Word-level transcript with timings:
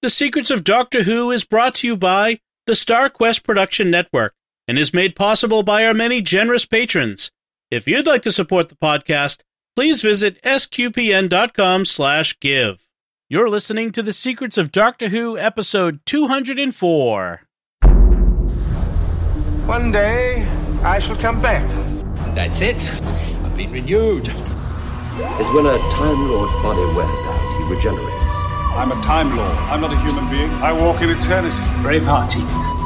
The 0.00 0.10
Secrets 0.10 0.52
of 0.52 0.62
Doctor 0.62 1.02
Who 1.02 1.32
is 1.32 1.44
brought 1.44 1.74
to 1.76 1.86
you 1.88 1.96
by 1.96 2.38
the 2.66 2.74
StarQuest 2.74 3.42
Production 3.42 3.90
Network 3.90 4.32
and 4.68 4.78
is 4.78 4.94
made 4.94 5.16
possible 5.16 5.64
by 5.64 5.84
our 5.84 5.92
many 5.92 6.22
generous 6.22 6.64
patrons. 6.64 7.32
If 7.68 7.88
you'd 7.88 8.06
like 8.06 8.22
to 8.22 8.30
support 8.30 8.68
the 8.68 8.76
podcast, 8.76 9.42
please 9.74 10.00
visit 10.00 10.40
sqpn.com 10.42 11.84
slash 11.84 12.38
give. 12.38 12.86
You're 13.28 13.50
listening 13.50 13.90
to 13.90 14.02
The 14.04 14.12
Secrets 14.12 14.56
of 14.56 14.70
Doctor 14.70 15.08
Who, 15.08 15.36
episode 15.36 15.98
204. 16.06 17.42
One 19.66 19.90
day, 19.90 20.46
I 20.84 21.00
shall 21.00 21.16
come 21.16 21.42
back. 21.42 21.66
That's 22.36 22.60
it. 22.60 22.88
I've 22.88 23.56
been 23.56 23.72
renewed. 23.72 24.28
is 24.28 25.48
when 25.48 25.66
a 25.66 25.76
Time 25.90 26.28
Lord's 26.28 26.54
body 26.62 26.84
wears 26.94 27.24
out, 27.24 27.58
he 27.58 27.74
regenerates. 27.74 28.17
I'm 28.76 28.92
a 28.92 29.00
Time 29.02 29.34
Lord. 29.36 29.52
I'm 29.70 29.80
not 29.80 29.92
a 29.92 29.98
human 30.00 30.28
being. 30.30 30.50
I 30.62 30.72
walk 30.72 31.00
in 31.02 31.10
eternity. 31.10 31.56
Braveheart. 31.82 32.32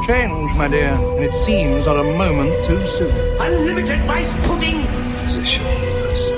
Change, 0.07 0.53
my 0.55 0.67
dear, 0.67 0.93
and 0.93 1.23
it 1.23 1.33
seems 1.33 1.85
not 1.85 1.97
a 1.97 2.03
moment 2.03 2.51
too 2.65 2.79
soon. 2.81 3.11
Unlimited 3.39 3.99
rice 4.07 4.33
pudding. 4.47 4.83
Physician 5.23 5.65
healers. 5.65 6.31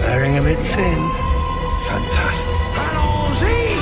Wearing 0.00 0.38
a 0.38 0.42
bit 0.42 0.58
thin. 0.58 1.10
Fantastic. 1.86 2.52
Allons-y. 2.82 3.76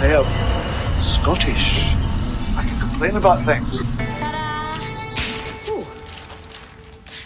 I 0.00 0.06
am 0.18 1.02
Scottish. 1.02 1.94
I 2.56 2.64
can 2.66 2.78
complain 2.80 3.16
about 3.16 3.44
things. 3.44 3.82
Ooh. 5.68 5.86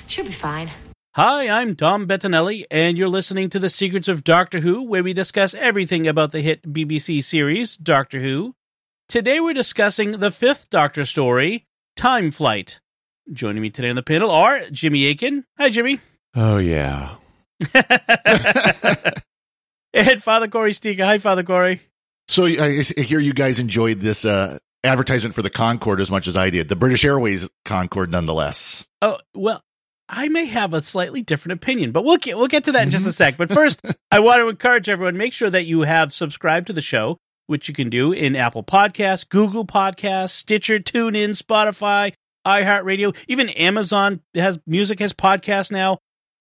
She'll 0.06 0.24
be 0.24 0.32
fine. 0.32 0.70
Hi, 1.14 1.46
I'm 1.46 1.74
Dom 1.74 2.08
Bettinelli, 2.08 2.64
and 2.70 2.96
you're 2.96 3.06
listening 3.06 3.50
to 3.50 3.58
The 3.58 3.68
Secrets 3.68 4.08
of 4.08 4.24
Doctor 4.24 4.60
Who, 4.60 4.84
where 4.84 5.02
we 5.02 5.12
discuss 5.12 5.52
everything 5.52 6.06
about 6.06 6.32
the 6.32 6.40
hit 6.40 6.62
BBC 6.62 7.22
series, 7.22 7.76
Doctor 7.76 8.18
Who. 8.18 8.54
Today 9.10 9.38
we're 9.38 9.52
discussing 9.52 10.12
the 10.12 10.30
fifth 10.30 10.70
Doctor 10.70 11.04
story, 11.04 11.66
Time 11.96 12.30
Flight. 12.30 12.80
Joining 13.30 13.60
me 13.60 13.68
today 13.68 13.90
on 13.90 13.96
the 13.96 14.02
panel 14.02 14.30
are 14.30 14.62
Jimmy 14.70 15.06
Akin. 15.10 15.44
Hi, 15.58 15.68
Jimmy. 15.68 16.00
Oh 16.34 16.56
yeah. 16.56 17.16
and 19.92 20.22
Father 20.22 20.48
Cory 20.48 20.72
Sticha. 20.72 21.04
Hi, 21.04 21.18
Father 21.18 21.42
Cory. 21.42 21.82
So 22.28 22.46
I 22.46 22.82
I 22.96 23.00
hear 23.02 23.20
you 23.20 23.34
guys 23.34 23.58
enjoyed 23.58 24.00
this 24.00 24.24
uh, 24.24 24.58
advertisement 24.82 25.34
for 25.34 25.42
the 25.42 25.50
Concorde 25.50 26.00
as 26.00 26.10
much 26.10 26.26
as 26.26 26.38
I 26.38 26.48
did. 26.48 26.68
The 26.68 26.76
British 26.76 27.04
Airways 27.04 27.50
Concorde, 27.66 28.10
nonetheless. 28.10 28.86
Oh, 29.02 29.18
well, 29.34 29.62
I 30.14 30.28
may 30.28 30.44
have 30.44 30.74
a 30.74 30.82
slightly 30.82 31.22
different 31.22 31.54
opinion, 31.54 31.90
but 31.90 32.04
we'll 32.04 32.18
get 32.18 32.36
we'll 32.36 32.46
get 32.46 32.64
to 32.64 32.72
that 32.72 32.82
in 32.82 32.90
just 32.90 33.06
a 33.06 33.08
mm-hmm. 33.08 33.14
sec. 33.14 33.36
But 33.38 33.50
first, 33.54 33.80
I 34.10 34.20
want 34.20 34.40
to 34.40 34.48
encourage 34.48 34.90
everyone 34.90 35.16
make 35.16 35.32
sure 35.32 35.48
that 35.48 35.64
you 35.64 35.80
have 35.80 36.12
subscribed 36.12 36.66
to 36.66 36.74
the 36.74 36.82
show, 36.82 37.16
which 37.46 37.66
you 37.66 37.74
can 37.74 37.88
do 37.88 38.12
in 38.12 38.36
Apple 38.36 38.62
Podcasts, 38.62 39.26
Google 39.26 39.66
Podcasts, 39.66 40.30
Stitcher, 40.30 40.78
TuneIn, 40.78 41.30
Spotify, 41.30 42.12
iHeartRadio, 42.46 43.16
even 43.26 43.48
Amazon 43.48 44.20
has 44.34 44.58
music 44.66 44.98
has 45.00 45.14
podcasts 45.14 45.72
now. 45.72 45.98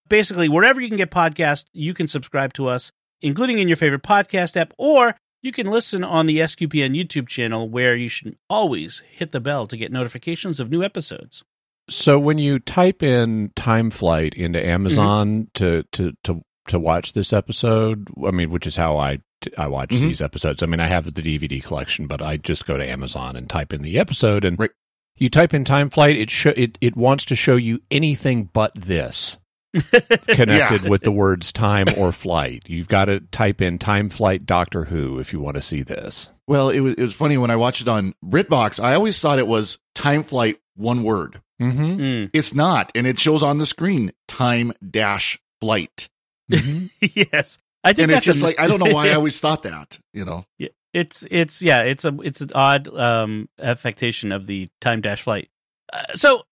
Basically, 0.10 0.50
wherever 0.50 0.82
you 0.82 0.90
can 0.90 0.98
get 0.98 1.10
podcasts, 1.10 1.66
you 1.72 1.94
can 1.94 2.10
subscribe 2.10 2.52
to 2.54 2.68
us, 2.68 2.92
including 3.22 3.60
in 3.60 3.70
your 3.70 3.78
favorite 3.78 4.04
podcast 4.04 4.58
app, 4.58 4.74
or 4.78 5.16
you 5.42 5.54
can 5.54 5.68
listen 5.68 6.04
on 6.04 6.26
the 6.26 6.40
SQPN 6.40 7.02
YouTube 7.02 7.30
channel, 7.30 7.70
where 7.70 7.96
you 7.96 8.10
should 8.10 8.36
always 8.50 9.02
hit 9.10 9.32
the 9.32 9.40
bell 9.40 9.66
to 9.68 9.78
get 9.78 9.94
notifications 9.94 10.60
of 10.60 10.70
new 10.70 10.84
episodes. 10.84 11.46
So 11.92 12.18
when 12.18 12.38
you 12.38 12.58
type 12.60 13.04
in 13.04 13.52
time 13.56 13.90
flight 13.92 14.34
into 14.34 14.64
Amazon 14.66 15.50
to, 15.56 15.84
to 15.92 16.14
to 16.24 16.42
to 16.68 16.80
watch 16.80 17.14
this 17.14 17.34
episode, 17.34 18.08
I 18.26 18.32
mean, 18.32 18.50
which 18.50 18.66
is 18.66 18.76
how 18.78 18.98
I 18.98 19.20
I 19.58 19.68
watch 19.68 19.90
Mhm. 19.90 20.00
these 20.02 20.22
episodes. 20.22 20.64
I 20.64 20.68
mean, 20.68 20.80
I 20.80 20.88
have 20.88 21.06
the 21.06 21.12
DVD 21.22 21.62
collection, 21.62 22.08
but 22.08 22.22
I 22.22 22.38
just 22.38 22.66
go 22.66 22.78
to 22.78 22.88
Amazon 22.90 23.36
and 23.36 23.50
type 23.50 23.74
in 23.74 23.82
the 23.82 24.00
episode, 24.00 24.46
and 24.46 24.58
Right. 24.60 24.70
you 25.18 25.30
type 25.30 25.54
in 25.54 25.66
time 25.66 25.90
flight. 25.90 26.16
It 26.16 26.30
show 26.30 26.54
it 26.56 26.78
it 26.80 26.96
wants 26.96 27.26
to 27.26 27.36
show 27.36 27.56
you 27.58 27.82
anything 27.92 28.50
but 28.54 28.72
this 28.76 29.38
connected 30.28 30.84
Yeah. 30.84 30.90
with 30.90 31.02
the 31.02 31.12
words 31.12 31.52
time 31.52 31.88
or 31.98 32.12
flight. 32.12 32.64
You've 32.68 32.88
got 32.88 33.06
to 33.06 33.20
type 33.32 33.62
in 33.62 33.80
time 33.80 34.10
flight 34.10 34.46
Doctor 34.46 34.86
Who 34.86 35.20
if 35.20 35.34
you 35.34 35.40
want 35.40 35.56
to 35.56 35.62
see 35.62 35.82
this. 35.82 36.30
Well, 36.48 36.70
it 36.70 36.80
was 36.82 36.94
it 36.94 37.02
was 37.02 37.14
funny 37.14 37.38
when 37.38 37.52
I 37.52 37.56
watched 37.56 37.82
it 37.82 37.88
on 37.88 38.14
BritBox. 38.24 38.82
I 38.82 38.94
always 38.94 39.20
thought 39.20 39.40
it 39.40 39.48
was 39.48 39.80
Time 39.96 40.24
Flight, 40.24 40.60
one 40.76 41.04
word. 41.04 41.42
Mm-hmm. 41.62 42.02
Mm. 42.02 42.30
It's 42.34 42.54
not, 42.54 42.92
and 42.96 43.06
it 43.06 43.20
shows 43.20 43.44
on 43.44 43.58
the 43.60 43.66
screen 43.66 44.12
Time 44.28 44.74
Dash 44.88 45.40
Flight. 45.62 46.10
yes, 46.50 47.58
I 47.84 47.94
think 47.94 48.04
And 48.06 48.12
that's 48.12 48.20
it's 48.20 48.26
just 48.26 48.42
a- 48.42 48.46
like 48.46 48.60
I 48.60 48.68
don't 48.68 48.80
know 48.84 48.94
why 48.94 49.10
I 49.10 49.14
always 49.14 49.40
thought 49.40 49.64
that. 49.64 50.00
You 50.14 50.26
know, 50.26 50.46
it's 50.94 51.24
it's 51.30 51.62
yeah 51.62 51.84
it's 51.84 52.04
a 52.06 52.18
it's 52.24 52.42
an 52.42 52.52
odd 52.56 52.88
um 52.88 53.48
affectation 53.60 54.32
of 54.32 54.48
the 54.48 54.68
time 54.82 55.02
dash 55.02 55.22
flight. 55.22 55.50
Uh, 55.94 56.04
so 56.16 56.44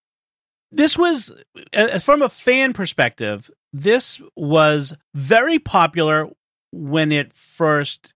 this 0.72 0.96
was 0.96 1.32
uh, 1.74 1.98
from 1.98 2.22
a 2.22 2.28
fan 2.28 2.72
perspective. 2.72 3.50
This 3.72 4.20
was 4.36 4.94
very 5.14 5.58
popular 5.58 6.28
when 6.72 7.12
it 7.12 7.32
first 7.32 8.14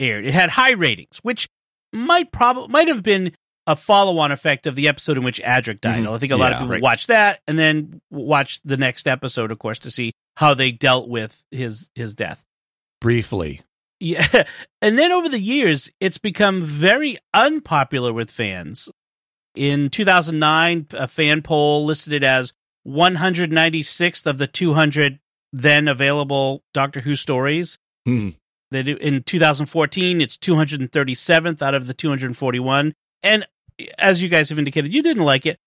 aired. 0.00 0.24
It 0.26 0.32
had 0.34 0.50
high 0.50 0.72
ratings, 0.72 1.18
which 1.22 1.48
might 1.92 2.30
probably 2.32 2.68
might 2.68 2.88
have 2.88 3.02
been 3.02 3.32
a 3.66 3.74
follow-on 3.76 4.30
effect 4.32 4.66
of 4.66 4.74
the 4.76 4.88
episode 4.88 5.16
in 5.16 5.24
which 5.24 5.40
Adric 5.42 5.80
died. 5.80 6.04
Mhm. 6.04 6.14
I 6.14 6.18
think 6.18 6.32
a 6.32 6.36
lot 6.36 6.52
of 6.52 6.58
people 6.58 6.72
right. 6.72 6.82
watched 6.82 7.08
that 7.08 7.40
and 7.46 7.58
then 7.58 8.00
watched 8.10 8.60
the 8.64 8.76
next 8.76 9.08
episode, 9.08 9.50
of 9.50 9.58
course, 9.58 9.78
to 9.80 9.90
see 9.90 10.12
how 10.36 10.54
they 10.54 10.70
dealt 10.70 11.08
with 11.08 11.42
his 11.50 11.90
his 11.94 12.14
death. 12.14 12.44
Briefly, 13.00 13.62
Yeah. 14.00 14.44
And 14.82 14.98
then 14.98 15.10
over 15.10 15.28
the 15.28 15.40
years, 15.40 15.90
it's 16.00 16.18
become 16.18 16.62
very 16.62 17.18
unpopular 17.34 18.12
with 18.12 18.30
fans. 18.30 18.88
In 19.56 19.90
2009, 19.90 20.86
a 20.92 21.08
fan 21.08 21.42
poll 21.42 21.84
listed 21.84 22.12
it 22.12 22.22
as 22.22 22.52
196th 22.86 24.26
of 24.26 24.38
the 24.38 24.46
200 24.46 25.18
then 25.52 25.88
available 25.88 26.62
Doctor 26.74 27.00
Who 27.00 27.16
stories. 27.16 27.78
Hmm. 28.04 28.30
That 28.70 28.88
in 28.88 29.22
2014, 29.22 30.20
it's 30.20 30.36
237th 30.36 31.62
out 31.62 31.74
of 31.74 31.86
the 31.86 31.94
241. 31.94 32.94
And 33.22 33.46
as 33.98 34.22
you 34.22 34.28
guys 34.28 34.48
have 34.50 34.58
indicated, 34.58 34.92
you 34.92 35.02
didn't 35.02 35.24
like 35.24 35.46
it. 35.46 35.58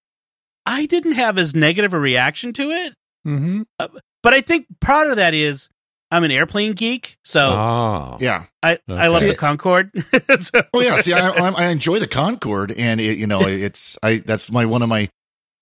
I 0.66 0.86
didn't 0.86 1.14
have 1.14 1.38
as 1.38 1.56
negative 1.56 1.94
a 1.94 2.00
reaction 2.00 2.54
to 2.54 2.72
it, 2.72 2.94
mm-hmm. 3.26 3.62
but 3.78 4.34
I 4.34 4.42
think 4.42 4.68
part 4.82 5.10
of 5.10 5.16
that 5.18 5.34
is 5.34 5.70
I'm 6.12 6.24
an 6.24 6.32
airplane 6.32 6.74
geek, 6.74 7.18
so 7.24 7.52
ah, 7.56 8.18
yeah. 8.20 8.46
I, 8.64 8.80
I 8.88 9.08
love 9.08 9.22
Okay. 9.22 9.30
the 9.32 9.36
Concorde. 9.36 9.92
So- 10.42 10.64
Oh 10.74 10.82
yeah. 10.82 10.98
See, 10.98 11.14
I, 11.14 11.30
I, 11.30 11.50
I 11.50 11.66
enjoy 11.68 12.00
the 12.00 12.08
Concorde, 12.08 12.72
and 12.72 13.00
it, 13.00 13.18
you 13.18 13.28
know, 13.28 13.42
it's 13.48 13.98
I 14.02 14.18
that's 14.18 14.52
my 14.52 14.66
one 14.66 14.82
of 14.82 14.90
my 14.90 15.10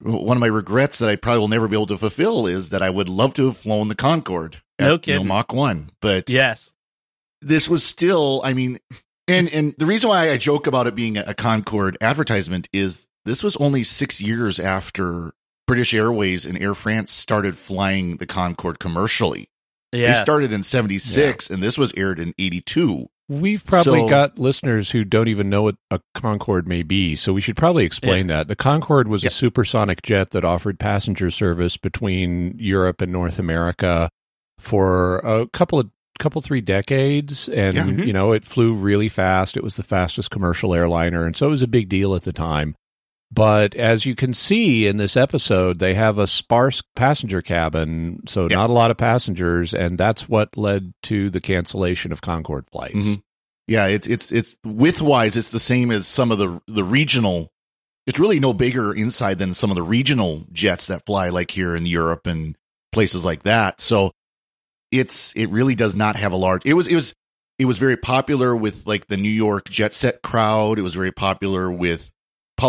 one 0.01 0.37
of 0.37 0.41
my 0.41 0.47
regrets 0.47 0.99
that 0.99 1.09
I 1.09 1.15
probably 1.15 1.39
will 1.39 1.47
never 1.47 1.67
be 1.67 1.75
able 1.75 1.87
to 1.87 1.97
fulfill 1.97 2.47
is 2.47 2.69
that 2.69 2.81
I 2.81 2.89
would 2.89 3.09
love 3.09 3.33
to 3.35 3.47
have 3.47 3.57
flown 3.57 3.87
the 3.87 3.95
Concorde. 3.95 4.61
No 4.79 4.95
at, 4.95 5.07
you 5.07 5.15
know. 5.15 5.23
Mach 5.23 5.51
one, 5.51 5.89
but 6.01 6.29
yes. 6.29 6.73
this 7.41 7.67
was 7.67 7.83
still 7.83 8.41
i 8.43 8.53
mean 8.53 8.79
and 9.27 9.49
and 9.49 9.75
the 9.77 9.85
reason 9.85 10.09
why 10.09 10.31
i 10.31 10.37
joke 10.37 10.67
about 10.67 10.87
it 10.87 10.95
being 10.95 11.17
a 11.17 11.33
Concorde 11.33 11.97
advertisement 12.01 12.67
is 12.73 13.07
this 13.25 13.43
was 13.43 13.55
only 13.57 13.83
six 13.83 14.19
years 14.21 14.59
after 14.59 15.33
british 15.67 15.93
airways 15.93 16.45
and 16.45 16.57
air 16.61 16.73
france 16.73 17.11
started 17.11 17.57
flying 17.57 18.17
the 18.17 18.25
concorde 18.25 18.79
commercially 18.79 19.49
Yes. 19.93 20.17
they 20.17 20.23
started 20.23 20.51
in 20.53 20.63
76 20.63 21.49
and 21.49 21.63
this 21.63 21.77
was 21.77 21.93
aired 21.95 22.19
in 22.19 22.33
82 22.37 23.07
We've 23.29 23.65
probably 23.65 23.99
So- 24.03 24.09
got 24.09 24.39
listeners 24.39 24.91
who 24.91 25.03
don't 25.03 25.27
even 25.27 25.49
know 25.49 25.63
what 25.63 25.75
a 25.91 25.99
Concorde 26.15 26.65
may 26.65 26.81
be, 26.81 27.17
so 27.17 27.33
we 27.33 27.41
should 27.41 27.57
probably 27.57 27.83
explain 27.83 28.27
that. 28.27 28.47
The 28.47 28.55
Concorde 28.55 29.09
was 29.09 29.21
Yeah. 29.23 29.27
a 29.27 29.31
supersonic 29.31 30.01
jet 30.01 30.31
that 30.31 30.45
offered 30.45 30.79
passenger 30.79 31.29
service 31.29 31.75
between 31.75 32.55
Europe 32.57 33.01
and 33.01 33.11
North 33.11 33.37
America 33.37 34.07
for 34.57 35.17
a 35.19 35.45
couple 35.47 35.77
of 35.77 35.89
couple 36.19 36.41
three 36.41 36.61
decades 36.61 37.47
and 37.49 37.75
Yeah. 37.75 37.83
Mhm. 37.85 38.07
you 38.07 38.13
know 38.13 38.31
it 38.31 38.43
flew 38.45 38.73
really 38.73 39.09
fast 39.09 39.55
it 39.57 39.63
was 39.63 39.75
the 39.77 39.83
fastest 39.83 40.31
commercial 40.31 40.73
airliner 40.73 41.25
and 41.25 41.35
so 41.35 41.47
it 41.47 41.51
was 41.51 41.61
a 41.63 41.67
big 41.67 41.89
deal 41.89 42.15
at 42.15 42.23
the 42.23 42.33
time 42.33 42.75
but 43.31 43.75
as 43.75 44.05
you 44.05 44.15
can 44.15 44.33
see 44.33 44.87
in 44.87 44.97
this 44.97 45.17
episode 45.17 45.79
they 45.79 45.93
have 45.93 46.17
a 46.17 46.27
sparse 46.27 46.81
passenger 46.95 47.41
cabin 47.41 48.19
so 48.27 48.47
not 48.47 48.69
a 48.69 48.73
lot 48.73 48.89
of 48.91 48.97
passengers 48.97 49.73
and 49.73 49.97
that's 49.97 50.29
what 50.29 50.55
led 50.57 50.93
to 51.03 51.29
the 51.29 51.41
cancellation 51.41 52.11
of 52.11 52.21
concorde 52.21 52.65
flights 52.71 52.95
Mhm. 52.95 53.21
yeah 53.67 53.87
it's 53.87 54.07
it's 54.07 54.31
it's 54.31 54.55
width 54.63 55.01
wise 55.01 55.35
it's 55.35 55.51
the 55.51 55.59
same 55.59 55.91
as 55.91 56.07
some 56.07 56.31
of 56.31 56.37
the 56.39 56.59
the 56.67 56.83
regional 56.83 57.49
it's 58.05 58.19
really 58.19 58.39
no 58.39 58.53
bigger 58.53 58.93
inside 58.93 59.37
than 59.37 59.53
some 59.53 59.69
of 59.69 59.75
the 59.75 59.83
regional 59.83 60.45
jets 60.53 60.87
that 60.87 61.05
fly 61.05 61.27
like 61.29 61.51
here 61.51 61.75
in 61.75 61.85
europe 61.85 62.25
and 62.25 62.55
places 62.93 63.25
like 63.25 63.43
that 63.43 63.81
so 63.81 64.11
it's 64.91 65.33
it 65.35 65.47
really 65.49 65.75
does 65.75 65.95
not 65.95 66.15
have 66.15 66.31
a 66.31 66.35
large 66.35 66.65
it 66.65 66.73
was 66.73 66.87
it 66.87 66.95
was 66.95 67.13
it 67.59 67.65
was 67.65 67.77
very 67.77 67.97
popular 67.97 68.55
with 68.55 68.85
like 68.87 69.07
the 69.07 69.17
new 69.17 69.29
york 69.29 69.69
jet 69.69 69.93
set 69.93 70.21
crowd 70.21 70.79
it 70.79 70.81
was 70.81 70.93
very 70.93 71.11
popular 71.11 71.69
with 71.71 72.11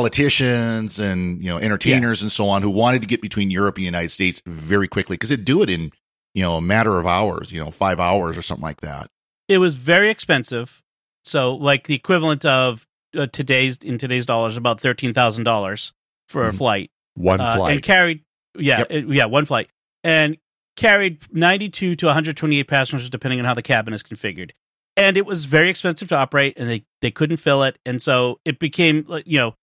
politicians 0.08 0.98
and 1.00 1.42
you 1.42 1.50
know 1.50 1.58
entertainers 1.58 2.22
and 2.22 2.30
so 2.30 2.48
on 2.48 2.62
who 2.62 2.70
wanted 2.70 3.02
to 3.02 3.08
get 3.08 3.20
between 3.20 3.50
europe 3.50 3.76
and 3.76 3.82
the 3.82 3.86
united 3.86 4.10
states 4.10 4.40
very 4.46 4.86
quickly 4.86 5.14
because 5.14 5.30
it'd 5.30 5.44
do 5.44 5.62
it 5.62 5.68
in 5.68 5.90
you 6.34 6.42
know 6.42 6.56
a 6.56 6.60
matter 6.60 6.98
of 6.98 7.06
hours 7.06 7.50
you 7.50 7.58
know 7.62 7.70
five 7.70 7.98
hours 7.98 8.36
or 8.38 8.42
something 8.42 8.62
like 8.62 8.80
that 8.80 9.08
it 9.48 9.56
was 9.56 9.76
very 9.76 10.10
expensive. 10.10 10.82
So, 11.24 11.54
like 11.54 11.86
the 11.86 11.94
equivalent 11.94 12.44
of 12.44 12.86
uh, 13.16 13.26
today's 13.32 13.78
in 13.78 13.96
today's 13.96 14.26
dollars, 14.26 14.58
about 14.58 14.78
thirteen 14.78 15.14
thousand 15.14 15.44
dollars 15.44 15.94
for 16.28 16.46
a 16.46 16.52
Mhm. 16.52 16.56
flight, 16.58 16.90
One 17.14 17.40
uh, 17.40 17.56
flight. 17.56 17.72
and 17.72 17.82
carried 17.82 18.24
yeah, 18.58 18.80
Yep. 18.80 18.86
it- 18.90 19.08
yeah, 19.08 19.24
one 19.24 19.46
flight, 19.46 19.70
and 20.04 20.36
carried 20.78 21.20
ninety 21.30 21.68
two 21.68 21.94
to 21.96 22.06
one 22.06 22.14
hundred 22.14 22.36
twenty 22.38 22.58
eight 22.58 22.68
passengers, 22.68 23.10
depending 23.10 23.38
on 23.40 23.44
how 23.44 23.52
the 23.54 23.62
cabin 23.62 23.92
is 23.92 24.02
configured. 24.02 24.52
And 24.96 25.16
it 25.16 25.26
was 25.26 25.44
very 25.44 25.68
expensive 25.70 26.08
to 26.08 26.16
operate, 26.16 26.54
and 26.56 26.68
they 26.70 26.84
they 27.02 27.10
couldn't 27.10 27.36
fill 27.36 27.62
it, 27.64 27.78
and 27.84 28.00
so 28.00 28.40
it 28.46 28.58
became 28.58 29.04
like, 29.06 29.26
you 29.26 29.38
know 29.38 29.54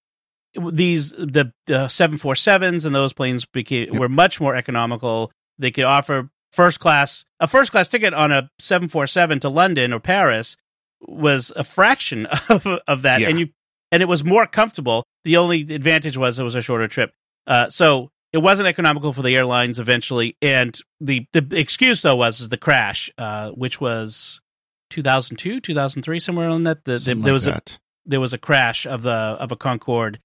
these 0.71 1.11
the 1.11 1.51
the 1.67 1.87
seven 1.89 2.17
four 2.17 2.35
sevens 2.35 2.85
and 2.85 2.95
those 2.95 3.11
planes 3.13 3.45
became 3.45 3.87
Yep. 3.91 3.99
were 3.99 4.09
much 4.09 4.39
more 4.39 4.55
economical. 4.55 5.31
They 5.57 5.71
could 5.71 5.83
offer 5.83 6.29
first 6.53 6.79
class 6.79 7.25
a 7.41 7.47
first 7.47 7.71
class 7.71 7.87
ticket 7.89 8.13
on 8.13 8.31
a 8.31 8.49
seven 8.59 8.87
four 8.87 9.07
seven 9.07 9.39
to 9.41 9.49
London 9.49 9.91
or 9.93 9.99
Paris 9.99 10.55
was 11.01 11.51
a 11.55 11.63
fraction 11.63 12.25
of 12.49 12.65
of 12.87 13.01
that, 13.01 13.19
Yeah. 13.21 13.29
and 13.29 13.39
you 13.39 13.49
and 13.91 14.01
it 14.01 14.07
was 14.07 14.23
more 14.23 14.47
comfortable. 14.47 15.03
The 15.25 15.37
only 15.37 15.61
advantage 15.61 16.17
was 16.17 16.39
it 16.39 16.43
was 16.43 16.55
a 16.55 16.61
shorter 16.61 16.87
trip. 16.87 17.11
Uh, 17.47 17.69
so 17.69 18.09
it 18.35 18.41
wasn't 18.41 18.67
economical 18.67 19.13
for 19.13 19.21
the 19.21 19.33
airlines 19.35 19.79
eventually, 19.79 20.35
and 20.41 20.77
the 20.99 21.25
the 21.31 21.47
excuse 21.51 22.01
though 22.01 22.17
was 22.17 22.41
is 22.41 22.49
the 22.49 22.57
crash, 22.57 23.09
uh, 23.17 23.51
which 23.51 23.79
was 23.79 24.41
2002, 24.89 25.61
2003, 25.61 26.19
somewhere 26.19 26.49
on 26.49 26.63
that. 26.63 26.83
The, 26.83 26.97
the, 26.97 26.99
there 26.99 27.15
like 27.15 27.31
was 27.31 27.47
a 27.47 27.51
that. 27.51 27.79
there 28.05 28.19
was 28.19 28.33
a 28.33 28.37
crash 28.37 28.85
of 28.85 29.01
the 29.03 29.09
of 29.11 29.51
a 29.53 29.55
Concorde, 29.55 30.19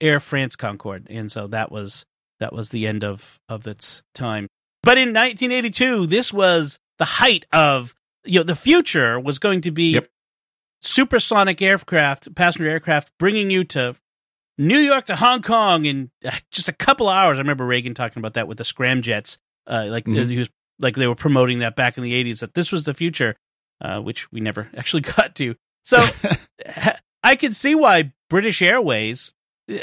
Air 0.00 0.18
France 0.18 0.56
Concorde, 0.56 1.06
and 1.08 1.30
so 1.30 1.46
that 1.46 1.70
was 1.70 2.04
that 2.40 2.52
was 2.52 2.70
the 2.70 2.86
end 2.88 3.04
of 3.04 3.38
of 3.48 3.66
its 3.68 4.02
time. 4.12 4.48
But 4.82 4.98
in 4.98 5.10
1982, 5.10 6.06
this 6.08 6.32
was 6.32 6.80
the 6.98 7.04
height 7.04 7.46
of 7.52 7.94
you 8.24 8.40
know 8.40 8.44
the 8.44 8.56
future 8.56 9.20
was 9.20 9.38
going 9.38 9.60
to 9.60 9.70
be 9.70 9.92
Yep. 9.92 10.08
supersonic 10.80 11.62
aircraft, 11.62 12.34
passenger 12.34 12.68
aircraft, 12.68 13.12
bringing 13.18 13.50
you 13.50 13.62
to 13.64 13.94
New 14.58 14.78
York 14.78 15.06
to 15.06 15.16
Hong 15.16 15.42
Kong 15.42 15.84
in 15.84 16.10
uh, 16.24 16.30
just 16.50 16.68
a 16.68 16.72
couple 16.72 17.08
hours. 17.08 17.38
I 17.38 17.42
remember 17.42 17.64
Reagan 17.66 17.94
talking 17.94 18.20
about 18.20 18.34
that 18.34 18.46
with 18.48 18.58
the 18.58 18.64
scramjets, 18.64 19.38
uh, 19.66 19.86
like 19.88 20.04
Mhm. 20.04 20.28
he 20.30 20.38
was 20.38 20.50
like 20.78 20.96
they 20.96 21.06
were 21.06 21.14
promoting 21.14 21.60
that 21.60 21.76
back 21.76 21.96
in 21.96 22.02
the 22.04 22.12
80s 22.14 22.40
that 22.40 22.54
this 22.54 22.70
was 22.72 22.84
the 22.84 22.94
future, 22.94 23.36
uh, 23.80 24.00
which 24.00 24.30
we 24.32 24.40
never 24.40 24.68
actually 24.76 25.02
got 25.02 25.34
to. 25.36 25.54
So 25.84 26.04
I 27.22 27.36
can 27.36 27.52
see 27.52 27.74
why 27.74 28.12
British 28.30 28.62
Airways. 28.62 29.32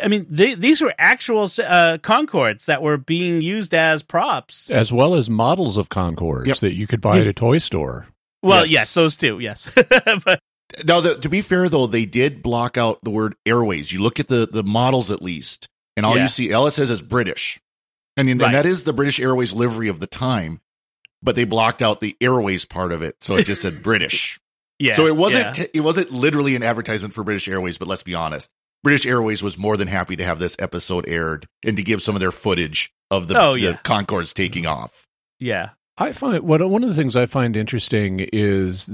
I 0.03 0.07
mean, 0.09 0.27
they, 0.29 0.55
these 0.55 0.81
were 0.81 0.93
actual 0.99 1.43
uh, 1.43 1.97
Concordes 2.01 2.65
that 2.65 2.81
were 2.81 2.97
being 2.97 3.41
used 3.41 3.73
as 3.73 4.03
props. 4.03 4.69
as 4.69 4.91
well 4.91 5.15
as 5.15 5.29
models 5.29 5.77
of 5.77 5.89
Concordes 5.89 6.47
Yep. 6.47 6.57
that 6.57 6.73
you 6.75 6.85
could 6.85 6.99
buy 7.01 7.19
at 7.19 7.27
a 7.27 7.33
toy 7.33 7.57
store. 7.59 8.07
well, 8.43 8.61
yes. 8.65 8.71
yes. 8.71 8.93
those 8.93 9.15
two, 9.17 9.39
yes. 9.39 9.71
but 10.25 10.39
Now, 10.85 11.01
the, 11.01 11.15
to 11.19 11.29
be 11.29 11.41
fair 11.41 11.67
though, 11.69 11.87
they 11.87 12.05
did 12.05 12.43
block 12.43 12.77
out 12.77 13.03
the 13.03 13.09
word 13.09 13.35
airways. 13.45 13.91
You 13.91 14.01
look 14.01 14.19
at 14.19 14.27
the 14.27 14.47
the 14.51 14.63
models 14.63 15.09
at 15.11 15.21
least, 15.21 15.67
and 15.97 16.05
all 16.05 16.15
Yeah. 16.15 16.23
you 16.23 16.27
see, 16.29 16.53
all 16.53 16.67
it 16.67 16.73
says 16.73 16.89
is 16.89 17.01
British, 17.01 17.59
and, 18.15 18.27
then- 18.27 18.37
Right. 18.37 18.47
and 18.47 18.55
that 18.55 18.65
is 18.65 18.83
the 18.83 18.93
British 18.93 19.19
Airways 19.19 19.53
livery 19.53 19.87
of 19.87 19.99
the 19.99 20.07
time. 20.07 20.61
But 21.21 21.35
they 21.35 21.43
blocked 21.43 21.81
out 21.81 21.99
the 21.99 22.15
airways 22.21 22.63
part 22.65 22.91
of 22.93 23.01
it, 23.01 23.17
so 23.21 23.35
it 23.35 23.45
just 23.45 23.61
said 23.61 23.83
British. 23.83 24.39
yeah, 24.79 24.95
so 24.95 25.05
it 25.05 25.17
wasn't 25.17 25.57
yeah. 25.57 25.65
it 25.73 25.81
wasn't 25.81 26.11
literally 26.11 26.55
an 26.55 26.63
advertisement 26.63 27.13
for 27.13 27.23
British 27.25 27.47
Airways. 27.47 27.77
But 27.77 27.87
let's 27.89 28.03
be 28.03 28.15
honest, 28.15 28.49
British 28.83 29.05
Airways 29.05 29.43
was 29.43 29.57
more 29.57 29.75
than 29.75 29.89
happy 29.89 30.15
to 30.15 30.23
have 30.23 30.39
this 30.39 30.55
episode 30.59 31.05
aired 31.09 31.45
and 31.65 31.75
to 31.75 31.83
give 31.83 32.01
some 32.01 32.15
of 32.15 32.21
their 32.21 32.31
footage 32.31 32.93
of 33.11 33.27
the, 33.27 33.37
Oh, 33.37 33.55
the. 33.57 33.73
Concordes 33.83 34.33
taking 34.33 34.65
off. 34.65 35.05
yeah, 35.39 35.71
I 35.97 36.13
find 36.13 36.41
what 36.43 36.67
one 36.69 36.83
of 36.83 36.89
the 36.89 36.95
things 36.95 37.17
I 37.17 37.25
find 37.25 37.57
interesting 37.57 38.21
is 38.31 38.89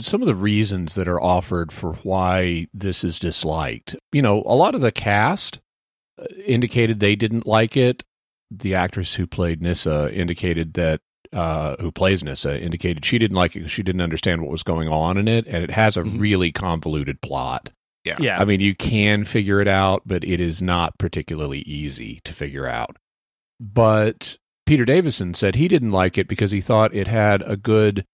some 0.00 0.22
of 0.22 0.26
the 0.26 0.34
reasons 0.34 0.94
that 0.94 1.08
are 1.08 1.20
offered 1.20 1.72
for 1.72 1.94
why 2.02 2.66
this 2.74 3.04
is 3.04 3.18
disliked. 3.18 3.96
You 4.12 4.22
know, 4.22 4.42
a 4.46 4.54
lot 4.54 4.74
of 4.74 4.80
the 4.80 4.92
cast 4.92 5.60
uh, 6.20 6.24
indicated 6.46 7.00
they 7.00 7.16
didn't 7.16 7.46
like 7.46 7.76
it. 7.76 8.04
The 8.50 8.74
actress 8.74 9.14
who 9.14 9.26
played 9.26 9.60
Nyssa 9.62 10.12
indicated 10.14 10.74
that 10.74 11.00
uh, 11.32 11.76
who 11.80 11.92
plays 11.92 12.24
Nyssa 12.24 12.58
indicated 12.58 13.04
she 13.04 13.18
didn't 13.18 13.36
like 13.36 13.54
it 13.54 13.58
because 13.60 13.72
she 13.72 13.82
didn't 13.82 14.00
understand 14.00 14.40
what 14.40 14.50
was 14.50 14.62
going 14.62 14.88
on 14.88 15.18
in 15.18 15.28
it, 15.28 15.46
and 15.46 15.62
it 15.62 15.70
has 15.70 15.96
a 15.98 16.02
Mhm. 16.02 16.18
really 16.18 16.52
convoluted 16.52 17.20
plot. 17.20 17.70
yeah. 18.18 18.40
I 18.40 18.46
mean, 18.46 18.60
you 18.60 18.74
can 18.74 19.24
figure 19.24 19.60
it 19.60 19.68
out, 19.68 20.00
but 20.06 20.24
it 20.24 20.40
is 20.40 20.62
not 20.62 20.96
particularly 20.96 21.58
easy 21.66 22.20
to 22.24 22.32
figure 22.32 22.66
out. 22.66 22.96
But 23.60 24.38
Peter 24.66 24.84
Davison 24.86 25.34
said 25.34 25.56
he 25.56 25.68
didn't 25.68 25.92
like 25.92 26.16
it 26.16 26.28
because 26.28 26.50
he 26.50 26.60
thought 26.62 26.94
it 26.94 27.06
had 27.08 27.42
a 27.42 27.56
good 27.56 28.06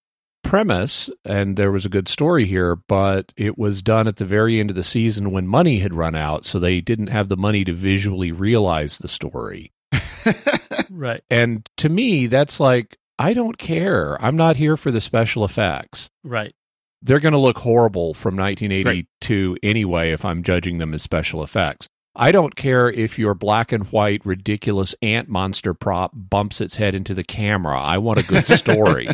premise 0.44 1.10
and 1.24 1.56
there 1.56 1.72
was 1.72 1.84
a 1.84 1.88
good 1.88 2.08
story 2.08 2.46
here, 2.46 2.76
but 2.76 3.32
it 3.36 3.58
was 3.58 3.82
done 3.82 4.06
at 4.06 4.16
the 4.16 4.24
very 4.24 4.60
end 4.60 4.70
of 4.70 4.76
the 4.76 4.84
season 4.84 5.30
when 5.32 5.46
money 5.46 5.80
had 5.80 5.94
run 5.94 6.14
out, 6.14 6.46
so 6.46 6.58
they 6.58 6.80
didn't 6.80 7.08
have 7.08 7.28
the 7.28 7.36
money 7.36 7.64
to 7.64 7.72
visually 7.72 8.30
realize 8.30 8.98
the 8.98 9.08
story. 9.08 9.72
right. 10.90 11.22
And 11.30 11.68
to 11.78 11.88
me, 11.88 12.26
that's 12.26 12.60
like, 12.60 12.96
I 13.18 13.32
don't 13.34 13.58
care. 13.58 14.16
I'm 14.24 14.36
not 14.36 14.56
here 14.56 14.76
for 14.76 14.90
the 14.90 15.00
special 15.00 15.44
effects 15.44 16.10
Right. 16.24 16.54
they're 17.02 17.20
going 17.20 17.32
to 17.32 17.38
look 17.38 17.58
horrible 17.58 18.14
from 18.14 18.36
1982 18.36 19.58
anyway 19.62 20.10
if 20.12 20.24
I'm 20.24 20.42
judging 20.42 20.78
them 20.78 20.94
as 20.94 21.02
special 21.02 21.42
effects. 21.42 21.88
I 22.16 22.30
don't 22.30 22.54
care 22.54 22.88
if 22.88 23.18
your 23.18 23.34
black 23.34 23.72
and 23.72 23.84
white 23.90 24.24
ridiculous 24.24 24.94
ant 25.02 25.28
monster 25.28 25.74
prop 25.74 26.12
bumps 26.14 26.60
its 26.60 26.76
head 26.76 26.94
into 26.94 27.12
the 27.12 27.24
camera. 27.24 27.80
I 27.80 27.98
want 27.98 28.20
a 28.20 28.22
good 28.26 28.46
story. 28.58 29.08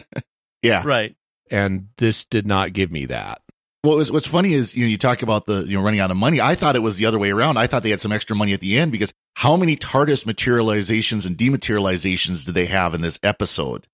Yeah. 0.63 0.83
Right. 0.85 1.15
And 1.51 1.89
this 1.99 2.25
did 2.25 2.47
not 2.47 2.73
give 2.73 2.91
me 2.93 3.07
that. 3.07 3.43
Well, 3.83 3.97
what's, 3.97 4.11
what's 4.11 4.27
funny 4.29 4.53
is 4.53 4.77
you 4.77 4.85
know 4.85 4.91
you 4.91 4.99
talk 4.99 5.23
about 5.23 5.47
the 5.47 5.65
you 5.65 5.77
know 5.77 5.83
running 5.83 6.01
out 6.01 6.11
of 6.11 6.17
money. 6.17 6.41
I 6.41 6.55
thought 6.55 6.77
it 6.77 6.81
was 6.81 6.99
the 6.99 7.07
other 7.07 7.19
way 7.19 7.31
around. 7.31 7.57
I 7.57 7.67
thought 7.67 7.83
they 7.83 7.91
had 7.91 8.01
some 8.01 8.13
extra 8.13 8.37
money 8.37 8.53
at 8.53 8.61
the 8.61 8.79
end 8.79 8.93
because 8.93 9.13
how 9.37 9.57
many 9.57 9.77
TARDIS 9.77 10.27
materializations 10.27 11.27
and 11.27 11.37
dematerializations 11.37 12.45
did 12.45 12.55
they 12.55 12.67
have 12.67 12.95
in 12.95 13.01
this 13.01 13.19
episode? 13.23 13.87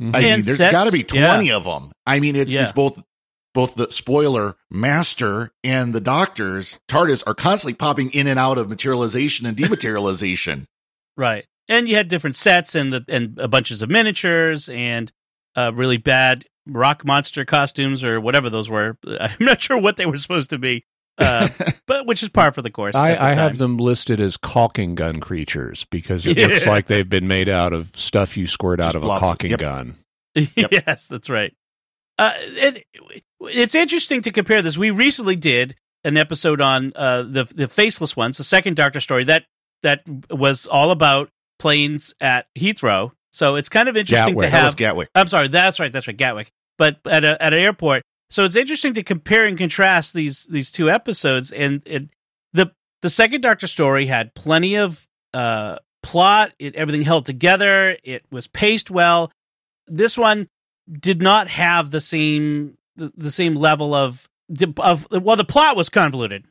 I 0.00 0.04
mean, 0.04 0.14
And 0.14 0.44
there's 0.44 0.58
sets, 0.58 0.72
got 0.72 0.84
to 0.86 0.92
be 0.92 1.06
yeah. 1.16 1.28
twenty 1.28 1.52
of 1.52 1.64
them. 1.64 1.92
I 2.04 2.18
mean, 2.18 2.34
it's 2.34 2.52
Yeah. 2.52 2.64
it's 2.64 2.72
both 2.72 3.00
both 3.52 3.76
the 3.76 3.88
spoiler 3.92 4.56
master 4.68 5.52
and 5.62 5.94
the 5.94 6.00
doctors 6.00 6.80
TARDIS 6.88 7.22
are 7.24 7.34
constantly 7.34 7.74
popping 7.74 8.10
in 8.10 8.26
and 8.26 8.36
out 8.38 8.58
of 8.58 8.68
materialization 8.68 9.46
and 9.46 9.56
dematerialization. 9.56 10.66
Right. 11.16 11.44
And 11.68 11.88
you 11.88 11.94
had 11.94 12.08
different 12.08 12.34
sets 12.34 12.74
and 12.74 12.92
the 12.92 13.04
and 13.08 13.38
uh, 13.38 13.46
bunches 13.46 13.82
of 13.82 13.88
miniatures 13.88 14.68
and 14.68 15.12
uh, 15.54 15.70
really 15.72 15.96
bad 15.96 16.44
rock 16.66 17.04
monster 17.04 17.44
costumes 17.44 18.04
or 18.04 18.20
whatever 18.20 18.50
those 18.50 18.70
were. 18.70 18.96
I'm 19.20 19.36
not 19.40 19.60
sure 19.62 19.78
what 19.78 19.96
they 19.96 20.06
were 20.06 20.18
supposed 20.18 20.50
to 20.50 20.58
be, 20.58 20.84
uh, 21.18 21.48
but 21.86 22.06
which 22.06 22.22
is 22.22 22.28
par 22.28 22.52
for 22.52 22.62
the 22.62 22.70
course. 22.70 22.94
I, 22.94 23.12
the 23.14 23.22
I 23.22 23.34
have 23.34 23.58
them 23.58 23.76
listed 23.78 24.20
as 24.20 24.36
caulking 24.36 24.94
gun 24.94 25.20
creatures 25.20 25.86
because 25.90 26.26
it 26.26 26.36
looks 26.38 26.66
like 26.66 26.86
they've 26.86 27.08
been 27.08 27.28
made 27.28 27.48
out 27.48 27.72
of 27.72 27.90
stuff 27.94 28.36
you 28.36 28.46
squirt 28.46 28.80
out 28.80 28.86
Just 28.86 28.96
of 28.96 29.02
a 29.02 29.06
blobs. 29.06 29.20
caulking 29.20 29.50
Yep. 29.50 29.60
gun. 29.60 29.96
Yep. 30.34 30.72
yes, 30.72 31.06
that's 31.06 31.30
right. 31.30 31.54
Uh, 32.18 32.32
it, 32.36 32.84
it's 33.40 33.74
interesting 33.74 34.22
to 34.22 34.30
compare 34.30 34.62
this. 34.62 34.76
We 34.78 34.90
recently 34.90 35.36
did 35.36 35.76
an 36.04 36.16
episode 36.16 36.60
on 36.60 36.92
uh, 36.96 37.22
the 37.22 37.44
the 37.44 37.68
faceless 37.68 38.16
ones, 38.16 38.38
the 38.38 38.44
second 38.44 38.76
Doctor 38.76 39.00
story 39.00 39.24
that 39.24 39.44
that 39.82 40.02
was 40.30 40.66
all 40.66 40.90
about 40.90 41.30
planes 41.58 42.14
at 42.20 42.46
Heathrow. 42.58 43.12
So 43.34 43.56
it's 43.56 43.68
kind 43.68 43.88
of 43.88 43.96
interesting 43.96 44.34
Gatwick. 44.34 44.50
to 44.50 44.56
have 44.56 44.76
Gatwick. 44.76 45.08
I'm 45.14 45.26
sorry, 45.26 45.48
that's 45.48 45.80
right, 45.80 45.92
that's 45.92 46.06
right, 46.06 46.16
Gatwick. 46.16 46.52
But 46.78 47.00
at 47.04 47.24
a, 47.24 47.42
at 47.42 47.52
an 47.52 47.58
airport, 47.58 48.02
so 48.30 48.44
it's 48.44 48.54
interesting 48.54 48.94
to 48.94 49.02
compare 49.02 49.44
and 49.44 49.58
contrast 49.58 50.14
these 50.14 50.44
these 50.44 50.70
two 50.70 50.88
episodes. 50.88 51.50
And 51.50 51.82
it, 51.84 52.08
the 52.52 52.72
the 53.02 53.10
second 53.10 53.40
Doctor 53.40 53.66
story 53.66 54.06
had 54.06 54.34
plenty 54.34 54.76
of 54.76 55.04
uh, 55.32 55.78
plot. 56.02 56.52
It 56.60 56.76
everything 56.76 57.02
held 57.02 57.26
together. 57.26 57.96
It 58.04 58.24
was 58.30 58.46
paced 58.46 58.90
well. 58.90 59.32
This 59.88 60.16
one 60.16 60.48
did 60.90 61.20
not 61.20 61.48
have 61.48 61.90
the 61.90 62.00
same 62.00 62.76
the, 62.94 63.12
the 63.16 63.30
same 63.32 63.56
level 63.56 63.94
of 63.94 64.28
of 64.78 65.08
well, 65.10 65.36
the 65.36 65.44
plot 65.44 65.76
was 65.76 65.88
convoluted, 65.88 66.44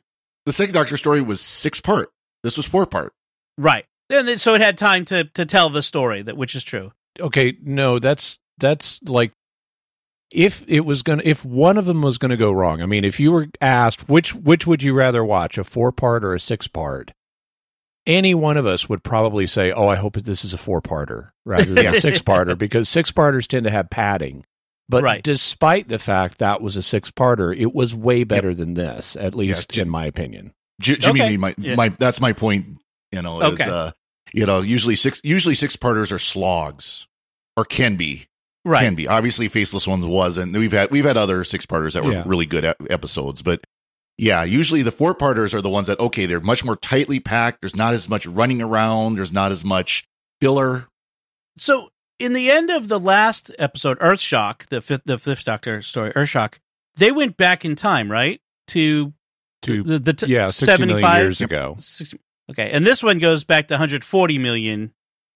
The 0.44 0.52
second 0.52 0.74
Doctor 0.74 0.98
story 0.98 1.22
was 1.22 1.40
six 1.40 1.80
part. 1.80 2.10
This 2.42 2.58
was 2.58 2.66
four 2.66 2.86
part. 2.86 3.14
right? 3.56 3.86
And 4.10 4.28
it, 4.28 4.40
so 4.40 4.54
it 4.54 4.60
had 4.60 4.76
time 4.78 5.04
to 5.06 5.24
to 5.24 5.44
tell 5.46 5.70
the 5.70 5.82
story 5.82 6.22
that 6.22 6.36
which 6.36 6.54
is 6.54 6.64
true. 6.64 6.92
okay 7.20 7.56
no 7.62 7.98
that's 7.98 8.38
that's 8.58 9.00
like 9.04 9.32
if 10.30 10.64
it 10.66 10.80
was 10.80 11.02
gonna 11.02 11.22
if 11.24 11.44
one 11.44 11.76
of 11.76 11.84
them 11.84 12.02
was 12.02 12.18
gonna 12.18 12.36
go 12.36 12.50
wrong 12.50 12.82
i 12.82 12.86
mean 12.86 13.04
if 13.04 13.20
you 13.20 13.30
were 13.32 13.46
asked 13.60 14.08
which 14.08 14.34
which 14.34 14.66
would 14.66 14.82
you 14.82 14.92
rather 14.94 15.24
watch 15.24 15.58
a 15.58 15.64
four 15.64 15.92
part 15.92 16.24
or 16.24 16.34
a 16.34 16.40
six 16.40 16.66
part 16.66 17.12
any 18.06 18.34
one 18.34 18.56
of 18.56 18.66
us 18.66 18.88
would 18.88 19.02
probably 19.04 19.46
say 19.46 19.70
oh 19.72 19.88
i 19.88 19.94
hope 19.96 20.14
this 20.16 20.44
is 20.44 20.52
a 20.52 20.58
four 20.58 20.82
parter 20.82 21.30
rather 21.44 21.72
than 21.74 21.86
a 21.94 22.00
six 22.00 22.20
parter 22.20 22.56
because 22.58 22.88
six 22.88 23.10
parters 23.12 23.46
tend 23.46 23.64
to 23.64 23.70
have 23.70 23.88
padding 23.90 24.44
but 24.88 25.02
Right. 25.02 25.22
despite 25.22 25.88
the 25.88 25.98
fact 25.98 26.38
that 26.38 26.60
was 26.60 26.76
a 26.76 26.82
six 26.82 27.10
parter 27.10 27.56
it 27.56 27.72
was 27.74 27.94
way 27.94 28.24
better 28.24 28.54
than 28.54 28.74
this 28.74 29.16
at 29.16 29.34
least 29.34 29.70
Jim- 29.70 29.86
in 29.86 29.90
my 29.90 30.06
opinion 30.06 30.52
J- 30.80 30.96
Jimmy 30.96 31.20
Okay. 31.22 31.36
my, 31.36 31.54
Yeah. 31.56 31.76
my 31.76 31.88
that's 31.90 32.20
my 32.20 32.32
point. 32.32 32.78
You 33.14 33.22
know, 33.22 33.40
is 33.40 33.60
uh, 33.60 33.92
you 34.32 34.46
know, 34.46 34.60
usually 34.60 34.96
six 34.96 35.20
usually 35.24 35.54
six 35.54 35.76
parters 35.76 36.10
are 36.12 36.18
slogs 36.18 37.06
or 37.56 37.64
can 37.64 37.96
be. 37.96 38.26
Right. 38.66 38.80
can 38.82 38.94
be. 38.94 39.06
Obviously, 39.06 39.48
Faceless 39.48 39.86
Ones 39.86 40.06
wasn't. 40.06 40.54
we've 40.56 40.72
had 40.72 40.90
we've 40.90 41.04
had 41.04 41.16
other 41.18 41.44
six 41.44 41.66
parters 41.66 41.94
that 41.94 42.02
were 42.04 42.12
Yeah. 42.12 42.22
really 42.26 42.46
good 42.46 42.64
episodes, 42.88 43.42
but 43.42 43.62
yeah, 44.16 44.42
usually 44.44 44.82
the 44.82 44.92
four 44.92 45.12
parters 45.14 45.52
are 45.54 45.60
the 45.60 45.68
ones 45.68 45.86
that 45.88 46.00
okay, 46.00 46.24
they're 46.26 46.40
much 46.40 46.64
more 46.64 46.76
tightly 46.76 47.20
packed. 47.20 47.60
There's 47.60 47.76
not 47.76 47.92
as 47.94 48.08
much 48.08 48.26
running 48.26 48.62
around. 48.62 49.16
There's 49.16 49.32
not 49.32 49.52
as 49.52 49.64
much 49.64 50.04
filler. 50.40 50.86
So 51.58 51.90
in 52.18 52.32
the 52.32 52.50
end 52.50 52.70
of 52.70 52.88
the 52.88 52.98
last 52.98 53.50
episode, 53.58 53.98
Earthshock, 53.98 54.66
the 54.68 54.80
fifth 54.80 55.02
the 55.04 55.18
fifth 55.18 55.44
Doctor 55.44 55.82
story, 55.82 56.12
Earthshock, 56.12 56.54
they 56.96 57.12
went 57.12 57.36
back 57.36 57.64
in 57.64 57.74
time, 57.76 58.10
right? 58.10 58.40
To 58.68 59.12
To 59.62 59.82
the, 59.82 59.98
the 59.98 60.12
t- 60.14 60.26
yeah, 60.28 60.46
60 60.46 60.86
million 60.86 60.96
75 60.96 61.22
years 61.22 61.40
ago. 61.42 61.74
60 61.78 62.18
okay, 62.50 62.70
and 62.72 62.86
this 62.86 63.02
one 63.02 63.18
goes 63.18 63.44
back 63.44 63.68
to 63.68 63.74
140 63.74 64.38
million 64.38 64.92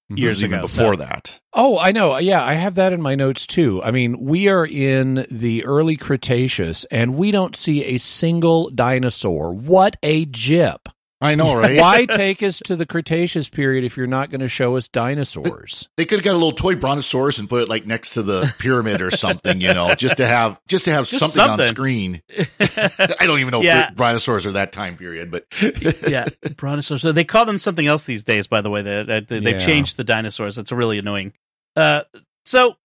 years 0.08 0.38
is 0.38 0.44
even 0.44 0.58
ago. 0.58 0.66
before 0.66 0.94
so- 0.94 1.04
that. 1.04 1.40
Oh, 1.52 1.78
I 1.78 1.92
know. 1.92 2.16
Yeah, 2.18 2.42
I 2.44 2.54
have 2.54 2.76
that 2.76 2.92
in 2.92 3.02
my 3.02 3.14
notes 3.14 3.46
too. 3.46 3.82
I 3.82 3.90
mean, 3.90 4.20
we 4.20 4.48
are 4.48 4.64
in 4.66 5.26
the 5.30 5.64
early 5.64 5.96
Cretaceous 5.96 6.84
and 6.90 7.16
we 7.16 7.30
don't 7.30 7.56
see 7.56 7.84
a 7.84 7.98
single 7.98 8.70
dinosaur. 8.70 9.52
What 9.52 9.96
a 10.02 10.24
jip. 10.26 10.88
I 11.20 11.34
know, 11.34 11.56
right? 11.56 11.80
Why 11.80 12.06
take 12.06 12.44
us 12.44 12.60
to 12.66 12.76
the 12.76 12.86
Cretaceous 12.86 13.48
period 13.48 13.82
if 13.82 13.96
you're 13.96 14.06
not 14.06 14.30
going 14.30 14.40
to 14.40 14.48
show 14.48 14.76
us 14.76 14.86
dinosaurs? 14.86 15.88
They 15.96 16.04
could 16.04 16.18
have 16.20 16.24
got 16.24 16.32
a 16.34 16.38
little 16.38 16.52
toy 16.52 16.76
brontosaurus 16.76 17.38
and 17.38 17.48
put 17.48 17.62
it 17.62 17.68
like 17.68 17.86
next 17.86 18.10
to 18.10 18.22
the 18.22 18.54
pyramid 18.60 19.02
or 19.02 19.10
something, 19.10 19.60
you 19.60 19.74
know, 19.74 19.94
just 19.96 20.18
to 20.18 20.26
have 20.26 20.60
just 20.68 20.84
to 20.84 20.92
have 20.92 21.08
Just 21.08 21.32
something, 21.32 21.60
on 21.60 21.60
screen. 21.74 22.22
I 22.60 23.16
don't 23.26 23.40
even 23.40 23.50
know 23.50 23.62
Yeah. 23.62 23.88
if 23.90 23.96
brontosaurs 23.96 24.46
are 24.46 24.52
that 24.52 24.70
time 24.70 24.96
period, 24.96 25.32
but 25.32 25.44
yeah, 26.08 26.26
brontosaurs. 26.56 27.02
So 27.02 27.10
they 27.10 27.24
call 27.24 27.46
them 27.46 27.58
something 27.58 27.86
else 27.86 28.04
these 28.04 28.22
days. 28.22 28.46
By 28.46 28.60
the 28.60 28.70
way, 28.70 28.82
they, 28.82 29.02
they, 29.02 29.20
they, 29.20 29.38
Yeah. 29.40 29.50
have 29.54 29.62
changed 29.62 29.96
the 29.96 30.04
dinosaurs. 30.04 30.56
It's 30.56 30.70
really 30.70 30.98
annoying. 31.00 31.32
Uh, 31.74 32.02
so 32.46 32.76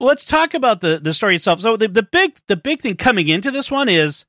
let's 0.00 0.24
talk 0.24 0.54
about 0.54 0.80
the 0.80 0.98
the 0.98 1.14
story 1.14 1.36
itself. 1.36 1.60
So 1.60 1.76
the 1.76 1.86
the 1.86 2.02
big 2.02 2.36
the 2.48 2.56
big 2.56 2.80
thing 2.82 2.96
coming 2.96 3.28
into 3.28 3.52
this 3.52 3.70
one 3.70 3.88
is 3.88 4.24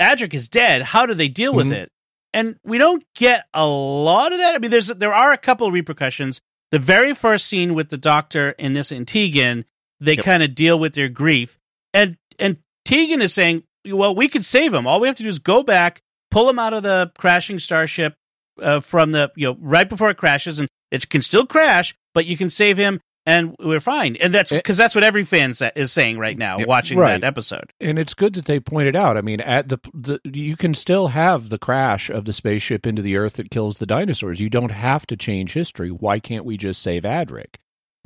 Adric 0.00 0.34
is 0.34 0.48
dead. 0.48 0.82
How 0.82 1.06
do 1.06 1.14
they 1.14 1.28
deal 1.28 1.54
with 1.54 1.68
Mhm. 1.68 1.72
it? 1.74 1.92
And 2.34 2.56
we 2.64 2.78
don't 2.78 3.02
get 3.14 3.46
a 3.54 3.66
lot 3.66 4.32
of 4.32 4.38
that. 4.38 4.54
I 4.54 4.58
mean, 4.58 4.70
there's 4.70 4.88
there 4.88 5.14
are 5.14 5.32
a 5.32 5.38
couple 5.38 5.66
of 5.66 5.72
repercussions. 5.72 6.40
The 6.70 6.78
very 6.78 7.14
first 7.14 7.46
scene 7.46 7.74
with 7.74 7.88
the 7.88 7.96
Doctor 7.96 8.54
and 8.58 8.74
Nyssa 8.74 8.96
and 8.96 9.08
Tegan, 9.08 9.64
they 10.00 10.14
Yep. 10.16 10.24
kind 10.24 10.42
of 10.42 10.54
deal 10.54 10.78
with 10.78 10.94
their 10.94 11.08
grief, 11.08 11.58
and 11.94 12.16
and 12.38 12.58
Tegan 12.84 13.22
is 13.22 13.32
saying, 13.32 13.62
"Well, 13.86 14.14
we 14.14 14.28
could 14.28 14.44
save 14.44 14.74
him. 14.74 14.86
All 14.86 15.00
we 15.00 15.08
have 15.08 15.16
to 15.16 15.22
do 15.22 15.28
is 15.28 15.38
go 15.38 15.62
back, 15.62 16.02
pull 16.30 16.48
him 16.48 16.58
out 16.58 16.74
of 16.74 16.82
the 16.82 17.10
crashing 17.18 17.58
starship 17.58 18.14
uh, 18.60 18.80
from 18.80 19.12
the 19.12 19.32
you 19.34 19.48
know 19.48 19.56
right 19.60 19.88
before 19.88 20.10
it 20.10 20.18
crashes, 20.18 20.58
and 20.58 20.68
it 20.90 21.08
can 21.08 21.22
still 21.22 21.46
crash, 21.46 21.94
but 22.12 22.26
you 22.26 22.36
can 22.36 22.50
save 22.50 22.76
him." 22.76 23.00
And 23.28 23.54
we're 23.58 23.78
fine, 23.80 24.16
and 24.16 24.32
that's 24.32 24.50
Eh. 24.52 24.56
because 24.56 24.78
that's 24.78 24.94
what 24.94 25.04
every 25.04 25.22
fan 25.22 25.52
sa- 25.52 25.70
is 25.76 25.92
saying 25.92 26.16
right 26.18 26.36
now, 26.38 26.58
Yep. 26.58 26.66
watching 26.66 26.98
Right. 26.98 27.20
that 27.20 27.26
episode. 27.26 27.70
And 27.78 27.98
it's 27.98 28.14
good 28.14 28.32
that 28.36 28.46
they 28.46 28.58
pointed 28.58 28.96
out. 28.96 29.16
I 29.18 29.20
mean, 29.20 29.40
at 29.40 29.68
the, 29.68 29.78
the 29.92 30.18
you 30.24 30.56
can 30.56 30.74
still 30.74 31.08
have 31.08 31.50
the 31.50 31.58
crash 31.58 32.08
of 32.08 32.24
the 32.24 32.32
spaceship 32.32 32.86
into 32.86 33.02
the 33.02 33.16
Earth 33.16 33.34
that 33.34 33.50
kills 33.50 33.78
the 33.78 33.86
dinosaurs. 33.86 34.40
You 34.40 34.48
don't 34.48 34.70
have 34.70 35.06
to 35.08 35.16
change 35.16 35.52
history. 35.52 35.90
Why 35.90 36.18
can't 36.20 36.46
we 36.46 36.56
just 36.56 36.80
save 36.82 37.02
Adric? 37.02 37.56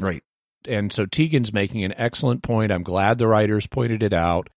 right. 0.00 0.23
and 0.69 0.93
so 0.93 1.07
Tegan's 1.07 1.52
making 1.52 1.83
an 1.85 1.95
excellent 1.97 2.43
point. 2.43 2.71
I'm 2.73 2.83
glad 2.85 3.19
the 3.19 3.26
writers 3.29 3.67
pointed 3.67 4.02
it 4.02 4.12
out. 4.12 4.49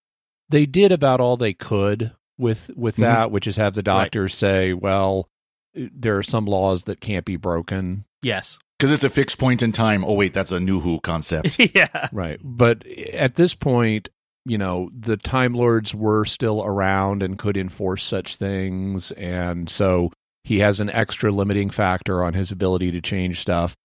They 0.50 0.65
did 0.67 0.91
about 0.91 1.19
all 1.19 1.36
they 1.38 1.53
could 1.53 2.12
with 2.38 2.69
with 2.75 2.98
Mhm. 2.98 3.01
that, 3.01 3.31
which 3.31 3.48
is 3.48 3.57
have 3.57 3.74
the 3.75 3.81
doctors 3.84 4.34
say, 4.36 4.74
"Well, 4.74 5.29
there 5.74 6.17
are 6.17 6.24
some 6.24 6.45
laws 6.45 6.84
that 6.84 7.01
can't 7.01 7.25
be 7.25 7.38
broken." 7.38 8.05
Yes, 8.22 8.57
Because 8.77 8.91
it's 8.91 9.03
a 9.03 9.10
fixed 9.10 9.38
point 9.38 9.62
in 9.63 9.72
time. 9.72 10.03
Oh 10.03 10.13
wait, 10.13 10.34
that's 10.34 10.51
a 10.51 10.60
new 10.60 10.79
Who 10.82 11.00
concept. 11.00 11.58
yeah, 11.75 12.10
Right. 12.12 12.39
But 12.44 12.86
at 12.88 13.36
this 13.36 13.53
point, 13.55 14.10
you 14.46 14.58
know, 14.58 14.89
the 14.98 15.17
Time 15.17 15.53
Lords 15.53 15.96
were 15.96 16.25
still 16.25 16.63
around 16.63 17.24
and 17.24 17.38
could 17.39 17.58
enforce 17.58 18.03
such 18.03 18.36
things, 18.36 19.12
and 19.13 19.70
so 19.70 20.12
he 20.44 20.60
has 20.60 20.79
an 20.79 20.89
extra 20.91 21.32
limiting 21.32 21.70
factor 21.72 22.24
on 22.24 22.34
his 22.36 22.51
ability 22.51 22.91
to 22.91 23.01
change 23.01 23.39
stuff. 23.39 23.75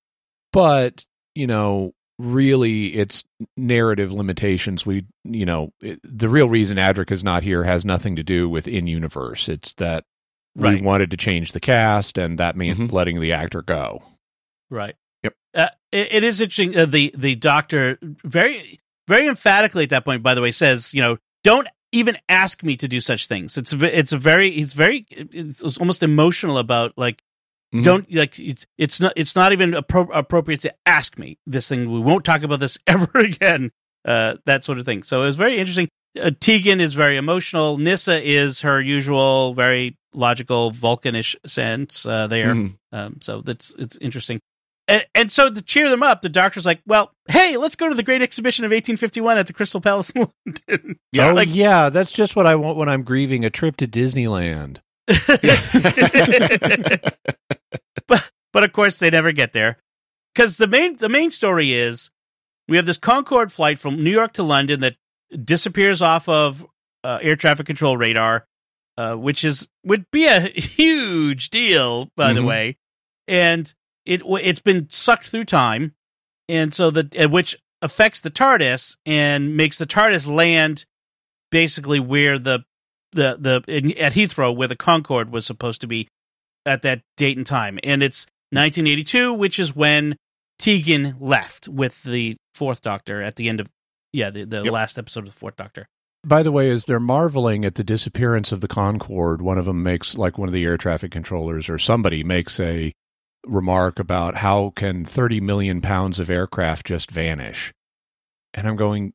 But, 0.53 1.05
you 1.35 1.47
know, 1.47 1.93
really 2.19 2.89
it's 2.97 3.25
narrative 3.57 4.13
limitations 4.13 4.85
we 4.85 5.07
you 5.25 5.47
know 5.47 5.73
it, 5.81 5.99
the 6.05 6.29
real 6.29 6.51
reason 6.51 6.77
adric 6.77 7.11
is 7.11 7.25
not 7.25 7.43
here 7.43 7.65
has 7.65 7.83
nothing 7.83 8.15
to 8.17 8.23
do 8.23 8.47
with 8.47 8.69
in 8.69 8.87
universe 8.87 9.49
it's 9.49 9.73
that 9.79 10.05
Right. 10.55 10.75
we 10.81 10.87
wanted 10.87 11.11
to 11.13 11.17
change 11.17 11.53
the 11.53 11.61
cast 11.61 12.19
and 12.19 12.39
that 12.39 12.57
meant 12.57 12.79
Mhm. 12.79 12.93
letting 12.93 13.21
the 13.23 13.33
actor 13.33 13.63
go 13.63 14.03
Right. 14.71 14.95
Yep. 15.23 15.35
Uh, 15.55 15.69
it, 15.93 16.13
it 16.13 16.25
is 16.25 16.41
interesting. 16.41 16.77
Uh, 16.77 16.87
the 16.87 17.13
the 17.17 17.35
doctor 17.35 17.99
very 18.25 18.79
very 19.09 19.27
emphatically 19.27 19.85
at 19.85 19.91
that 19.91 20.05
point, 20.05 20.23
by 20.23 20.35
the 20.35 20.41
way, 20.43 20.53
says, 20.53 20.95
you 20.95 21.03
know, 21.03 21.19
don't 21.45 21.69
even 21.93 22.17
ask 22.29 22.63
me 22.63 22.77
to 22.77 22.87
do 22.89 23.01
such 23.01 23.27
things. 23.27 23.59
It's 23.59 23.73
it's 23.73 24.13
a 24.13 24.19
very 24.19 24.51
he's 24.53 24.73
very 24.75 25.07
it's, 25.11 25.61
it's 25.63 25.79
almost 25.79 26.03
emotional 26.03 26.59
about 26.59 26.93
like 26.97 27.23
Mhm. 27.75 27.85
don't 27.85 28.13
like 28.13 28.37
it's 28.41 28.67
it's 28.79 28.99
not 29.01 29.13
it's 29.15 29.37
not 29.37 29.53
even 29.53 29.73
appro- 29.73 30.11
appropriate 30.13 30.61
to 30.63 30.75
ask 30.87 31.17
me 31.19 31.39
this 31.47 31.69
thing. 31.69 31.89
We 31.91 32.01
won't 32.01 32.25
talk 32.25 32.43
about 32.43 32.59
this 32.59 32.79
ever 32.89 33.09
again. 33.15 33.71
Uh, 34.05 34.37
that 34.47 34.65
sort 34.65 34.79
of 34.79 34.87
thing. 34.87 35.03
So 35.05 35.23
it 35.23 35.27
was 35.27 35.37
very 35.37 35.57
interesting. 35.59 35.89
Uh, 36.21 36.31
Tegan 36.41 36.81
is 36.81 36.95
very 36.95 37.17
emotional. 37.17 37.77
Nyssa 37.79 38.21
is 38.29 38.63
her 38.63 38.81
usual, 38.81 39.55
very 39.55 39.97
logical 40.15 40.73
Vulcanish 40.73 41.37
sense 41.47 42.05
uh, 42.07 42.27
there. 42.27 42.55
Mhm. 42.55 42.75
Um, 42.93 43.17
so 43.21 43.41
that's 43.41 43.73
it's 43.79 43.97
interesting. 43.99 44.41
And, 44.91 45.07
and 45.15 45.33
so 45.33 45.49
to 45.51 45.63
cheer 45.63 45.89
them 45.89 46.03
up, 46.03 46.21
the 46.23 46.29
doctor's 46.29 46.67
like, 46.67 46.81
"Well, 46.87 47.13
hey, 47.29 47.57
let's 47.57 47.77
go 47.77 47.89
to 47.89 47.95
the 47.95 48.03
Great 48.03 48.23
Exhibition 48.23 48.65
of 48.65 48.71
1851 48.71 49.39
at 49.39 49.47
the 49.47 49.53
Crystal 49.53 49.81
Palace 49.81 50.11
in 50.15 50.27
London." 50.47 50.99
Yeah. 51.13 51.29
oh 51.31 51.35
like- 51.35 51.49
yeah 51.55 51.89
that's 51.91 52.11
just 52.13 52.35
what 52.37 52.47
i 52.47 52.55
want 52.55 52.77
when 52.77 52.89
i'm 52.89 53.03
grieving 53.03 53.45
a 53.45 53.51
trip 53.51 53.77
to 53.77 53.87
disneyland 53.87 54.79
but 58.07 58.31
but 58.53 58.65
of 58.65 58.73
course 58.73 58.99
they 58.99 59.11
never 59.11 59.33
get 59.33 59.53
there 59.53 59.79
because 60.35 60.57
the 60.57 60.67
main 60.67 60.97
the 60.97 61.09
main 61.09 61.31
story 61.31 61.73
is 61.73 62.11
we 62.69 62.77
have 62.77 62.87
this 62.87 62.97
Concorde 62.97 63.51
flight 63.53 63.79
from 63.81 63.99
New 63.99 64.11
York 64.13 64.33
to 64.35 64.43
London 64.45 64.81
that 64.81 64.97
disappears 65.45 66.01
off 66.03 66.29
of 66.29 66.65
uh, 67.03 67.19
air 67.21 67.35
traffic 67.35 67.67
control 67.67 67.97
radar, 67.97 68.47
uh, 68.97 69.15
which 69.17 69.45
is 69.45 69.69
would 69.85 70.05
be 70.13 70.27
a 70.27 70.39
huge 70.41 71.51
deal, 71.51 72.09
by 72.17 72.33
the 72.33 72.41
Mhm. 72.43 72.47
way, 72.47 72.77
and 73.27 73.73
it 74.07 74.23
it's 74.27 74.61
been 74.61 74.89
sucked 74.91 75.29
through 75.29 75.45
time, 75.45 75.95
and 76.49 76.73
so 76.73 76.91
the 76.91 77.29
which 77.31 77.57
affects 77.83 78.21
the 78.21 78.31
TARDIS 78.31 78.97
and 79.07 79.57
makes 79.57 79.79
the 79.79 79.87
TARDIS 79.87 80.27
land 80.29 80.85
basically 81.51 82.01
where 82.01 82.39
the 82.39 82.61
the 83.13 83.37
the 83.39 83.65
in, 83.67 83.97
at 83.99 84.13
Heathrow 84.13 84.55
where 84.55 84.69
the 84.69 84.77
Concorde 84.77 85.31
was 85.31 85.47
supposed 85.47 85.81
to 85.81 85.87
be 85.87 86.09
at 86.67 86.83
that 86.83 87.03
date 87.17 87.37
and 87.37 87.47
time, 87.47 87.79
and 87.83 88.03
it's 88.03 88.27
1982, 88.51 89.33
which 89.33 89.59
is 89.59 89.75
when 89.75 90.17
Tegan 90.59 91.17
left 91.21 91.69
with 91.69 92.03
the 92.03 92.37
Fourth 92.55 92.83
Doctor 92.83 93.23
at 93.23 93.37
the 93.37 93.49
end 93.49 93.61
of 93.61 93.69
yeah 94.13 94.31
the, 94.31 94.45
the 94.45 94.63
Yep. 94.65 94.73
last 94.73 94.99
episode 94.99 95.21
of 95.21 95.33
the 95.33 95.39
Fourth 95.39 95.57
Doctor. 95.57 95.87
By 96.23 96.43
the 96.43 96.53
way, 96.53 96.71
as 96.71 96.85
they're 96.85 97.01
marveling 97.01 97.65
at 97.65 97.77
the 97.77 97.85
disappearance 97.85 98.53
of 98.53 98.61
the 98.61 98.69
Concorde, 98.69 99.41
one 99.41 99.57
of 99.57 99.65
them 99.65 99.83
makes, 99.83 100.19
like 100.19 100.37
one 100.37 100.49
of 100.49 100.53
the 100.53 100.65
air 100.65 100.77
traffic 100.77 101.11
controllers 101.11 101.71
or 101.71 101.79
somebody 101.79 102.23
makes 102.23 102.61
a 102.61 102.93
remark 103.47 103.99
about 103.99 104.37
how 104.37 104.73
can 104.77 105.05
30 105.05 105.41
million 105.41 105.81
pounds 105.81 106.19
of 106.21 106.31
aircraft 106.31 106.87
just 106.87 107.11
vanish? 107.11 107.73
And 108.55 108.67
I'm 108.67 108.77
going, 108.77 109.13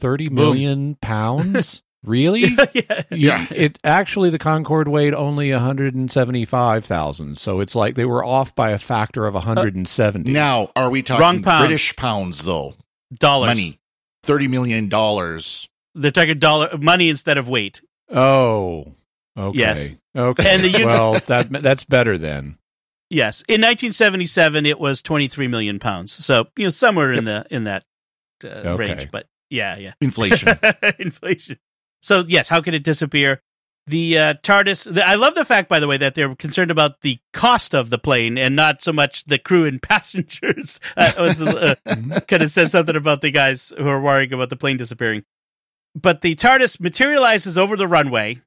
30 0.00 0.28
million 0.30 0.96
pounds? 1.00 1.82
really? 2.04 2.44
yeah. 2.74 3.02
Yeah. 3.10 3.46
It 3.50 3.78
actually, 3.82 4.30
the 4.30 4.38
Concorde 4.38 4.88
weighed 4.88 5.14
only 5.14 5.50
175,000. 5.52 7.38
So 7.38 7.60
it's 7.60 7.74
like 7.74 7.94
they 7.94 8.04
were 8.04 8.24
off 8.24 8.54
by 8.54 8.70
a 8.70 8.78
factor 8.78 9.26
of 9.26 9.34
170. 9.34 10.30
Uh, 10.30 10.32
now, 10.32 10.70
are 10.76 10.90
we 10.90 11.02
talking 11.02 11.20
Wrong 11.20 11.42
pounds. 11.42 11.66
British 11.66 11.96
pounds 11.96 12.42
though? 12.44 12.74
dollars. 13.14 13.48
Money, 13.48 13.78
thirty 14.24 14.48
million 14.48 14.88
dollars. 14.88 15.68
They're 15.94 16.10
talking 16.10 16.38
dollar 16.40 16.76
money 16.76 17.08
instead 17.08 17.38
of 17.38 17.48
weight. 17.48 17.80
oh. 18.10 18.92
Okay. 19.38 19.58
Yes. 19.58 19.92
Okay. 20.16 20.54
And 20.54 20.62
the 20.64 20.68
uni- 20.72 20.84
well, 20.86 21.12
that 21.26 21.50
that's 21.62 21.84
better 21.84 22.16
then. 22.18 22.56
Yes, 23.08 23.42
in 23.48 23.60
1977 23.60 24.66
it 24.66 24.80
was 24.80 25.02
23 25.02 25.48
million 25.48 25.78
pounds. 25.78 26.12
So 26.12 26.46
you 26.56 26.64
know 26.64 26.70
somewhere 26.70 27.12
in 27.12 27.24
the 27.24 27.46
in 27.50 27.64
that 27.64 27.84
uh, 28.44 28.48
Okay. 28.48 28.88
range. 28.94 29.10
But 29.10 29.26
yeah, 29.50 29.76
yeah. 29.76 29.92
Inflation. 30.00 30.58
inflation. 30.98 31.56
So 32.02 32.24
yes, 32.26 32.48
how 32.48 32.60
could 32.60 32.74
it 32.74 32.82
disappear? 32.82 33.40
The 33.88 34.18
uh, 34.18 34.34
TARDIS. 34.42 34.92
The, 34.92 35.06
I 35.06 35.14
love 35.14 35.36
the 35.36 35.44
fact, 35.44 35.68
by 35.68 35.78
the 35.78 35.86
way, 35.86 35.96
that 35.98 36.16
they're 36.16 36.34
concerned 36.34 36.72
about 36.72 37.02
the 37.02 37.20
cost 37.32 37.72
of 37.72 37.88
the 37.88 37.98
plane 37.98 38.36
and 38.36 38.56
not 38.56 38.82
so 38.82 38.92
much 38.92 39.24
the 39.26 39.38
crew 39.38 39.64
and 39.64 39.80
passengers. 39.82 40.80
Uh, 40.96 41.12
was, 41.16 41.40
uh, 41.40 41.76
kind 42.26 42.42
of 42.42 42.50
says 42.50 42.72
something 42.72 42.96
about 42.96 43.20
the 43.20 43.30
guys 43.30 43.72
who 43.78 43.86
are 43.86 44.00
worrying 44.00 44.32
about 44.32 44.50
the 44.50 44.56
plane 44.56 44.76
disappearing. 44.76 45.22
But 45.94 46.22
the 46.22 46.34
TARDIS 46.34 46.80
materializes 46.80 47.56
over 47.56 47.76
the 47.76 47.86
runway. 47.86 48.40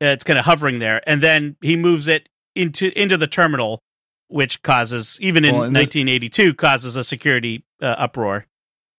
Uh, 0.00 0.06
it's 0.14 0.22
kind 0.22 0.38
of 0.38 0.44
hovering 0.44 0.78
there, 0.78 1.02
and 1.08 1.20
then 1.20 1.56
he 1.60 1.74
moves 1.76 2.06
it 2.06 2.28
into 2.54 2.96
into 2.96 3.16
the 3.16 3.26
terminal, 3.26 3.80
which 4.34 4.60
causes 4.62 5.16
even 5.20 5.44
in 5.44 5.54
Well, 5.54 5.62
and 5.64 5.76
this- 5.76 5.94
1982 5.94 6.54
causes 6.54 6.96
a 6.96 7.04
security 7.04 7.64
uh, 7.80 7.86
uproar. 7.86 8.46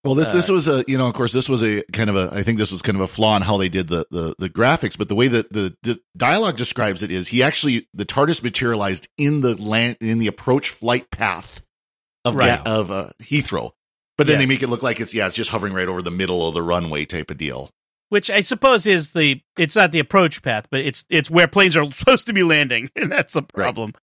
Well, 0.05 0.13
this 0.15 0.27
this 0.27 0.49
Uh, 0.49 0.53
was 0.53 0.67
a 0.67 0.83
you 0.87 0.97
know, 0.99 1.07
of 1.07 1.13
course, 1.15 1.31
this 1.33 1.49
was 1.49 1.63
a 1.63 1.83
kind 1.91 2.09
of 2.11 2.15
a. 2.15 2.29
I 2.31 2.43
think 2.43 2.59
this 2.59 2.71
was 2.71 2.81
kind 2.83 2.95
of 2.95 3.01
a 3.01 3.07
flaw 3.07 3.35
in 3.37 3.41
how 3.41 3.57
they 3.57 3.69
did 3.69 3.87
the 3.87 4.05
the, 4.11 4.35
the 4.37 4.49
graphics, 4.49 4.95
but 4.97 5.09
the 5.09 5.15
way 5.15 5.27
that 5.27 5.51
the, 5.51 5.75
the 5.81 5.99
dialogue 6.15 6.57
describes 6.57 7.01
it 7.03 7.11
is 7.11 7.27
he 7.29 7.41
actually 7.41 7.87
the 7.93 8.05
TARDIS 8.05 8.43
materialized 8.43 9.07
in 9.17 9.41
the 9.41 9.55
land 9.61 9.97
in 10.01 10.19
the 10.19 10.27
approach 10.27 10.69
flight 10.69 11.09
path 11.11 11.61
of 12.23 12.35
Right. 12.35 12.63
Ga- 12.63 12.71
of 12.71 12.91
uh, 12.91 13.09
Heathrow, 13.23 13.71
but 14.17 14.27
then 14.27 14.37
they 14.37 14.45
make 14.45 14.61
it 14.61 14.67
look 14.69 14.83
like 14.83 14.99
it's 14.99 15.13
yeah, 15.13 15.25
it's 15.27 15.35
just 15.35 15.49
hovering 15.49 15.73
right 15.73 15.87
over 15.87 16.03
the 16.03 16.11
middle 16.11 16.47
of 16.47 16.53
the 16.53 16.61
runway 16.61 17.05
type 17.05 17.31
of 17.31 17.37
deal. 17.39 17.71
which 18.09 18.29
I 18.29 18.41
suppose 18.41 18.85
is 18.85 19.09
the 19.11 19.41
it's 19.57 19.75
not 19.75 19.91
the 19.91 19.99
approach 19.99 20.43
path, 20.43 20.67
but 20.69 20.81
it's 20.81 21.03
it's 21.09 21.31
where 21.31 21.47
planes 21.47 21.75
are 21.75 21.91
supposed 21.91 22.27
to 22.27 22.33
be 22.33 22.43
landing, 22.43 22.91
and 22.95 23.11
that's 23.11 23.33
the 23.33 23.41
problem. 23.41 23.93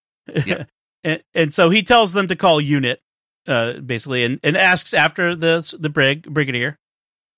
Yep. 0.47 0.69
and, 1.05 1.23
and 1.35 1.53
so 1.55 1.71
he 1.71 1.83
tells 1.83 2.13
them 2.13 2.27
to 2.29 2.37
call 2.37 2.61
unit, 2.61 3.01
uh, 3.47 3.75
basically, 3.81 4.25
and, 4.25 4.41
and 4.43 4.57
asks 4.57 4.95
after 4.95 5.35
the 5.37 5.75
the 5.79 5.89
brig 5.89 6.23
brigadier, 6.33 6.79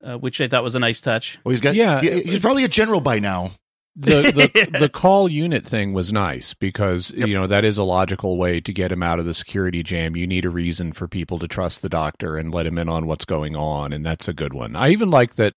uh, 0.02 0.16
which 0.18 0.40
I 0.40 0.49
thought 0.49 0.62
was 0.64 0.75
a 0.75 0.80
nice 0.80 1.00
touch. 1.00 1.38
Well, 1.44 1.50
he's 1.50 1.61
got 1.61 1.75
Yeah. 1.75 2.00
he- 2.00 2.23
he's 2.23 2.40
probably 2.40 2.64
a 2.64 2.68
general 2.68 3.00
by 3.00 3.18
now. 3.21 3.52
the 3.97 4.33
the, 4.73 4.78
the 4.80 4.88
call 4.88 5.28
unit 5.28 5.64
thing 5.64 5.92
was 5.92 6.12
nice 6.12 6.52
because 6.52 7.12
Yep. 7.16 7.28
you 7.28 7.35
know 7.35 7.47
that 7.47 7.64
is 7.64 7.78
a 7.78 7.85
logical 7.85 8.37
way 8.37 8.61
to 8.61 8.73
get 8.73 8.90
him 8.90 9.02
out 9.04 9.18
of 9.21 9.25
the 9.25 9.35
security 9.35 9.83
jam. 9.85 10.16
You 10.16 10.26
need 10.26 10.44
a 10.44 10.50
reason 10.50 10.92
for 10.92 11.06
people 11.06 11.38
to 11.38 11.47
trust 11.47 11.80
the 11.80 11.88
doctor 11.88 12.37
and 12.37 12.52
let 12.52 12.66
him 12.66 12.76
in 12.76 12.88
on 12.88 13.06
what's 13.06 13.25
going 13.25 13.54
on, 13.54 13.92
and 13.92 14.04
that's 14.04 14.26
a 14.28 14.33
good 14.33 14.52
one. 14.52 14.75
I 14.76 14.90
even 14.90 15.11
like 15.11 15.37
that 15.37 15.52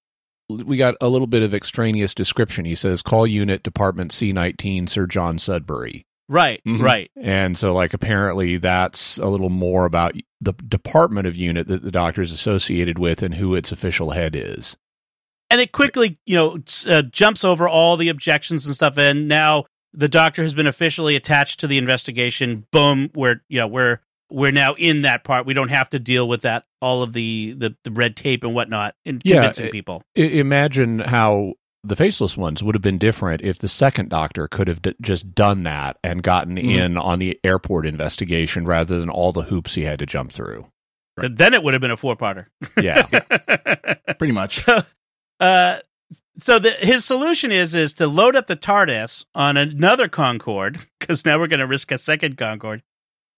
we 0.50 0.78
got 0.78 0.96
a 1.02 1.10
little 1.10 1.28
bit 1.28 1.42
of 1.44 1.54
extraneous 1.54 2.14
description. 2.14 2.64
He 2.64 2.76
says, 2.76 3.02
"Call 3.02 3.26
unit 3.28 3.64
department 3.64 4.14
C 4.14 4.32
nineteen, 4.32 4.88
Sir 4.88 5.08
John 5.08 5.40
Sudbury." 5.40 6.06
Right, 6.30 6.62
Mhm. 6.68 6.82
right. 6.82 7.10
And 7.16 7.58
so, 7.58 7.74
like, 7.74 7.94
apparently 7.94 8.58
that's 8.58 9.18
a 9.18 9.28
little 9.28 9.50
more 9.50 9.86
about 9.86 10.14
the 10.42 10.54
department 10.54 11.26
of 11.28 11.36
unit 11.38 11.68
that 11.68 11.84
the 11.84 11.92
doctor 11.92 12.22
is 12.22 12.32
associated 12.32 13.00
with 13.00 13.24
and 13.24 13.36
who 13.36 13.56
its 13.56 13.72
official 13.72 14.12
head 14.12 14.36
is. 14.36 14.76
And 15.50 15.62
it 15.62 15.72
quickly, 15.72 16.20
you 16.26 16.36
know, 16.36 16.58
uh, 16.90 17.04
jumps 17.04 17.46
over 17.46 17.68
all 17.70 17.96
the 17.96 18.10
objections 18.10 18.66
and 18.66 18.76
stuff, 18.76 18.98
and 18.98 19.30
now 19.30 19.64
the 19.94 20.10
doctor 20.10 20.44
has 20.44 20.54
been 20.54 20.68
officially 20.68 21.16
attached 21.16 21.62
to 21.62 21.68
the 21.68 21.78
investigation. 21.78 22.66
Boom, 22.72 23.10
we're 23.16 23.42
you 23.48 23.60
know 23.60 23.68
we're 23.68 24.00
we're 24.30 24.52
now 24.52 24.74
in 24.74 25.04
that 25.04 25.24
part. 25.24 25.46
We 25.46 25.54
don't 25.54 25.70
have 25.70 25.90
to 25.92 26.00
deal 26.00 26.28
with 26.28 26.42
that 26.42 26.66
all 26.82 27.02
of 27.02 27.14
the 27.14 27.54
the, 27.58 27.74
the 27.86 27.92
red 27.92 28.18
tape 28.18 28.44
and 28.44 28.54
whatnot 28.54 28.96
in 29.06 29.22
Yeah, 29.24 29.36
convincing 29.36 29.70
people. 29.70 30.04
I- 30.18 30.22
imagine 30.24 31.00
how 31.00 31.54
the 31.84 31.96
faceless 31.96 32.36
ones 32.36 32.62
would 32.64 32.76
have 32.76 32.82
been 32.82 32.98
different 32.98 33.42
if 33.42 33.60
the 33.60 33.68
second 33.68 34.10
doctor 34.10 34.48
could 34.48 34.68
have 34.68 34.82
d- 34.82 34.96
just 35.02 35.34
done 35.36 35.64
that 35.64 35.98
and 36.04 36.22
gotten 36.24 36.56
Mhm. 36.58 36.70
in 36.70 36.98
on 36.98 37.20
the 37.20 37.40
airport 37.44 37.86
investigation 37.86 38.66
rather 38.66 39.00
than 39.00 39.10
all 39.10 39.32
the 39.32 39.44
hoops 39.44 39.76
he 39.76 39.84
had 39.84 40.00
to 40.00 40.06
jump 40.06 40.32
through. 40.32 40.68
Right. 41.18 41.36
Then 41.36 41.54
it 41.54 41.64
would 41.64 41.74
have 41.74 41.82
been 41.82 41.92
a 41.92 41.98
four 41.98 42.16
parter. 42.18 42.48
Yeah. 42.82 43.04
Pretty 44.20 44.34
much. 44.34 44.64
uh, 45.40 45.78
so 46.40 46.60
the, 46.60 46.72
his 46.72 47.06
solution 47.06 47.52
is 47.52 47.74
is 47.74 47.96
to 47.96 48.08
load 48.08 48.36
up 48.36 48.48
the 48.48 48.56
TARDIS 48.56 49.26
on 49.34 49.58
another 49.58 50.08
Concorde 50.08 50.80
because 51.00 51.26
now 51.26 51.40
we're 51.40 51.48
going 51.48 51.60
to 51.60 51.68
risk 51.68 51.92
a 51.92 51.98
second 51.98 52.38
Concorde 52.38 52.84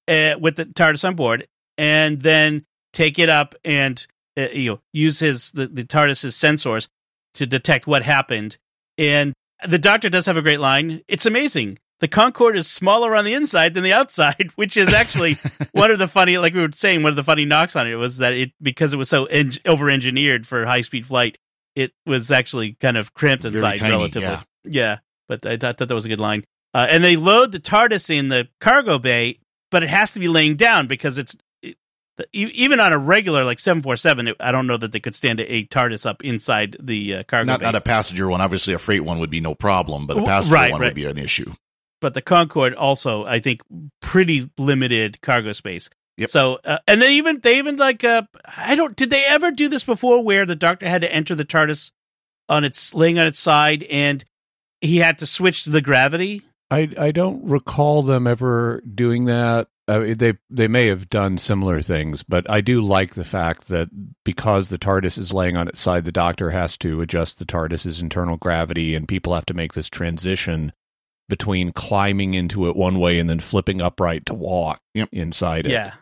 uh, 0.08 0.36
with 0.40 0.56
the 0.56 0.66
TARDIS 0.66 1.08
on 1.08 1.16
board, 1.16 1.48
and 1.78 2.22
then 2.22 2.66
take 2.94 3.20
it 3.20 3.30
up 3.30 3.56
and 3.64 4.06
uh, 4.38 4.48
you 4.54 4.72
know 4.72 4.80
use 4.92 5.20
his 5.20 5.52
the, 5.52 5.68
the 5.68 5.84
TARDIS's 5.84 6.36
sensors 6.36 6.88
to 7.36 7.46
detect 7.46 7.88
what 7.88 8.04
happened. 8.04 8.58
And 8.98 9.34
the 9.68 9.80
Doctor 9.80 10.10
does 10.10 10.26
have 10.26 10.38
a 10.38 10.42
great 10.42 10.60
line. 10.60 11.02
It's 11.08 11.26
amazing. 11.26 11.80
The 12.00 12.08
Concorde 12.08 12.56
is 12.56 12.68
smaller 12.68 13.14
on 13.16 13.26
the 13.26 13.34
inside 13.34 13.74
than 13.74 13.84
the 13.84 13.92
outside, 13.94 14.52
which 14.56 14.78
is 14.78 14.94
actually 14.94 15.38
one 15.74 15.92
of 15.92 16.00
the 16.00 16.08
funny, 16.08 16.38
like 16.38 16.54
we 16.54 16.62
were 16.62 16.72
saying, 16.74 17.04
one 17.04 17.10
of 17.12 17.16
the 17.18 17.24
funny 17.24 17.46
knocks 17.46 17.76
on 17.76 17.88
it 17.88 17.96
was 17.96 18.18
that 18.20 18.34
it 18.34 18.52
because 18.62 18.94
it 18.94 18.98
was 18.98 19.10
so 19.10 19.26
en- 19.26 19.52
over 19.66 19.90
engineered 19.90 20.48
for 20.48 20.66
high 20.66 20.82
speed 20.82 21.06
flight, 21.06 21.38
it 21.76 21.92
was 22.06 22.32
actually 22.32 22.74
kind 22.74 22.98
of 22.98 23.14
cramped 23.14 23.44
Very 23.44 23.56
inside 23.56 23.78
tiny, 23.80 23.92
relatively. 23.92 24.28
yeah. 24.30 24.44
Yeah, 24.66 24.98
but 25.28 25.46
I 25.46 25.58
thought, 25.58 25.78
thought 25.78 25.88
that 25.88 25.96
was 25.96 26.06
a 26.06 26.10
good 26.10 26.20
line. 26.20 26.44
Uh, 26.74 26.86
and 26.90 27.04
they 27.04 27.16
load 27.16 27.52
the 27.52 27.60
TARDIS 27.60 28.10
in 28.10 28.30
the 28.30 28.48
cargo 28.60 29.00
bay, 29.00 29.40
but 29.72 29.84
it 29.84 29.90
has 29.90 30.14
to 30.14 30.20
be 30.20 30.28
laying 30.28 30.56
down 30.56 30.88
because 30.88 31.18
it's 31.18 31.36
even 32.34 32.80
on 32.80 32.94
a 32.94 32.98
regular 32.98 33.44
like 33.44 33.60
seven 33.60 33.82
four 33.84 33.96
seven. 33.96 34.34
I 34.40 34.52
don't 34.52 34.68
know 34.68 34.78
that 34.78 34.92
they 34.92 35.00
could 35.00 35.16
stand 35.16 35.40
a, 35.40 35.52
a 35.54 35.66
TARDIS 35.66 36.06
up 36.06 36.24
inside 36.24 36.78
the 36.80 37.16
uh, 37.16 37.24
cargo 37.24 37.48
Not 37.48 37.60
bay. 37.60 37.66
not 37.66 37.76
a 37.76 37.82
passenger 37.82 38.30
one. 38.30 38.42
Obviously, 38.42 38.74
a 38.74 38.80
freight 38.80 39.02
one 39.04 39.20
would 39.20 39.30
be 39.30 39.42
no 39.42 39.56
problem, 39.56 40.08
but 40.08 40.14
a 40.14 40.20
W- 40.22 40.28
passenger 40.28 40.56
right, 40.56 40.72
one 40.72 40.82
right. 40.82 40.88
would 40.88 40.96
be 40.96 41.06
an 41.06 41.18
issue. 41.18 41.52
but 42.02 42.14
the 42.14 42.22
Concorde 42.22 42.74
also, 42.76 43.26
I 43.26 43.40
think, 43.40 43.62
pretty 44.02 44.50
limited 44.58 45.22
cargo 45.22 45.54
space. 45.54 45.90
Yep. 46.18 46.30
So, 46.30 46.60
uh, 46.66 46.80
and 46.88 47.02
they 47.02 47.14
even 47.16 47.40
they 47.42 47.60
even 47.60 47.78
like 47.78 48.04
uh, 48.04 48.24
I 48.58 48.76
don't 48.76 48.96
did 48.96 49.10
they 49.10 49.24
ever 49.26 49.52
do 49.52 49.70
this 49.70 49.84
before 49.84 50.24
where 50.24 50.46
the 50.46 50.56
Doctor 50.56 50.88
had 50.88 51.02
to 51.02 51.14
enter 51.14 51.34
the 51.36 51.46
TARDIS 51.46 51.92
on 52.50 52.64
its 52.66 52.94
laying 52.94 53.20
on 53.20 53.28
its 53.28 53.40
side 53.40 53.84
and 53.84 54.26
he 54.82 54.98
had 54.98 55.20
to 55.20 55.26
switch 55.26 55.64
to 55.64 55.70
the 55.70 55.82
gravity. 55.82 56.42
I 56.72 56.90
I 57.00 57.12
don't 57.12 57.46
recall 57.46 58.04
them 58.04 58.28
ever 58.28 58.82
doing 58.82 59.26
that. 59.26 59.68
Uh, 59.90 60.14
they 60.16 60.34
they 60.52 60.68
may 60.68 60.86
have 60.88 61.10
done 61.10 61.38
similar 61.38 61.82
things, 61.82 62.22
but 62.22 62.48
I 62.50 62.62
do 62.62 62.80
like 62.82 63.16
the 63.16 63.24
fact 63.24 63.70
that 63.70 63.90
because 64.24 64.70
the 64.70 64.78
TARDIS 64.78 65.18
is 65.18 65.34
laying 65.34 65.58
on 65.58 65.68
its 65.68 65.80
side, 65.82 66.06
the 66.06 66.12
Doctor 66.12 66.52
has 66.52 66.78
to 66.80 67.02
adjust 67.02 67.40
the 67.40 67.46
TARDIS's 67.46 68.00
internal 68.02 68.38
gravity, 68.38 68.94
and 68.94 69.08
people 69.08 69.34
have 69.34 69.48
to 69.48 69.54
make 69.56 69.74
this 69.74 69.90
transition 69.90 70.72
between 71.28 71.72
climbing 71.72 72.34
into 72.36 72.68
it 72.70 72.76
one 72.76 73.00
way 73.00 73.20
and 73.20 73.30
then 73.30 73.40
flipping 73.40 73.82
upright 73.82 74.26
to 74.28 74.34
walk 74.34 74.82
Yep. 74.94 75.10
inside 75.12 75.66
it. 75.66 75.72
Yeah, 75.72 75.94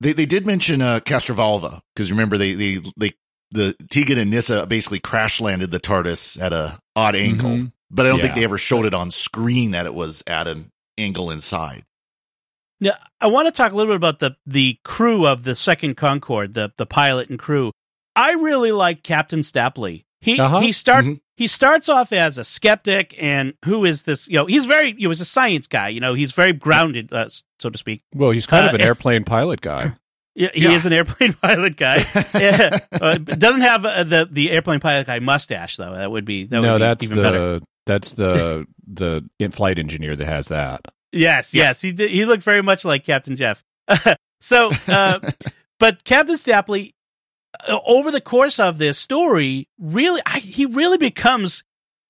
They 0.00 0.12
they 0.14 0.26
did 0.26 0.46
mention 0.46 0.80
uh, 0.80 1.00
Castrovalva 1.00 1.80
because 1.94 2.10
remember 2.10 2.38
they 2.38 2.54
they 2.54 2.80
they 2.96 3.12
the 3.50 3.76
Tegan 3.90 4.18
and 4.18 4.30
Nyssa 4.30 4.66
basically 4.66 5.00
crash 5.00 5.40
landed 5.40 5.70
the 5.70 5.80
TARDIS 5.80 6.40
at 6.40 6.52
a 6.52 6.78
odd 6.94 7.14
angle, 7.14 7.50
Mhm. 7.50 7.72
but 7.90 8.06
I 8.06 8.08
don't 8.08 8.20
think 8.20 8.34
they 8.34 8.44
ever 8.44 8.58
showed 8.58 8.86
it 8.86 8.94
on 8.94 9.10
screen 9.10 9.70
that 9.72 9.86
it 9.86 9.94
was 9.94 10.22
at 10.26 10.48
an 10.48 10.70
angle 10.98 11.30
inside. 11.30 11.84
Now, 12.80 12.92
I 13.20 13.28
want 13.28 13.46
to 13.46 13.52
talk 13.52 13.72
a 13.72 13.74
little 13.76 13.90
bit 13.92 13.96
about 13.96 14.18
the 14.18 14.36
the 14.46 14.78
crew 14.84 15.26
of 15.26 15.42
the 15.42 15.54
second 15.54 15.96
Concorde, 15.96 16.54
the 16.54 16.72
the 16.76 16.86
pilot 16.86 17.30
and 17.30 17.38
crew. 17.38 17.72
I 18.14 18.32
really 18.32 18.72
like 18.72 19.02
Captain 19.02 19.40
Stapley. 19.40 20.04
He 20.20 20.38
Uh-huh. 20.40 20.60
he 20.60 20.72
start 20.72 21.04
Mhm. 21.04 21.20
he 21.36 21.46
starts 21.46 21.88
off 21.88 22.12
as 22.12 22.38
a 22.38 22.44
skeptic, 22.44 23.14
and 23.22 23.54
who 23.64 23.84
is 23.84 24.02
this? 24.02 24.28
You 24.28 24.36
know, 24.36 24.46
he's 24.46 24.66
very 24.66 24.94
he 24.94 25.06
was 25.06 25.20
a 25.20 25.24
science 25.24 25.66
guy. 25.68 25.88
You 25.88 26.00
know, 26.00 26.14
he's 26.14 26.32
very 26.32 26.52
grounded, 26.52 27.12
uh, 27.12 27.28
so 27.60 27.70
to 27.70 27.78
speak. 27.78 28.02
Well, 28.14 28.30
he's 28.30 28.46
kind 28.46 28.66
of 28.66 28.72
Uh, 28.72 28.76
an 28.76 28.80
airplane 28.88 29.24
pilot 29.24 29.60
guy. 29.60 29.92
Yeah, 30.34 30.48
he 30.52 30.64
Yeah. 30.64 30.72
is 30.72 30.84
an 30.84 30.92
airplane 30.92 31.32
pilot 31.42 31.76
guy. 31.76 32.04
yeah. 32.38 32.78
uh, 33.00 33.16
doesn't 33.18 33.62
have 33.62 33.86
uh, 33.86 34.04
the 34.04 34.28
the 34.30 34.50
airplane 34.50 34.80
pilot 34.80 35.06
guy 35.06 35.18
mustache 35.20 35.76
though. 35.76 35.94
That 35.94 36.10
would 36.10 36.24
be 36.26 36.44
that 36.44 36.60
no, 36.60 36.72
would 36.72 36.78
be 36.78 36.84
that's 36.84 37.04
even 37.04 37.16
the 37.16 37.22
better. 37.22 37.60
that's 37.86 38.12
the 38.12 38.66
the 38.86 39.24
in- 39.38 39.50
flight 39.52 39.78
engineer 39.78 40.14
that 40.16 40.26
has 40.26 40.48
that. 40.48 40.80
Yes, 41.12 41.54
Yeah. 41.54 41.64
yes, 41.64 41.80
he 41.80 41.92
did. 41.92 42.10
He 42.10 42.24
looked 42.24 42.42
very 42.42 42.62
much 42.62 42.84
like 42.84 43.04
Captain 43.04 43.36
Jeff. 43.36 43.62
so, 44.40 44.70
uh, 44.88 45.20
but 45.78 46.04
Captain 46.04 46.36
Stapley, 46.36 46.92
uh, 47.68 47.78
over 47.86 48.10
the 48.10 48.20
course 48.20 48.58
of 48.58 48.78
this 48.78 48.98
story, 48.98 49.68
really, 49.78 50.20
I, 50.26 50.40
he 50.40 50.66
really 50.66 50.98
becomes 50.98 51.62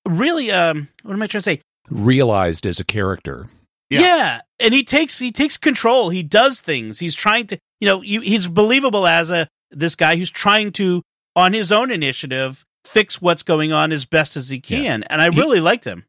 really. 0.05 0.51
Um, 0.51 0.89
what 1.03 1.13
am 1.13 1.21
I 1.21 1.27
trying 1.27 1.41
to 1.41 1.49
say? 1.49 1.61
Realized 1.89 2.65
as 2.65 2.79
a 2.79 2.83
character. 2.83 3.49
Yeah. 3.89 4.01
Yeah. 4.01 4.41
and 4.59 4.73
he 4.73 4.83
takes 4.83 5.17
he 5.19 5.31
takes 5.31 5.57
control. 5.57 6.09
He 6.09 6.21
does 6.23 6.59
things. 6.59 6.99
He's 6.99 7.15
trying 7.15 7.47
to, 7.47 7.57
you 7.79 7.85
know, 7.87 8.01
you, 8.01 8.19
he's 8.21 8.47
believable 8.47 9.07
as 9.07 9.29
a 9.29 9.47
this 9.71 9.95
guy 9.95 10.15
who's 10.17 10.29
trying 10.31 10.71
to, 10.73 11.01
on 11.35 11.53
his 11.53 11.71
own 11.71 11.91
initiative, 11.91 12.65
fix 12.83 13.21
what's 13.21 13.43
going 13.43 13.71
on 13.71 13.91
as 13.93 14.05
best 14.05 14.35
as 14.35 14.49
he 14.49 14.57
Yeah. 14.65 14.79
can. 14.81 15.03
And 15.03 15.21
I 15.21 15.29
He- 15.29 15.39
really 15.39 15.61
liked 15.61 15.85
him. 15.85 16.05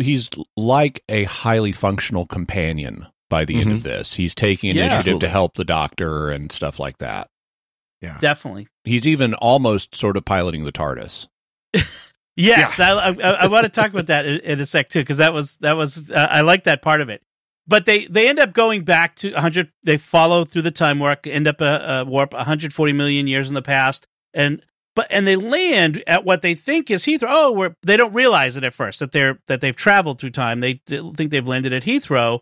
He's 0.00 0.28
like 0.56 1.02
a 1.08 1.24
highly 1.24 1.72
functional 1.72 2.26
companion 2.26 3.06
by 3.28 3.44
the 3.44 3.60
end 3.60 3.70
of 3.72 3.82
this. 3.82 4.14
He's 4.14 4.34
taking 4.34 4.70
Yeah. 4.74 4.82
initiative 4.86 4.98
Absolutely. 4.98 5.26
to 5.26 5.28
help 5.30 5.54
the 5.54 5.64
doctor 5.64 6.30
and 6.30 6.50
stuff 6.50 6.78
like 6.78 6.98
that. 6.98 7.28
Yeah. 8.00 8.18
Definitely. 8.20 8.66
He's 8.84 9.06
even 9.06 9.34
almost 9.34 9.94
sort 9.94 10.16
of 10.16 10.24
piloting 10.24 10.64
the 10.64 10.72
TARDIS. 10.72 11.28
Yes, 12.36 12.80
I, 12.80 12.92
I, 12.92 13.10
I 13.12 13.46
want 13.48 13.64
to 13.64 13.68
talk 13.68 13.90
about 13.90 14.06
that 14.06 14.24
in, 14.24 14.38
in 14.40 14.60
a 14.60 14.64
sec 14.66 14.88
too, 14.88 15.00
because 15.00 15.18
that 15.18 15.34
was 15.34 15.58
that 15.58 15.76
was 15.76 16.10
uh, 16.10 16.28
I 16.30 16.40
like 16.40 16.64
that 16.64 16.80
part 16.80 17.02
of 17.02 17.10
it. 17.10 17.20
But 17.66 17.84
they 17.84 18.06
they 18.06 18.28
end 18.28 18.38
up 18.38 18.54
going 18.54 18.82
back 18.84 19.16
to 19.16 19.32
100. 19.32 19.70
They 19.82 19.98
follow 19.98 20.46
through 20.46 20.62
the 20.62 20.70
time 20.70 21.00
warp, 21.00 21.26
end 21.26 21.46
up 21.46 21.60
a, 21.60 22.00
a 22.00 22.04
warp 22.06 22.32
140 22.32 22.92
million 22.94 23.26
years 23.26 23.48
in 23.50 23.54
the 23.54 23.60
past, 23.62 24.06
and 24.32 24.64
but 25.00 25.06
and 25.10 25.26
they 25.26 25.36
land 25.36 26.02
at 26.06 26.24
what 26.24 26.42
they 26.42 26.54
think 26.54 26.90
is 26.90 27.04
Heathrow. 27.04 27.26
Oh, 27.28 27.74
they 27.82 27.96
don't 27.96 28.12
realize 28.12 28.56
it 28.56 28.64
at 28.64 28.74
first 28.74 29.00
that 29.00 29.12
they're 29.12 29.38
that 29.46 29.60
they've 29.60 29.76
traveled 29.76 30.20
through 30.20 30.30
time. 30.30 30.60
They 30.60 30.80
think 30.86 31.30
they've 31.30 31.46
landed 31.48 31.72
at 31.72 31.82
Heathrow, 31.84 32.40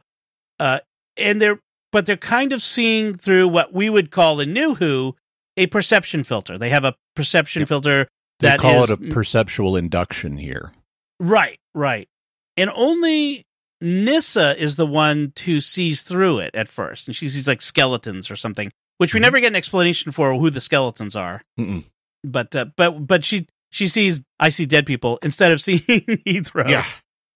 uh, 0.59 0.81
and 1.17 1.41
they're 1.41 1.61
but 1.93 2.05
they're 2.07 2.17
kind 2.17 2.53
of 2.53 2.61
seeing 2.63 3.15
through 3.15 3.49
what 3.49 3.73
we 3.73 3.89
would 3.89 4.11
call 4.11 4.41
in 4.41 4.53
New 4.53 4.75
Who 4.75 5.15
a 5.57 5.67
perception 5.69 6.25
filter. 6.25 6.59
They 6.59 6.69
have 6.71 6.85
a 6.85 6.95
perception 7.17 7.61
Yep. 7.61 7.69
filter 7.69 8.09
They 8.41 8.49
that 8.49 8.61
call 8.61 8.85
is- 8.85 8.91
it 8.91 9.01
a 9.01 9.11
perceptual 9.13 9.77
induction 9.77 10.37
here. 10.37 10.73
Right, 11.21 11.59
right. 11.75 12.09
And 12.57 12.71
only 12.75 13.45
Nyssa 13.81 14.61
is 14.61 14.77
the 14.77 14.87
one 14.87 15.33
who 15.45 15.61
sees 15.61 16.03
through 16.03 16.39
it 16.41 16.55
at 16.55 16.69
first. 16.69 17.07
And 17.09 17.15
she 17.17 17.29
sees 17.29 17.49
like 17.49 17.63
skeletons 17.63 18.31
or 18.31 18.37
something, 18.37 18.71
which 18.99 19.15
we 19.15 19.19
Mhm. 19.21 19.23
never 19.23 19.41
get 19.41 19.47
an 19.49 19.57
explanation 19.57 20.13
for 20.13 20.35
who 20.35 20.51
the 20.51 20.61
skeletons 20.61 21.17
are. 21.17 21.43
Mm-mm. 21.59 21.85
But 22.31 22.55
uh, 22.55 22.67
but 22.77 23.07
but 23.07 23.25
she 23.25 23.47
she 23.71 23.87
sees 23.87 24.23
I 24.39 24.49
see 24.51 24.67
dead 24.67 24.87
people 24.87 25.19
instead 25.23 25.53
of 25.53 25.61
seeing 25.63 25.81
Heathrow. 25.81 26.69
Yeah. 26.69 26.85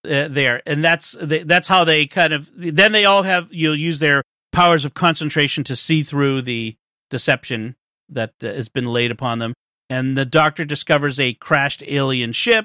uh, 0.04 0.28
there, 0.28 0.62
and 0.66 0.84
that's 0.84 1.12
they, 1.12 1.42
that's 1.42 1.68
how 1.68 1.84
they 1.84 2.06
kind 2.06 2.32
of 2.32 2.50
then 2.54 2.92
they 2.92 3.04
all 3.04 3.22
have 3.22 3.48
you'll 3.50 3.76
use 3.76 3.98
their 3.98 4.22
powers 4.52 4.84
of 4.84 4.94
concentration 4.94 5.64
to 5.64 5.76
see 5.76 6.02
through 6.02 6.42
the 6.42 6.76
deception 7.10 7.76
that 8.08 8.32
uh, 8.42 8.48
has 8.48 8.68
been 8.68 8.86
laid 8.86 9.10
upon 9.10 9.38
them. 9.38 9.54
And 9.90 10.16
the 10.16 10.24
doctor 10.24 10.64
discovers 10.64 11.20
a 11.20 11.34
crashed 11.34 11.82
alien 11.86 12.32
ship. 12.32 12.64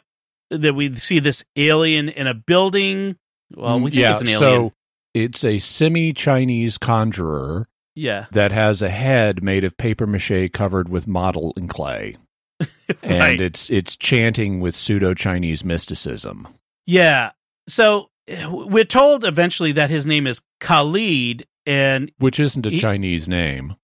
That 0.50 0.76
we 0.76 0.96
see 0.96 1.20
this 1.20 1.44
alien 1.58 2.08
in 2.08 2.26
a 2.26 2.34
building. 2.34 3.18
Well, 3.54 3.82
we 3.82 3.92
think 3.92 4.02
yeah, 4.02 4.14
it's 4.14 4.22
an 4.22 4.30
alien. 4.30 4.40
so 4.40 4.74
it's 5.14 5.44
a 5.44 5.60
semi-Chinese 5.60 6.78
conjurer 6.78 7.68
yeah, 7.98 8.26
that 8.32 8.52
has 8.52 8.82
a 8.82 8.90
head 8.90 9.44
made 9.44 9.64
of 9.64 9.76
paper 9.78 10.06
mache 10.08 10.52
covered 10.54 10.88
with 10.90 11.08
model 11.08 11.54
and 11.58 11.70
clay, 11.70 12.16
and 13.04 13.42
it's 13.42 13.70
it's 13.70 13.96
chanting 13.96 14.60
with 14.60 14.76
pseudo 14.76 15.14
Chinese 15.14 15.64
mysticism. 15.66 16.48
yeah. 16.86 17.32
So 17.70 18.10
we're 18.50 18.84
told 18.86 19.24
eventually 19.26 19.74
that 19.74 19.90
his 19.90 20.06
name 20.08 20.28
is 20.28 20.42
Kalid, 20.62 21.46
and 21.66 22.12
which 22.20 22.40
isn't 22.40 22.66
a 22.66 22.70
He- 22.70 22.80
Chinese 22.80 23.28
name. 23.28 23.76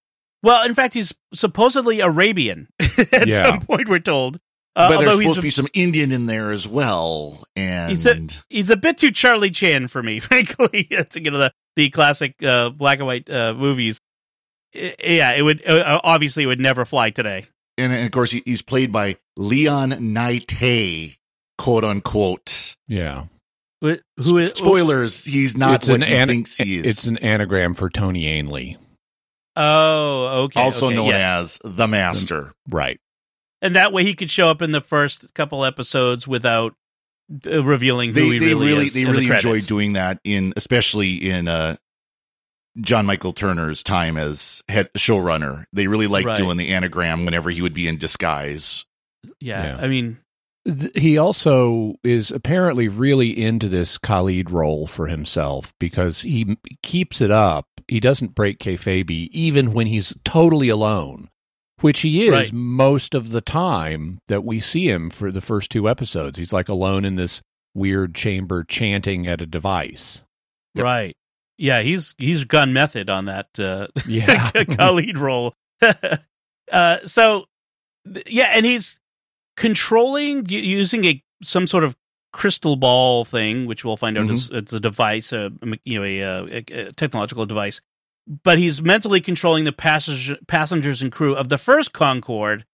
well, 0.42 0.64
in 0.64 0.74
fact, 0.74 0.94
he's 0.94 1.12
supposedly 1.34 2.00
Arabian. 2.00 2.68
At 3.12 3.26
Yeah. 3.28 3.38
some 3.40 3.60
point, 3.60 3.88
we're 3.88 3.98
told. 3.98 4.38
Uh, 4.76 4.88
but 4.88 4.96
there's 4.98 5.08
although 5.10 5.18
he's 5.20 5.34
supposed 5.34 5.36
to 5.36 5.42
be 5.42 5.50
some 5.50 5.68
Indian 5.72 6.10
in 6.12 6.26
there 6.26 6.50
as 6.50 6.66
well. 6.66 7.44
And 7.54 7.90
He's 7.90 8.06
a 8.06 8.18
he's 8.50 8.70
a 8.70 8.76
bit 8.76 8.98
too 8.98 9.12
Charlie 9.12 9.50
Chan 9.50 9.86
for 9.88 10.02
me, 10.02 10.18
frankly. 10.20 10.88
It's, 10.90 11.14
you 11.16 11.30
know 11.30 11.38
the 11.38 11.52
the 11.76 11.90
classic 11.90 12.34
uh, 12.42 12.70
black 12.70 12.98
and 12.98 13.06
white 13.06 13.28
uh, 13.30 13.54
movies. 13.54 13.98
I- 14.74 14.94
yeah, 15.04 15.30
it 15.32 15.42
would 15.42 15.66
uh, 15.68 16.00
obviously 16.02 16.42
it 16.44 16.46
would 16.46 16.60
never 16.60 16.84
fly 16.84 17.10
today. 17.10 17.46
and, 17.78 17.92
and 17.92 18.04
of 18.06 18.10
course 18.12 18.30
he, 18.30 18.42
he's 18.44 18.62
played 18.62 18.90
by 18.92 19.16
Leon 19.36 19.90
Ny 20.12 20.38
Taiy, 20.40 21.16
quote 21.58 21.84
unquote. 21.84 22.74
Yeah, 22.88 23.24
Wh- 23.82 24.02
Who 24.22 24.38
is 24.38 24.52
Spoilers: 24.56 25.24
He's 25.24 25.56
not 25.56 25.86
what 25.88 26.02
an 26.02 26.08
he 26.08 26.14
ana- 26.16 26.32
thinks 26.32 26.58
he 26.58 26.76
is. 26.78 26.84
It's 26.86 27.04
an 27.06 27.18
anagram 27.18 27.74
for 27.74 27.88
Tony 27.90 28.26
Ainley, 28.26 28.76
Oh, 29.56 30.44
okay. 30.44 30.60
also 30.60 30.86
okay, 30.86 30.96
known 30.96 31.06
yes. 31.06 31.58
as 31.64 31.72
the 31.76 31.86
Master. 31.86 32.52
right? 32.68 32.98
and 33.62 33.76
that 33.76 33.92
way 33.94 34.04
he 34.04 34.12
could 34.14 34.30
show 34.30 34.48
up 34.48 34.60
in 34.60 34.72
the 34.72 34.80
first 34.82 35.32
couple 35.32 35.64
episodes 35.64 36.28
without 36.28 36.74
revealing 37.44 38.10
who 38.10 38.14
They, 38.14 38.26
he 38.26 38.38
they 38.38 38.46
really, 38.54 38.66
really, 38.66 38.86
is. 38.86 38.94
they 38.94 39.00
in 39.00 39.06
the 39.06 39.12
really 39.12 39.24
enjoy 39.26 39.40
credits. 39.50 39.66
doing 39.66 39.92
that 39.94 40.20
in, 40.24 40.52
especially 40.56 41.14
in 41.30 41.48
uh, 41.48 41.76
John 42.80 43.06
Michael 43.06 43.32
Turner's 43.32 43.82
time 43.82 44.16
as 44.16 44.62
head 44.68 44.90
showrunner. 44.94 45.64
They 45.72 45.86
really 45.86 46.06
like 46.06 46.26
Right. 46.26 46.36
doing 46.36 46.56
the 46.56 46.68
anagram 46.70 47.24
whenever 47.24 47.50
he 47.50 47.62
would 47.62 47.74
be 47.74 47.88
in 47.88 47.96
disguise. 47.98 48.84
Yeah, 49.40 49.76
Yeah. 49.76 49.84
I 49.84 49.88
mean, 49.88 50.18
He 50.94 51.18
also 51.18 51.94
is 52.02 52.30
apparently 52.30 52.88
really 52.88 53.38
into 53.42 53.68
this 53.68 53.98
Kalid 53.98 54.50
role 54.50 54.86
for 54.86 55.08
himself 55.08 55.72
because 55.78 56.22
he 56.22 56.56
keeps 56.82 57.20
it 57.20 57.30
up. 57.30 57.66
He 57.86 58.00
doesn't 58.00 58.34
break 58.34 58.58
kayfabe 58.60 59.10
even 59.30 59.72
when 59.74 59.86
he's 59.86 60.14
totally 60.24 60.70
alone, 60.70 61.28
which 61.80 62.00
he 62.00 62.26
is 62.26 62.32
Right. 62.32 62.52
most 62.52 63.14
of 63.14 63.30
the 63.30 63.40
time 63.40 64.18
that 64.28 64.44
we 64.44 64.60
see 64.60 64.88
him 64.88 65.10
for 65.10 65.30
the 65.30 65.40
first 65.40 65.70
two 65.70 65.88
episodes. 65.88 66.38
He's 66.38 66.52
like 66.52 66.68
alone 66.68 67.04
in 67.04 67.14
this 67.16 67.42
weird 67.74 68.14
chamber 68.14 68.64
chanting 68.64 69.26
at 69.26 69.40
a 69.40 69.46
device. 69.46 70.22
Yep. 70.74 70.84
right? 70.84 71.16
Yeah, 71.58 71.82
he's 71.82 72.14
he's 72.18 72.44
gun 72.44 72.72
method 72.72 73.08
on 73.10 73.26
that. 73.26 73.46
Uh, 73.58 73.88
Yeah. 74.06 74.50
Kalid 74.70 75.18
role. 75.18 75.54
uh, 76.72 76.98
so, 77.06 77.44
th- 78.12 78.26
yeah, 78.28 78.50
and 78.54 78.64
he's 78.66 78.98
controlling 79.56 80.46
u- 80.48 80.58
using 80.58 81.04
a 81.04 81.22
some 81.42 81.66
sort 81.66 81.84
of 81.84 81.96
crystal 82.32 82.74
ball 82.76 83.24
thing, 83.24 83.66
which 83.66 83.84
we'll 83.84 83.96
find 83.96 84.18
out 84.18 84.28
is 84.30 84.50
it's 84.52 84.72
a 84.72 84.80
device, 84.80 85.32
a 85.32 85.52
you 85.84 85.98
know, 86.00 86.04
a, 86.04 86.22
uh, 86.22 86.46
a, 86.46 86.56
a 86.88 86.92
technological 86.92 87.46
device. 87.46 87.80
But 88.26 88.58
he's 88.58 88.80
mentally 88.82 89.20
controlling 89.20 89.64
the 89.64 89.72
passage, 89.72 90.32
passengers 90.46 91.02
and 91.02 91.12
crew 91.12 91.34
of 91.34 91.48
the 91.50 91.58
first 91.58 91.92
Concorde, 91.92 92.64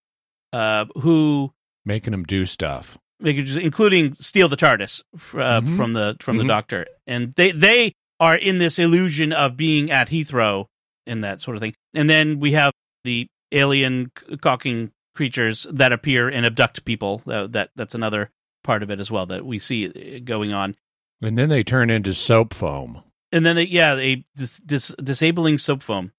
uh, 0.52 0.86
who 0.98 1.52
Making 1.84 2.12
them 2.12 2.24
do 2.24 2.46
stuff. 2.46 2.96
including 3.22 4.14
steal 4.20 4.48
the 4.48 4.56
TARDIS 4.56 5.02
uh, 5.34 5.60
Mhm. 5.60 5.76
from 5.76 5.92
the 5.92 6.16
from 6.20 6.36
the 6.38 6.44
Mhm. 6.44 6.48
Doctor, 6.48 6.86
and 7.06 7.34
they 7.34 7.50
they 7.50 7.92
are 8.20 8.36
in 8.36 8.58
this 8.58 8.78
illusion 8.78 9.32
of 9.32 9.56
being 9.56 9.90
at 9.90 10.08
Heathrow 10.08 10.66
and 11.06 11.24
that 11.24 11.40
sort 11.40 11.56
of 11.56 11.60
thing. 11.62 11.74
And 11.94 12.08
then 12.08 12.38
we 12.38 12.52
have 12.52 12.72
the 13.04 13.26
alien 13.52 14.12
caulking 14.40 14.92
creatures 15.14 15.66
that 15.70 15.92
appear 15.92 16.28
and 16.28 16.46
abduct 16.46 16.84
people. 16.84 17.22
Uh, 17.26 17.46
that 17.48 17.70
that's 17.76 17.94
another 17.94 18.30
part 18.62 18.82
of 18.82 18.90
it 18.90 19.00
as 19.00 19.10
well 19.10 19.26
that 19.26 19.44
we 19.44 19.58
see 19.58 19.86
uh, 19.88 20.20
going 20.22 20.52
on. 20.52 20.76
And 21.22 21.36
then 21.36 21.48
they 21.48 21.62
turn 21.64 21.90
into 21.90 22.14
soap 22.14 22.54
foam. 22.54 23.02
And 23.32 23.46
then 23.46 23.56
they, 23.56 23.64
yeah, 23.64 23.96
a 23.96 24.24
dis, 24.36 24.58
dis, 24.58 24.94
disabling 25.02 25.58
soap 25.58 25.82
foam. 25.82 26.12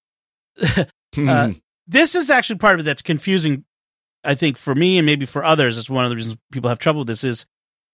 Hmm. 1.14 1.28
Uh, 1.28 1.50
this 1.86 2.14
is 2.14 2.30
actually 2.30 2.56
part 2.56 2.72
of 2.72 2.80
it 2.80 2.82
that's 2.84 3.02
confusing 3.02 3.66
i 4.24 4.34
think 4.34 4.56
for 4.56 4.74
me 4.74 4.96
and 4.96 5.04
maybe 5.04 5.26
for 5.26 5.44
others 5.44 5.76
it's 5.76 5.90
one 5.90 6.04
of 6.04 6.10
the 6.10 6.16
reasons 6.16 6.38
people 6.50 6.70
have 6.70 6.78
trouble 6.78 7.00
with 7.00 7.08
this 7.08 7.22
is 7.22 7.44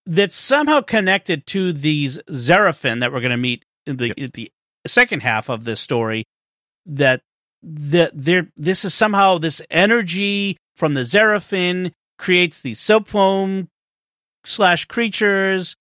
that's 0.08 0.36
somehow 0.36 0.80
connected 0.80 1.46
to 1.46 1.72
these 1.72 2.18
Xeraphin 2.30 3.00
that 3.00 3.12
we're 3.12 3.20
going 3.20 3.30
to 3.30 3.36
meet 3.36 3.64
in 3.86 3.98
the, 3.98 4.12
in 4.16 4.30
the 4.32 4.50
second 4.86 5.20
half 5.20 5.50
of 5.50 5.64
this 5.64 5.80
story 5.80 6.24
that 6.86 7.20
that 7.62 8.12
there 8.14 8.48
this 8.56 8.84
is 8.84 8.94
somehow 8.94 9.36
this 9.36 9.60
energy 9.70 10.56
from 10.76 10.94
the 10.94 11.00
Xeraphin 11.00 11.92
creates 12.18 12.62
these 12.62 12.80
soap 12.80 13.08
foam 13.08 13.68
slash 14.46 14.86
creatures 14.86 15.76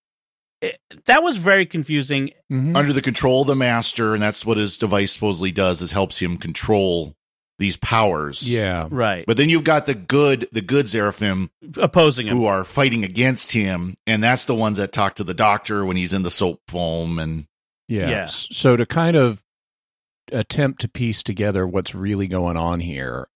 It- 0.61 0.79
that 1.05 1.23
was 1.23 1.37
very 1.37 1.65
confusing 1.65 2.31
mm-hmm. 2.51 2.75
under 2.75 2.93
the 2.93 3.01
control 3.01 3.41
of 3.41 3.47
the 3.47 3.55
master, 3.55 4.13
and 4.13 4.21
that's 4.21 4.45
what 4.45 4.57
his 4.57 4.77
device 4.77 5.11
supposedly 5.11 5.51
does 5.51 5.81
is 5.81 5.91
helps 5.91 6.19
him 6.19 6.37
control 6.37 7.15
these 7.59 7.77
powers. 7.77 8.47
Yeah. 8.47 8.87
right 8.91 9.25
But 9.25 9.37
then 9.37 9.49
you've 9.49 9.63
got 9.63 9.85
the 9.85 9.95
good 9.95 10.47
the 10.51 10.61
good 10.61 10.89
Seraphim 10.89 11.49
opposing 11.77 12.27
him 12.27 12.37
who 12.37 12.45
are 12.45 12.63
fighting 12.63 13.03
against 13.03 13.51
him, 13.51 13.95
and 14.05 14.23
that's 14.23 14.45
the 14.45 14.55
ones 14.55 14.77
that 14.77 14.91
talk 14.91 15.15
to 15.15 15.23
the 15.23 15.33
doctor 15.33 15.85
when 15.85 15.97
he's 15.97 16.13
in 16.13 16.23
the 16.23 16.29
soap 16.29 16.61
foam 16.67 17.19
and 17.19 17.45
Yeah. 17.87 18.09
Yeah. 18.09 18.25
So 18.25 18.75
to 18.75 18.85
kind 18.85 19.15
of 19.15 19.43
attempt 20.31 20.81
to 20.81 20.89
piece 20.89 21.23
together 21.23 21.65
what's 21.65 21.95
really 21.95 22.27
going 22.27 22.57
on 22.57 22.79
here, 22.79 23.27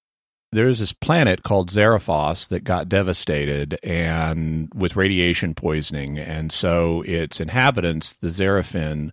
there's 0.52 0.80
this 0.80 0.94
planet 0.94 1.44
called 1.44 1.70
Zarathos 1.70 2.50
that 2.50 2.64
got 2.64 2.90
devastated 2.90 3.80
and 3.84 4.70
with 4.76 4.96
radiation 4.96 5.56
poisoning, 5.56 6.20
and 6.20 6.52
so 6.52 7.04
its 7.04 7.40
inhabitants, 7.40 8.14
the 8.14 8.28
Xeraphin, 8.28 9.12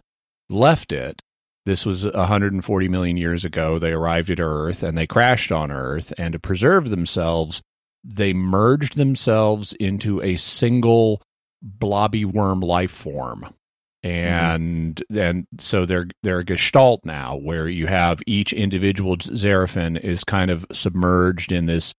left 0.50 0.92
it. 0.92 1.22
This 1.64 1.86
was 1.86 2.04
140 2.04 2.88
million 2.88 3.16
years 3.16 3.44
ago. 3.44 3.78
They 3.78 3.92
arrived 3.92 4.30
at 4.30 4.40
Earth 4.40 4.82
and 4.82 4.96
they 4.96 5.06
crashed 5.06 5.52
on 5.52 5.70
Earth, 5.70 6.12
and 6.18 6.32
to 6.32 6.38
preserve 6.38 6.90
themselves, 6.90 7.62
they 8.02 8.32
merged 8.32 8.96
themselves 8.96 9.74
into 9.74 10.20
a 10.22 10.36
single 10.36 11.22
blobby 11.62 12.24
worm 12.24 12.60
life 12.60 12.92
form 12.92 13.54
and 14.02 15.02
and 15.14 15.46
so 15.58 15.84
they're 15.84 16.06
they're 16.22 16.40
a 16.40 16.44
gestalt 16.44 17.04
now 17.04 17.36
where 17.36 17.68
you 17.68 17.86
have 17.86 18.20
each 18.26 18.52
individual 18.52 19.16
Xeraphin 19.16 19.98
is 19.98 20.24
kind 20.24 20.50
of 20.50 20.64
submerged 20.72 21.50
in 21.52 21.66
this 21.66 21.94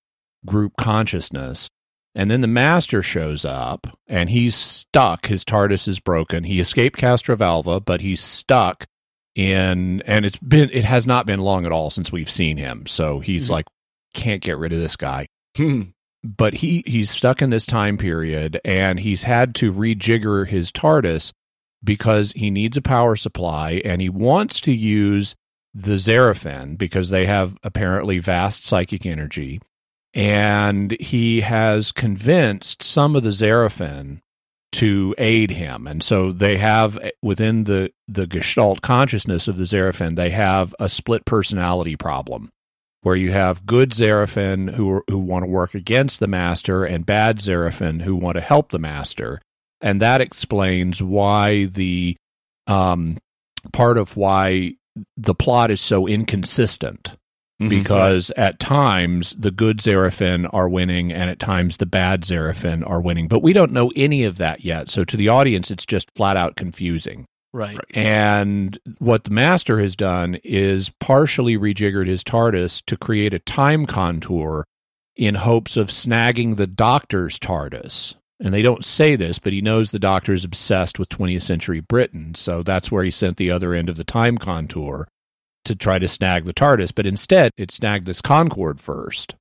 group 0.45 0.73
consciousness. 0.79 1.69
And 2.15 2.31
then 2.31 2.41
the 2.41 2.47
master 2.47 3.03
shows 3.03 3.45
up 3.45 3.85
and 4.07 4.29
he's 4.29 4.55
stuck. 4.55 5.27
His 5.27 5.45
TARDIS 5.45 5.87
is 5.87 5.99
broken. 5.99 6.43
He 6.43 6.59
escaped 6.59 6.99
Castrovalva 6.99 7.83
but 7.83 8.01
he's 8.01 8.23
stuck 8.23 8.85
in 9.35 10.01
and 10.01 10.25
it's 10.25 10.39
been 10.39 10.69
it 10.73 10.85
has 10.85 11.05
not 11.05 11.25
been 11.25 11.39
long 11.39 11.65
at 11.65 11.71
all 11.71 11.89
since 11.89 12.11
we've 12.11 12.31
seen 12.31 12.57
him. 12.57 12.85
So 12.87 13.19
he's 13.19 13.47
Mhm. 13.47 13.51
like 13.51 13.65
can't 14.13 14.41
get 14.41 14.57
rid 14.57 14.73
of 14.73 14.79
this 14.79 14.95
guy. 14.95 15.27
Hmm, 15.55 15.81
but 16.23 16.55
he 16.55 16.83
he's 16.87 17.11
stuck 17.11 17.41
in 17.41 17.49
this 17.51 17.65
time 17.65 17.97
period 17.97 18.59
and 18.65 18.99
he's 18.99 19.23
had 19.23 19.53
to 19.55 19.71
rejigger 19.71 20.47
his 20.47 20.71
TARDIS 20.71 21.31
because 21.83 22.31
he 22.33 22.49
needs 22.49 22.77
a 22.77 22.81
power 22.81 23.15
supply 23.15 23.81
and 23.85 24.01
he 24.01 24.09
wants 24.09 24.59
to 24.61 24.71
use 24.73 25.35
the 25.73 25.95
Xeraphin 25.95 26.77
because 26.77 27.09
they 27.09 27.25
have 27.25 27.57
apparently 27.63 28.19
vast 28.19 28.65
psychic 28.65 29.05
energy. 29.05 29.61
And 30.13 30.99
he 30.99 31.41
has 31.41 31.91
convinced 31.91 32.81
some 32.81 33.15
of 33.15 33.23
the 33.23 33.29
Xeraphin 33.29 34.21
to 34.71 35.15
aid 35.17 35.51
him. 35.51 35.87
And 35.87 36.03
so 36.03 36.31
they 36.31 36.57
have 36.57 36.97
within 37.21 37.63
the 37.63 37.91
the 38.07 38.27
gestalt 38.27 38.81
consciousness 38.81 39.47
of 39.47 39.57
the 39.57 39.63
Xeraphin 39.63 40.15
they 40.15 40.29
have 40.29 40.75
a 40.79 40.89
split 40.89 41.25
personality 41.25 41.95
problem 41.95 42.51
where 43.01 43.15
you 43.15 43.31
have 43.31 43.65
good 43.65 43.91
Xeraphin 43.91 44.75
who 44.75 45.03
who 45.09 45.17
want 45.17 45.43
to 45.43 45.49
work 45.49 45.73
against 45.73 46.19
the 46.19 46.27
master 46.27 46.85
and 46.85 47.05
bad 47.05 47.39
Zerafin 47.39 48.01
who 48.01 48.15
want 48.15 48.35
to 48.35 48.41
help 48.41 48.71
the 48.71 48.79
master, 48.79 49.41
and 49.81 50.01
that 50.01 50.21
explains 50.21 51.01
why 51.01 51.65
the 51.65 52.15
um, 52.67 53.17
part 53.73 53.97
of 53.97 54.15
why 54.17 54.73
the 55.17 55.33
plot 55.35 55.71
is 55.71 55.81
so 55.81 56.07
inconsistent 56.07 57.13
Mhm. 57.61 57.69
because 57.69 58.31
at 58.37 58.57
times 58.59 59.35
the 59.37 59.51
good 59.51 59.79
Xeraphin 59.79 60.49
are 60.53 60.69
winning 60.69 61.11
and 61.11 61.29
at 61.29 61.39
times 61.39 61.75
the 61.77 61.85
bad 61.85 62.21
Xeraphin 62.21 62.89
are 62.89 63.01
winning. 63.01 63.27
But 63.27 63.43
we 63.43 63.51
don't 63.51 63.73
know 63.73 63.91
any 63.97 64.23
of 64.23 64.37
that 64.37 64.63
yet. 64.63 64.89
So 64.89 65.03
to 65.03 65.17
the 65.17 65.27
audience, 65.27 65.69
it's 65.69 65.85
just 65.85 66.09
flat 66.15 66.37
out 66.37 66.55
confusing. 66.55 67.25
Right. 67.51 67.77
And 67.93 68.77
what 68.99 69.25
the 69.25 69.31
master 69.31 69.79
has 69.81 69.95
done 69.97 70.37
is 70.43 70.91
partially 71.01 71.57
rejiggered 71.57 72.07
his 72.07 72.23
TARDIS 72.23 72.81
to 72.85 72.95
create 72.95 73.33
a 73.33 73.39
time 73.39 73.85
contour 73.85 74.63
in 75.17 75.35
hopes 75.35 75.75
of 75.75 75.87
snagging 75.89 76.55
the 76.55 76.67
doctor's 76.67 77.37
TARDIS. 77.39 78.13
And 78.41 78.53
they 78.53 78.61
don't 78.61 78.85
say 78.85 79.15
this, 79.17 79.37
but 79.37 79.51
he 79.51 79.61
knows 79.61 79.91
the 79.91 79.99
doctor 79.99 80.31
is 80.33 80.45
obsessed 80.45 80.97
with 80.97 81.09
20th 81.09 81.41
century 81.41 81.81
Britain. 81.81 82.35
So 82.35 82.63
that's 82.63 82.89
where 82.91 83.03
he 83.03 83.11
sent 83.11 83.35
the 83.37 83.51
other 83.51 83.73
end 83.73 83.89
of 83.89 83.97
the 83.97 84.05
time 84.05 84.37
contour 84.37 85.07
to 85.65 85.75
try 85.75 85.99
to 85.99 86.07
snag 86.07 86.45
the 86.45 86.53
TARDIS. 86.53 86.93
But 86.95 87.05
instead, 87.05 87.51
it 87.57 87.69
snagged 87.71 88.05
this 88.05 88.21
Concorde 88.21 88.79
first. 88.79 89.35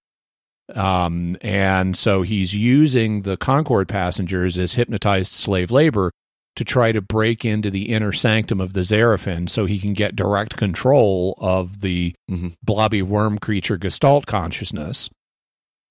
Um, 0.74 1.36
and 1.40 1.96
so 1.96 2.22
he's 2.22 2.54
using 2.54 3.22
the 3.22 3.36
Concorde 3.36 3.88
passengers 3.88 4.58
as 4.58 4.74
hypnotized 4.74 5.32
slave 5.32 5.70
labor 5.70 6.10
to 6.56 6.64
try 6.64 6.90
to 6.90 7.00
break 7.00 7.44
into 7.44 7.70
the 7.70 7.90
inner 7.92 8.12
sanctum 8.12 8.60
of 8.60 8.72
the 8.72 8.80
Xeraphin 8.80 9.48
so 9.48 9.64
he 9.64 9.78
can 9.78 9.92
get 9.92 10.16
direct 10.16 10.56
control 10.56 11.36
of 11.40 11.82
the 11.82 12.14
Mhm. 12.28 12.54
blobby 12.64 13.00
worm 13.00 13.38
creature 13.38 13.76
Gestalt 13.76 14.26
consciousness 14.26 15.08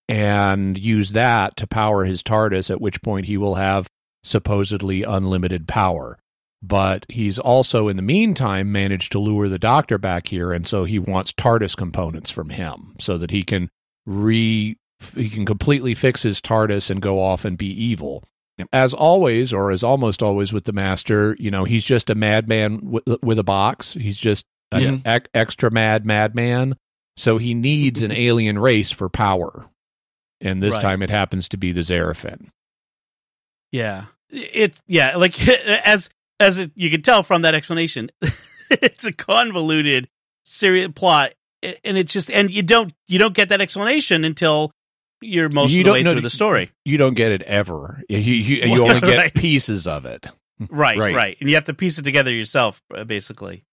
and 0.07 0.77
use 0.77 1.11
that 1.11 1.57
to 1.57 1.67
power 1.67 2.05
his 2.05 2.23
TARDIS, 2.23 2.69
at 2.69 2.81
which 2.81 3.01
point 3.01 3.25
he 3.25 3.37
will 3.37 3.55
have 3.55 3.87
supposedly 4.23 5.03
unlimited 5.03 5.67
power. 5.67 6.17
But 6.61 7.05
he's 7.09 7.37
also, 7.37 7.87
in 7.87 7.97
the 7.97 8.01
meantime, 8.01 8.71
managed 8.71 9.11
to 9.11 9.19
lure 9.19 9.47
the 9.47 9.59
doctor 9.59 9.97
back 9.97 10.27
here, 10.27 10.51
and 10.51 10.67
so 10.67 10.85
he 10.85 10.97
wants 10.97 11.33
TARDIS 11.33 11.77
components 11.77 12.31
from 12.31 12.49
him 12.49 12.95
so 12.99 13.17
that 13.17 13.31
he 13.31 13.43
can 13.43 13.69
re 14.05 14.77
he 15.15 15.29
can 15.29 15.45
completely 15.45 15.93
fix 15.93 16.23
his 16.23 16.41
TARDIS 16.41 16.89
and 16.89 17.01
go 17.01 17.21
off 17.21 17.45
and 17.45 17.57
be 17.57 17.67
evil. 17.67 18.23
As 18.73 18.95
always, 18.95 19.53
or 19.53 19.71
as 19.71 19.83
almost 19.83 20.23
always 20.23 20.51
with 20.51 20.63
the 20.63 20.71
Master, 20.71 21.35
you 21.39 21.51
know, 21.51 21.63
he's 21.63 21.83
just 21.83 22.09
a 22.09 22.15
madman 22.15 22.79
with, 22.81 23.03
with 23.21 23.37
a 23.37 23.43
box. 23.43 23.93
He's 23.93 24.17
just 24.17 24.45
an 24.71 25.03
ec- 25.05 25.29
extra 25.35 25.69
mad 25.69 26.07
madman. 26.07 26.75
So 27.17 27.37
he 27.37 27.53
needs 27.53 28.01
an 28.01 28.11
alien 28.11 28.57
race 28.57 28.89
for 28.89 29.09
power. 29.09 29.69
And 30.41 30.61
this 30.61 30.73
Right. 30.75 30.81
time 30.81 31.01
it 31.01 31.09
happens 31.09 31.49
to 31.49 31.57
be 31.57 31.71
the 31.71 31.81
Xeraphin. 31.81 32.49
Yeah. 33.71 34.05
It's 34.29 34.81
yeah, 34.87 35.15
like 35.15 35.47
as 35.49 36.09
as 36.39 36.57
it, 36.57 36.71
you 36.75 36.89
can 36.89 37.01
tell 37.01 37.23
from 37.23 37.41
that 37.43 37.55
explanation, 37.55 38.09
it's 38.69 39.05
a 39.05 39.13
convoluted 39.13 40.07
serious 40.45 40.89
plot 40.93 41.33
and 41.83 41.97
it's 41.97 42.13
just 42.13 42.29
and 42.31 42.51
you 42.51 42.61
don't 42.63 42.93
you 43.07 43.17
don't 43.19 43.33
get 43.33 43.49
that 43.49 43.61
explanation 43.61 44.23
until 44.23 44.71
you're 45.21 45.49
most 45.49 45.71
You 45.71 45.81
of 45.81 45.85
the 45.85 45.91
way 45.93 46.03
know- 46.03 46.11
through 46.11 46.21
the 46.21 46.29
story. 46.29 46.71
You 46.85 46.97
don't 46.97 47.15
get 47.15 47.31
it 47.31 47.41
ever. 47.43 48.03
You, 48.09 48.17
you, 48.19 48.71
you 48.73 48.83
only 48.83 48.99
get 49.01 49.17
Right. 49.17 49.33
pieces 49.33 49.87
of 49.87 50.05
it. 50.05 50.27
Right, 50.69 50.97
Right. 50.97 51.15
right, 51.15 51.37
And 51.39 51.49
you 51.49 51.55
have 51.55 51.65
to 51.65 51.73
piece 51.73 51.99
it 51.99 52.03
together 52.03 52.31
yourself, 52.33 52.81
uh, 52.95 53.03
basically. 53.03 53.63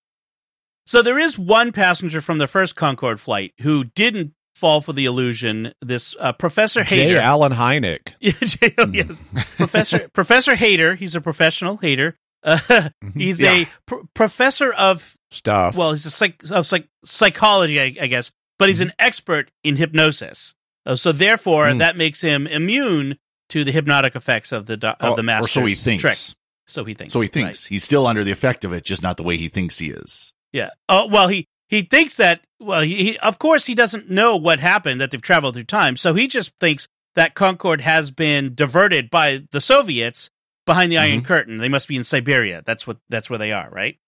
So 0.87 1.01
there 1.01 1.19
is 1.19 1.39
one 1.39 1.73
passenger 1.73 2.21
from 2.21 2.37
the 2.39 2.47
first 2.47 2.77
Concorde 2.77 3.19
flight 3.21 3.55
who 3.63 3.85
didn't 3.85 4.35
fall 4.55 4.81
for 4.81 4.93
the 4.93 5.05
illusion. 5.07 5.73
This 5.83 6.15
uh, 6.19 6.33
Professor 6.33 6.85
J. 6.85 7.05
Hayter. 7.05 7.19
Allen 7.19 7.53
Hynek. 7.53 8.13
Yeah, 8.21 8.69
oh, 8.79 8.89
yes, 8.93 9.21
Professor 9.57 10.09
Professor 10.13 10.55
Hayter. 10.55 10.95
He's 10.95 11.15
a 11.17 11.21
professional 11.21 11.77
hater. 11.77 12.17
Uh, 12.43 12.91
he's 13.15 13.43
a 13.43 13.67
pr- 13.87 14.03
professor 14.15 14.73
of 14.73 15.17
Stuff. 15.31 15.77
well, 15.77 15.93
he's 15.93 16.05
a 16.07 16.11
psych 16.11 16.43
of 16.51 16.67
psych- 16.67 16.89
psychology, 17.05 17.81
I, 17.81 17.97
I 18.03 18.07
guess, 18.07 18.31
but 18.59 18.69
he's 18.69 18.81
an 18.81 18.93
expert 18.99 19.51
in 19.63 19.77
hypnosis. 19.77 20.55
Uh, 20.87 20.95
so 20.97 21.11
therefore, 21.13 21.67
Mm. 21.69 21.79
that 21.79 21.97
makes 21.97 22.21
him 22.21 22.47
immune 22.47 23.17
to 23.49 23.65
the 23.65 23.73
hypnotic 23.73 24.15
effects 24.15 24.53
of 24.53 24.67
the 24.67 24.77
do- 24.77 24.89
of 24.89 24.97
Oh, 25.01 25.15
the 25.15 25.21
or 25.21 25.25
master's 25.25 25.53
so 25.53 25.65
he 25.65 25.75
thinks. 25.75 26.03
trick. 26.03 26.19
So 26.67 26.85
he 26.85 26.93
thinks. 26.95 27.13
So 27.15 27.21
he 27.21 27.25
right. 27.25 27.33
thinks 27.33 27.67
he's 27.67 27.83
still 27.85 28.07
under 28.07 28.23
the 28.25 28.31
effect 28.31 28.65
of 28.67 28.73
it, 28.75 28.85
just 28.85 29.03
not 29.03 29.17
the 29.17 29.23
way 29.23 29.37
he 29.39 29.49
thinks 29.49 29.79
he 29.79 29.89
is. 29.91 30.33
Yeah. 30.53 30.69
Oh 30.89 31.07
well, 31.07 31.29
he 31.29 31.47
he 31.75 31.83
thinks 31.83 32.17
that. 32.19 32.41
Well, 32.61 32.83
he, 32.83 32.95
he 32.95 33.19
of 33.19 33.39
course 33.39 33.67
he 33.67 33.75
doesn't 33.75 34.11
know 34.11 34.37
what 34.37 34.59
happened 34.59 35.01
that 35.01 35.11
they've 35.11 35.21
traveled 35.21 35.55
through 35.55 35.65
time, 35.65 35.97
so 35.97 36.15
he 36.15 36.29
just 36.29 36.57
thinks 36.59 36.89
that 37.15 37.35
Concorde 37.35 37.81
has 37.81 38.11
been 38.11 38.55
diverted 38.55 39.11
by 39.11 39.43
the 39.51 39.61
Soviets 39.61 40.31
behind 40.67 40.91
the 40.91 40.99
Iron 40.99 41.19
mm-hmm. 41.19 41.27
Curtain. 41.27 41.59
They 41.59 41.69
must 41.69 41.89
be 41.89 41.97
in 41.97 42.05
Siberia. 42.05 42.63
That's 42.65 42.87
what 42.87 42.99
that's 43.09 43.29
where 43.29 43.39
they 43.39 43.53
are, 43.53 43.69
right? 43.71 43.99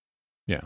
Yeah. 0.47 0.63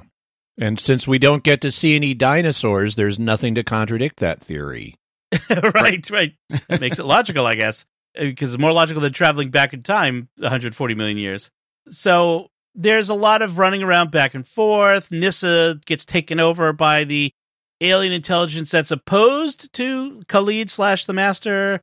And 0.58 0.78
since 0.78 1.08
we 1.08 1.18
don't 1.18 1.42
get 1.42 1.62
to 1.62 1.70
see 1.70 1.96
any 1.96 2.12
dinosaurs, 2.12 2.94
there's 2.94 3.18
nothing 3.18 3.54
to 3.54 3.64
contradict 3.64 4.18
that 4.20 4.42
theory. 4.42 4.96
right, 5.74 6.08
right. 6.10 6.34
That 6.68 6.80
makes 6.80 6.98
it 6.98 7.06
logical, 7.06 7.46
I 7.46 7.54
guess, 7.54 7.86
because 8.14 8.52
it's 8.52 8.60
more 8.60 8.72
logical 8.72 9.00
than 9.00 9.12
traveling 9.12 9.50
back 9.50 9.72
in 9.72 9.82
time 9.82 10.28
140 10.38 10.94
million 10.96 11.16
years. 11.16 11.50
So 11.88 12.50
there's 12.80 13.10
a 13.10 13.14
lot 13.14 13.42
of 13.42 13.58
running 13.58 13.82
around 13.82 14.10
back 14.10 14.34
and 14.34 14.46
forth. 14.46 15.10
Nyssa 15.10 15.80
gets 15.84 16.04
taken 16.04 16.40
over 16.40 16.72
by 16.72 17.04
the 17.04 17.32
alien 17.80 18.12
intelligence 18.12 18.70
that's 18.70 18.90
opposed 18.90 19.72
to 19.74 20.22
Kalid 20.28 20.70
slash 20.70 21.06
the 21.06 21.12
Master. 21.12 21.80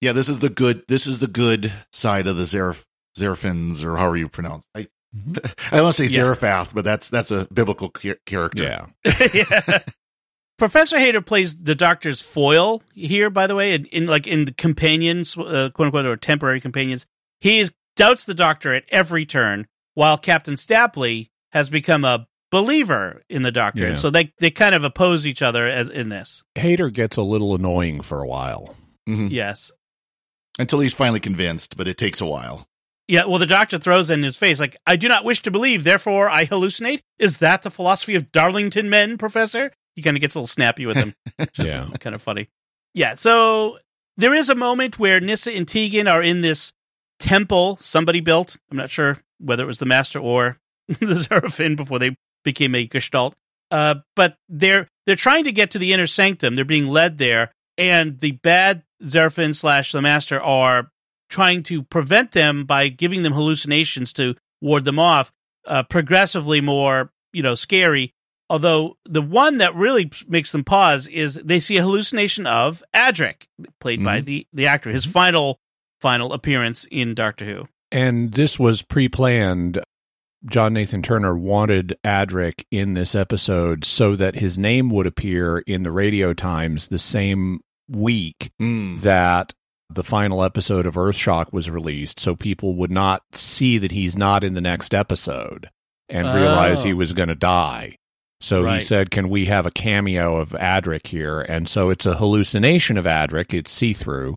Yeah, 0.00 0.12
this 0.12 0.28
is 0.28 0.40
the 0.40 0.50
good. 0.50 0.82
This 0.88 1.06
is 1.06 1.20
the 1.20 1.28
good 1.28 1.72
side 1.92 2.26
of 2.26 2.36
the 2.36 2.44
Zaraf, 2.44 2.84
Xeraphins, 3.16 3.84
or 3.84 3.96
however 3.96 4.16
you 4.16 4.28
pronounce. 4.28 4.66
I 4.74 4.88
I 5.70 5.76
don't 5.76 5.84
want 5.84 5.96
to 5.96 6.08
say 6.08 6.20
Yeah. 6.20 6.66
But 6.74 6.84
that's 6.84 7.08
that's 7.08 7.30
a 7.30 7.46
biblical 7.52 7.90
cha- 7.90 8.14
character. 8.26 8.64
Yeah. 8.64 8.86
yeah. 9.34 9.78
Professor 10.58 10.98
Hayter 10.98 11.20
plays 11.20 11.56
the 11.56 11.74
Doctor's 11.74 12.20
foil 12.20 12.82
here, 12.94 13.28
by 13.30 13.46
the 13.46 13.54
way, 13.54 13.74
in, 13.74 13.86
in 13.86 14.06
like 14.06 14.26
in 14.26 14.44
the 14.44 14.52
companions, 14.52 15.36
uh, 15.36 15.70
quote 15.74 15.86
unquote, 15.86 16.06
or 16.06 16.16
temporary 16.16 16.60
companions. 16.60 17.06
He 17.40 17.58
is, 17.58 17.72
doubts 17.96 18.24
the 18.24 18.34
Doctor 18.34 18.72
at 18.74 18.84
every 18.88 19.26
turn, 19.26 19.66
while 19.94 20.18
Captain 20.18 20.54
Stapley 20.54 21.30
has 21.52 21.70
become 21.70 22.04
a 22.04 22.26
believer 22.50 23.22
in 23.28 23.42
the 23.42 23.50
Doctor. 23.52 23.88
Yeah. 23.88 23.94
So 23.94 24.10
they 24.10 24.32
they 24.38 24.50
kind 24.50 24.74
of 24.74 24.84
oppose 24.84 25.26
each 25.26 25.42
other 25.42 25.66
as 25.66 25.90
in 25.90 26.08
this. 26.08 26.44
Hayter 26.54 26.90
gets 26.90 27.16
a 27.16 27.22
little 27.22 27.54
annoying 27.54 28.00
for 28.02 28.20
a 28.22 28.26
while. 28.28 28.76
Mhm. 29.08 29.30
Yes. 29.30 29.72
Until 30.58 30.80
he's 30.80 30.94
finally 30.94 31.20
convinced, 31.20 31.76
but 31.76 31.88
it 31.88 31.98
takes 31.98 32.20
a 32.20 32.26
while. 32.26 32.68
Yeah, 33.08 33.26
well, 33.26 33.38
the 33.38 33.44
doctor 33.46 33.76
throws 33.76 34.08
in 34.08 34.22
his 34.22 34.36
face, 34.38 34.58
like, 34.58 34.76
I 34.86 34.96
do 34.96 35.08
not 35.08 35.24
wish 35.26 35.42
to 35.42 35.50
believe, 35.50 35.84
therefore 35.84 36.30
I 36.30 36.46
hallucinate. 36.46 37.00
Is 37.18 37.38
that 37.38 37.60
the 37.62 37.70
philosophy 37.70 38.14
of 38.14 38.32
Darlington 38.32 38.88
men, 38.88 39.18
Professor? 39.18 39.72
He 39.94 40.00
kind 40.00 40.16
of 40.16 40.22
gets 40.22 40.34
a 40.34 40.38
little 40.38 40.46
snappy 40.46 40.86
with 40.86 40.96
him. 40.96 41.14
Yeah. 41.58 41.88
kind 42.00 42.14
of 42.16 42.22
funny. 42.22 42.48
Yeah, 42.94 43.14
so 43.16 43.78
there 44.16 44.32
is 44.32 44.48
a 44.48 44.54
moment 44.54 44.98
where 44.98 45.20
Nyssa 45.20 45.52
and 45.54 45.68
Tegan 45.68 46.06
are 46.08 46.22
in 46.22 46.40
this 46.40 46.72
temple 47.18 47.76
somebody 47.80 48.20
built. 48.20 48.56
I'm 48.70 48.76
not 48.78 48.90
sure 48.90 49.18
whether 49.44 49.62
it 49.64 49.66
was 49.68 49.78
the 49.78 49.86
master 49.86 50.18
or 50.18 50.58
the 50.88 50.94
Xeraphin 50.96 51.76
before 51.76 51.98
they 51.98 52.16
became 52.44 52.74
a 52.74 52.86
gestalt. 52.86 53.34
Uh, 53.70 53.96
but 54.16 54.36
they're 54.48 54.88
they're 55.06 55.16
trying 55.16 55.44
to 55.44 55.52
get 55.52 55.70
to 55.72 55.78
the 55.78 55.92
inner 55.92 56.06
sanctum. 56.06 56.54
They're 56.54 56.64
being 56.64 56.86
led 56.86 57.18
there, 57.18 57.50
and 57.78 58.20
the 58.20 58.32
bad 58.32 58.82
Xeraphin 59.02 59.54
slash 59.54 59.92
the 59.92 60.02
master 60.02 60.40
are 60.40 60.90
trying 61.30 61.62
to 61.64 61.82
prevent 61.82 62.32
them 62.32 62.64
by 62.64 62.88
giving 62.88 63.22
them 63.22 63.32
hallucinations 63.32 64.12
to 64.14 64.34
ward 64.60 64.84
them 64.84 64.98
off. 64.98 65.32
Uh, 65.66 65.82
progressively 65.82 66.60
more, 66.60 67.10
you 67.32 67.42
know, 67.42 67.54
scary. 67.54 68.12
Although 68.50 68.98
the 69.06 69.22
one 69.22 69.58
that 69.58 69.74
really 69.74 70.10
makes 70.28 70.52
them 70.52 70.62
pause 70.64 71.08
is 71.08 71.34
they 71.36 71.58
see 71.60 71.78
a 71.78 71.82
hallucination 71.82 72.46
of 72.46 72.84
Adric, 72.94 73.44
played 73.80 74.04
by 74.04 74.20
Mhm. 74.20 74.24
the 74.26 74.46
the 74.52 74.66
actor, 74.66 74.90
his 74.90 75.06
final 75.06 75.58
final 76.02 76.34
appearance 76.34 76.84
in 76.90 77.14
Doctor 77.14 77.46
Who. 77.46 77.68
And 77.94 78.32
this 78.32 78.58
was 78.58 78.82
pre 78.82 79.08
planned. 79.08 79.80
John 80.46 80.74
Nathan 80.74 81.00
Turner 81.00 81.34
wanted 81.38 81.96
Adric 82.04 82.64
in 82.70 82.92
this 82.92 83.14
episode 83.14 83.84
so 83.86 84.14
that 84.16 84.34
his 84.34 84.58
name 84.58 84.90
would 84.90 85.06
appear 85.06 85.60
in 85.60 85.84
the 85.84 85.92
radio 85.92 86.34
times 86.34 86.88
the 86.88 86.98
same 86.98 87.60
week 87.88 88.50
Mm. 88.60 89.00
that 89.00 89.54
the 89.88 90.02
final 90.04 90.42
episode 90.42 90.86
of 90.86 90.94
Earthshock 90.94 91.52
was 91.52 91.70
released, 91.70 92.18
so 92.20 92.34
people 92.34 92.74
would 92.74 92.90
not 92.90 93.22
see 93.32 93.78
that 93.78 93.92
he's 93.92 94.16
not 94.18 94.42
in 94.44 94.52
the 94.54 94.60
next 94.60 94.92
episode 94.94 95.70
and 96.10 96.26
realize 96.28 96.80
Oh. 96.82 96.88
he 96.88 96.92
was 96.94 97.12
going 97.12 97.28
to 97.28 97.34
die. 97.34 97.96
So 98.40 98.62
Right. 98.64 98.80
he 98.80 98.84
said, 98.84 99.10
Can 99.10 99.30
we 99.30 99.46
have 99.46 99.64
a 99.66 99.70
cameo 99.70 100.36
of 100.36 100.50
Adric 100.50 101.06
here? 101.06 101.40
And 101.40 101.68
so 101.68 101.88
it's 101.90 102.04
a 102.06 102.16
hallucination 102.16 102.98
of 102.98 103.06
Adric, 103.06 103.54
it's 103.54 103.70
see 103.70 103.92
through, 103.94 104.34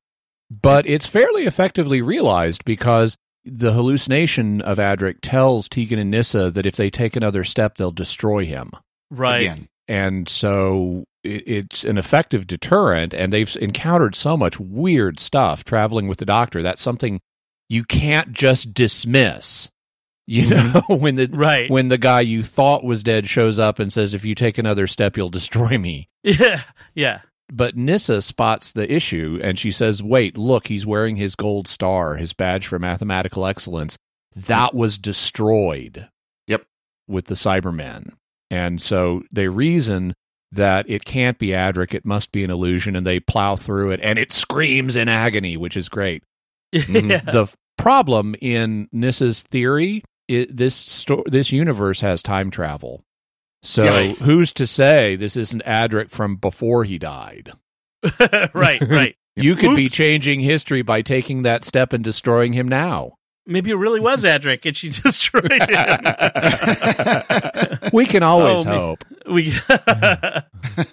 but 0.50 0.86
it's 0.88 1.08
fairly 1.08 1.46
effectively 1.46 2.02
realized 2.02 2.64
because 2.64 3.18
the 3.52 3.74
hallucination 3.74 4.62
of 4.62 4.78
Adric 4.78 5.18
tells 5.22 5.68
Tegan 5.70 6.00
and 6.00 6.12
Nyssa 6.12 6.52
that 6.52 6.66
if 6.66 6.76
they 6.76 6.90
take 6.90 7.16
another 7.16 7.44
step, 7.44 7.78
they'll 7.78 7.92
destroy 7.92 8.46
him 8.46 8.72
Right. 9.10 9.42
Again, 9.42 9.68
and 9.88 10.28
so 10.28 11.06
it's 11.24 11.84
an 11.86 11.98
effective 11.98 12.46
deterrent 12.48 13.14
and 13.14 13.32
they've 13.34 13.56
encountered 13.62 14.16
so 14.16 14.36
much 14.38 14.60
weird 14.60 15.20
stuff 15.20 15.64
traveling 15.64 16.08
with 16.08 16.18
the 16.20 16.26
doctor 16.26 16.62
that's 16.62 16.82
something 16.82 17.20
you 17.70 17.84
can't 17.84 18.32
just 18.34 18.74
dismiss 18.74 19.70
You 20.26 20.48
mm-hmm. 20.48 20.74
know, 20.90 20.98
when 20.98 21.16
the 21.16 21.28
Right. 21.32 21.70
when 21.70 21.88
the 21.88 21.98
guy 21.98 22.22
you 22.22 22.44
thought 22.44 22.84
was 22.84 23.02
dead 23.04 23.28
shows 23.30 23.60
up 23.60 23.80
and 23.80 23.92
says, 23.94 24.14
"If 24.14 24.26
you 24.26 24.36
take 24.36 24.58
another 24.58 24.86
step, 24.88 25.16
you'll 25.18 25.30
destroy 25.30 25.78
me." 25.78 26.10
Yeah. 26.24 26.62
Yeah. 26.94 27.22
But 27.52 27.78
Nyssa 27.78 28.22
spots 28.22 28.72
the 28.72 28.92
issue 28.92 29.40
and 29.42 29.58
she 29.58 29.72
says, 29.72 30.04
"Wait, 30.04 30.38
look, 30.38 30.68
he's 30.68 30.86
wearing 30.86 31.16
his 31.16 31.36
gold 31.36 31.68
star, 31.68 32.16
his 32.16 32.34
badge 32.34 32.68
for 32.68 32.78
mathematical 32.80 33.46
excellence. 33.46 33.98
That 34.36 34.74
was 34.74 34.98
destroyed." 34.98 36.10
Yep. 36.48 36.66
With 37.08 37.26
the 37.26 37.36
Cybermen. 37.36 38.14
And 38.50 38.82
so 38.82 39.24
they 39.32 39.48
reason 39.48 40.14
that 40.52 40.90
it 40.90 41.06
can't 41.06 41.38
be 41.38 41.48
Adric, 41.48 41.94
it 41.94 42.06
must 42.06 42.32
be 42.32 42.44
an 42.44 42.52
illusion, 42.52 42.96
and 42.96 43.06
they 43.06 43.20
plow 43.20 43.56
through 43.56 43.92
it, 43.92 44.00
and 44.02 44.18
it 44.18 44.32
screams 44.32 44.96
in 44.96 45.10
agony, 45.10 45.58
which 45.58 45.78
is 45.78 45.90
great. 45.90 46.24
Mm-hmm. 46.74 47.12
yeah. 47.12 47.22
The 47.22 47.48
problem 47.78 48.36
in 48.42 48.90
Nyssa's 48.94 49.42
theory, 49.44 50.04
i 50.30 50.46
this 50.50 50.76
sto- 50.76 51.24
this 51.28 51.52
universe 51.54 52.02
has 52.02 52.22
time 52.22 52.52
travel. 52.52 53.04
So 53.64 53.84
Yeah. 53.84 54.14
who's 54.24 54.52
to 54.54 54.68
say 54.68 55.16
this 55.16 55.36
isn't 55.36 55.64
Adric 55.66 56.10
from 56.10 56.36
before 56.38 56.84
he 56.84 56.98
died? 56.98 57.52
right. 58.54 58.82
Right. 58.82 59.16
You 59.40 59.56
could 59.56 59.76
be 59.76 59.88
changing 59.88 60.40
history 60.40 60.82
by 60.82 61.04
taking 61.04 61.44
that 61.44 61.64
step 61.64 61.94
and 61.94 62.04
destroying 62.04 62.54
him 62.54 62.68
now. 62.68 63.18
Maybe 63.46 63.70
it 63.70 63.76
really 63.76 64.00
was 64.00 64.24
Adric, 64.24 64.66
and 64.66 64.76
she 64.76 64.90
destroyed 64.90 65.52
him. 65.52 66.00
We 67.94 68.08
can 68.08 68.24
always 68.24 68.66
Oh, 68.66 68.70
hope. 68.98 69.04
We 69.32 69.52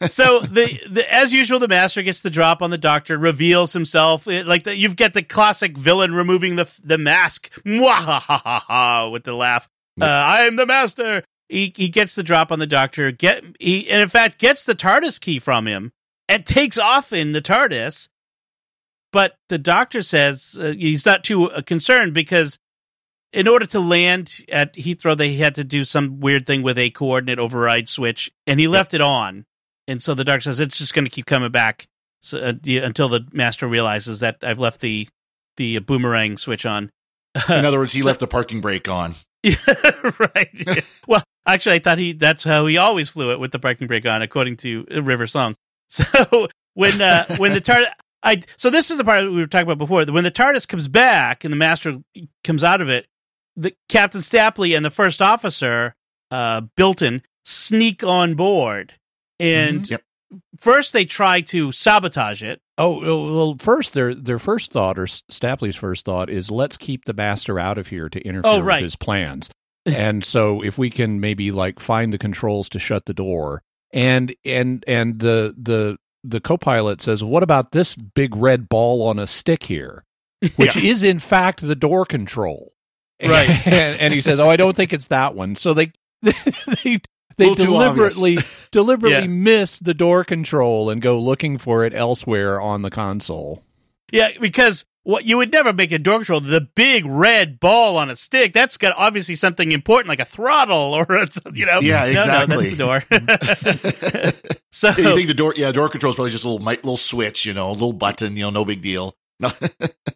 so 0.09 0.41
the, 0.41 0.79
the 0.91 1.05
as 1.11 1.33
usual, 1.33 1.59
the 1.59 1.69
master 1.69 2.03
gets 2.03 2.21
the 2.21 2.29
drop 2.29 2.61
on 2.63 2.69
the 2.71 2.77
doctor, 2.79 3.17
reveals 3.17 3.73
himself 3.73 4.29
It- 4.29 4.47
like 4.47 4.65
the, 4.65 4.77
you've 4.77 4.97
got 4.97 5.15
the 5.15 5.23
classic 5.23 5.79
villain 5.79 6.15
removing 6.15 6.57
the 6.57 6.71
the 6.85 6.99
mask, 6.99 7.51
with 7.65 7.73
the 7.75 9.35
laugh. 9.35 9.69
Uh, 10.01 10.05
I 10.05 10.43
am 10.43 10.57
the 10.57 10.67
master. 10.67 11.25
He 11.49 11.73
he 11.77 11.89
gets 11.89 12.15
the 12.15 12.23
drop 12.23 12.51
on 12.51 12.59
the 12.59 12.67
doctor. 12.67 13.11
Get 13.11 13.45
he 13.61 13.89
and 13.91 14.01
in 14.01 14.09
fact 14.09 14.39
gets 14.39 14.65
the 14.65 14.75
TARDIS 14.75 15.21
key 15.21 15.39
from 15.39 15.67
him 15.67 15.93
and 16.29 16.45
takes 16.45 16.79
off 16.79 17.13
in 17.13 17.33
the 17.33 17.43
TARDIS. 17.43 18.09
But 19.13 19.37
the 19.49 19.59
doctor 19.59 20.03
says 20.03 20.59
uh, 20.61 20.73
he's 20.77 21.07
not 21.07 21.23
too 21.23 21.51
uh, 21.51 21.63
concerned 21.63 22.15
because 22.15 22.59
in 23.33 23.47
order 23.49 23.67
to 23.67 23.81
land 23.81 24.45
at 24.49 24.75
Heathrow, 24.75 25.17
they 25.17 25.35
had 25.35 25.57
to 25.57 25.65
do 25.65 25.85
some 25.85 26.21
weird 26.21 26.47
thing 26.47 26.63
with 26.63 26.79
a 26.79 26.91
coordinate 26.91 27.39
override 27.39 27.89
switch, 27.89 28.33
and 28.47 28.59
he 28.59 28.69
left 28.69 28.95
it 28.95 29.01
on. 29.01 29.45
And 29.87 30.03
so 30.03 30.15
the 30.15 30.25
doctor 30.25 30.43
says 30.43 30.61
it's 30.61 30.79
just 30.79 30.95
going 30.95 31.05
to 31.05 31.11
keep 31.11 31.27
coming 31.27 31.51
back 31.51 31.87
so, 32.23 32.39
uh, 32.39 32.53
the, 32.63 32.79
until 32.79 33.09
the 33.09 33.27
master 33.33 33.69
realizes 33.69 34.21
that 34.21 34.39
I've 34.43 34.59
left 34.59 34.81
the 34.81 35.09
the 35.57 35.79
boomerang 35.81 36.37
switch 36.37 36.65
on. 36.67 36.91
In 37.49 37.65
other 37.65 37.79
words, 37.79 37.93
he 37.93 38.01
So- 38.01 38.07
left 38.07 38.21
the 38.21 38.27
parking 38.27 38.61
brake 38.61 38.89
on. 38.89 39.15
right. 40.19 40.49
Yeah. 40.53 40.75
Well, 41.07 41.23
actually, 41.47 41.77
I 41.77 41.79
thought 41.81 41.99
he 41.99 42.13
that's 42.13 42.45
how 42.45 42.67
he 42.67 42.79
always 42.79 43.09
flew 43.11 43.31
it 43.33 43.39
with 43.41 43.53
the 43.53 43.59
parking 43.59 43.87
brake 43.87 44.07
on, 44.07 44.23
according 44.23 44.57
to 44.59 44.87
uh, 44.95 45.03
River 45.03 45.27
Song. 45.27 45.55
So 45.89 46.49
when 46.73 47.01
uh, 47.01 47.25
when 47.37 47.53
the 47.53 47.61
TARDIS, 47.61 47.87
I 48.23 48.43
so 48.57 48.71
this 48.71 48.91
is 48.91 48.97
the 48.97 49.05
part 49.05 49.25
we 49.25 49.37
were 49.37 49.47
talking 49.47 49.69
about 49.69 49.79
before. 49.79 50.05
When 50.07 50.25
the 50.25 50.31
TARDIS 50.31 50.67
comes 50.67 50.89
back 50.89 51.45
and 51.45 51.53
the 51.53 51.57
Master 51.57 51.99
comes 52.43 52.65
out 52.65 52.81
of 52.81 52.89
it, 52.89 53.07
the 53.55 53.75
Captain 53.89 54.23
Stapley 54.23 54.75
and 54.75 54.85
the 54.85 54.91
first 54.91 55.21
officer, 55.23 55.95
uh, 56.31 56.63
Bilton, 56.77 57.23
sneak 57.45 58.03
on 58.03 58.35
board, 58.35 58.95
and 59.39 59.89
Yep. 59.89 60.03
first 60.59 60.93
they 60.95 61.05
try 61.05 61.43
to 61.43 61.71
sabotage 61.71 62.43
it. 62.43 62.61
Oh 62.77 63.35
well, 63.35 63.57
first 63.59 63.93
their 63.93 64.15
their 64.15 64.39
first 64.39 64.73
thought, 64.73 64.99
or 64.99 65.07
Stapley's 65.07 65.77
first 65.77 66.05
thought, 66.05 66.29
is 66.31 66.51
let's 66.51 66.77
keep 66.77 67.05
the 67.05 67.13
master 67.13 67.59
out 67.59 67.79
of 67.79 67.89
here 67.89 68.09
to 68.09 68.21
interfere 68.21 68.51
Oh, 68.53 68.61
right. 68.61 68.77
with 68.77 68.85
his 68.85 68.97
plans. 68.97 69.49
and 69.87 70.25
so, 70.25 70.63
if 70.63 70.77
we 70.79 70.91
can 70.91 71.21
maybe 71.21 71.51
like 71.51 71.79
find 71.79 72.13
the 72.13 72.19
controls 72.19 72.69
to 72.71 72.79
shut 72.79 73.05
the 73.07 73.15
door, 73.15 73.63
and 73.93 74.35
and 74.45 74.83
and 74.89 75.21
the 75.21 75.55
the 75.57 75.99
the 76.25 76.41
co-pilot 76.41 77.01
says, 77.01 77.23
"What 77.23 77.43
about 77.43 77.73
this 77.73 77.95
big 77.95 78.35
red 78.35 78.69
ball 78.69 79.07
on 79.07 79.19
a 79.19 79.27
stick 79.27 79.63
here?" 79.65 80.05
Which 80.57 80.77
is 80.77 81.03
in 81.05 81.19
fact 81.21 81.61
the 81.61 81.77
door 81.77 82.05
control, 82.05 82.73
Right. 83.23 83.49
And, 83.67 84.01
and 84.01 84.13
he 84.15 84.21
says, 84.21 84.41
"Oh, 84.41 84.51
I 84.51 84.57
don't 84.57 84.75
think 84.75 84.93
it's 84.93 85.09
that 85.09 85.35
one." 85.35 85.55
So 85.55 85.75
they 85.75 85.93
they 86.23 87.01
they 87.37 87.47
Little 87.49 87.65
too 87.65 87.75
obvious. 87.77 88.15
deliberately 88.15 88.39
deliberately 88.71 89.21
Yeah. 89.23 89.27
miss 89.27 89.79
the 89.79 89.95
door 89.95 90.25
control 90.25 90.91
and 90.91 91.01
go 91.03 91.19
looking 91.19 91.59
for 91.59 91.85
it 91.85 91.95
elsewhere 91.95 92.61
on 92.61 92.83
the 92.83 92.91
console. 92.91 93.63
Yeah, 94.13 94.31
because 94.41 94.85
what 95.03 95.25
you 95.27 95.37
would 95.37 95.53
never 95.53 95.73
make 95.73 95.93
a 95.93 95.99
door 95.99 96.19
control 96.19 96.41
the 96.41 96.61
big 96.61 97.05
red 97.05 97.61
ball 97.61 97.97
on 97.99 98.09
a 98.11 98.17
stick. 98.17 98.53
That's 98.53 98.77
got 98.79 98.95
obviously 98.97 99.35
something 99.35 99.73
important 99.73 100.09
like 100.09 100.21
a 100.21 100.25
throttle 100.25 100.95
or 100.95 101.03
a, 101.15 101.29
you 101.53 101.67
know. 101.67 101.81
Yeah, 101.81 102.07
No, 102.13 102.47
no, 102.47 102.47
that's 102.47 102.71
the 102.71 102.77
door. 102.77 103.05
so 104.73 104.89
Yeah, 104.97 105.09
you 105.11 105.17
think 105.17 105.29
the 105.29 105.35
door? 105.35 105.55
Yeah, 105.57 105.73
door 105.73 105.89
control 105.89 106.11
is 106.11 106.17
probably 106.17 106.31
just 106.31 106.45
a 106.45 106.49
little 106.49 106.65
little 106.65 106.97
switch, 106.97 107.45
you 107.45 107.55
know, 107.55 107.71
a 107.71 107.73
little 107.73 107.93
button, 107.93 108.37
you 108.37 108.45
know, 108.45 108.51
no 108.51 108.65
big 108.65 108.83
deal. 108.83 109.17
No, 109.41 109.51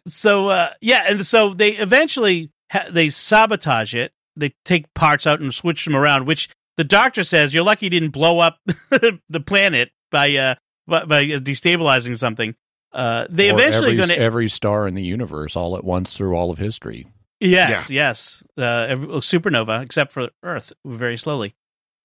so 0.07 0.47
uh, 0.49 0.69
yeah, 0.81 1.05
and 1.09 1.25
so 1.25 1.53
they 1.53 1.71
eventually 1.71 2.51
ha- 2.71 2.87
they 2.89 3.09
sabotage 3.09 3.93
it. 3.93 4.13
They 4.37 4.53
take 4.63 4.91
parts 4.93 5.27
out 5.27 5.41
and 5.41 5.53
switch 5.53 5.83
them 5.83 5.95
around. 5.95 6.25
Which 6.25 6.47
the 6.79 6.85
doctor 6.85 7.25
says 7.25 7.53
you're 7.53 7.65
lucky 7.65 7.87
you 7.87 7.89
didn't 7.89 8.11
blow 8.11 8.39
up 8.39 8.57
the 9.29 9.39
planet 9.45 9.91
by 10.09 10.33
uh 10.37 10.55
by, 10.87 11.03
by 11.03 11.25
destabilizing 11.25 12.17
something. 12.17 12.55
Uh, 12.93 13.27
they 13.29 13.51
Or 13.51 13.53
eventually 13.53 13.87
every, 13.89 13.97
going 13.97 14.09
to 14.09 14.17
every 14.17 14.49
star 14.49 14.87
in 14.87 14.95
the 14.95 15.03
universe 15.03 15.57
all 15.57 15.75
at 15.75 15.83
once 15.83 16.13
through 16.13 16.35
all 16.35 16.49
of 16.49 16.57
history. 16.57 17.05
Yes, 17.41 17.89
yes. 17.91 18.43
Uh, 18.57 18.87
every, 18.89 19.07
supernova, 19.07 19.83
except 19.83 20.11
for 20.13 20.29
Earth, 20.41 20.71
very 20.85 21.17
slowly. 21.17 21.53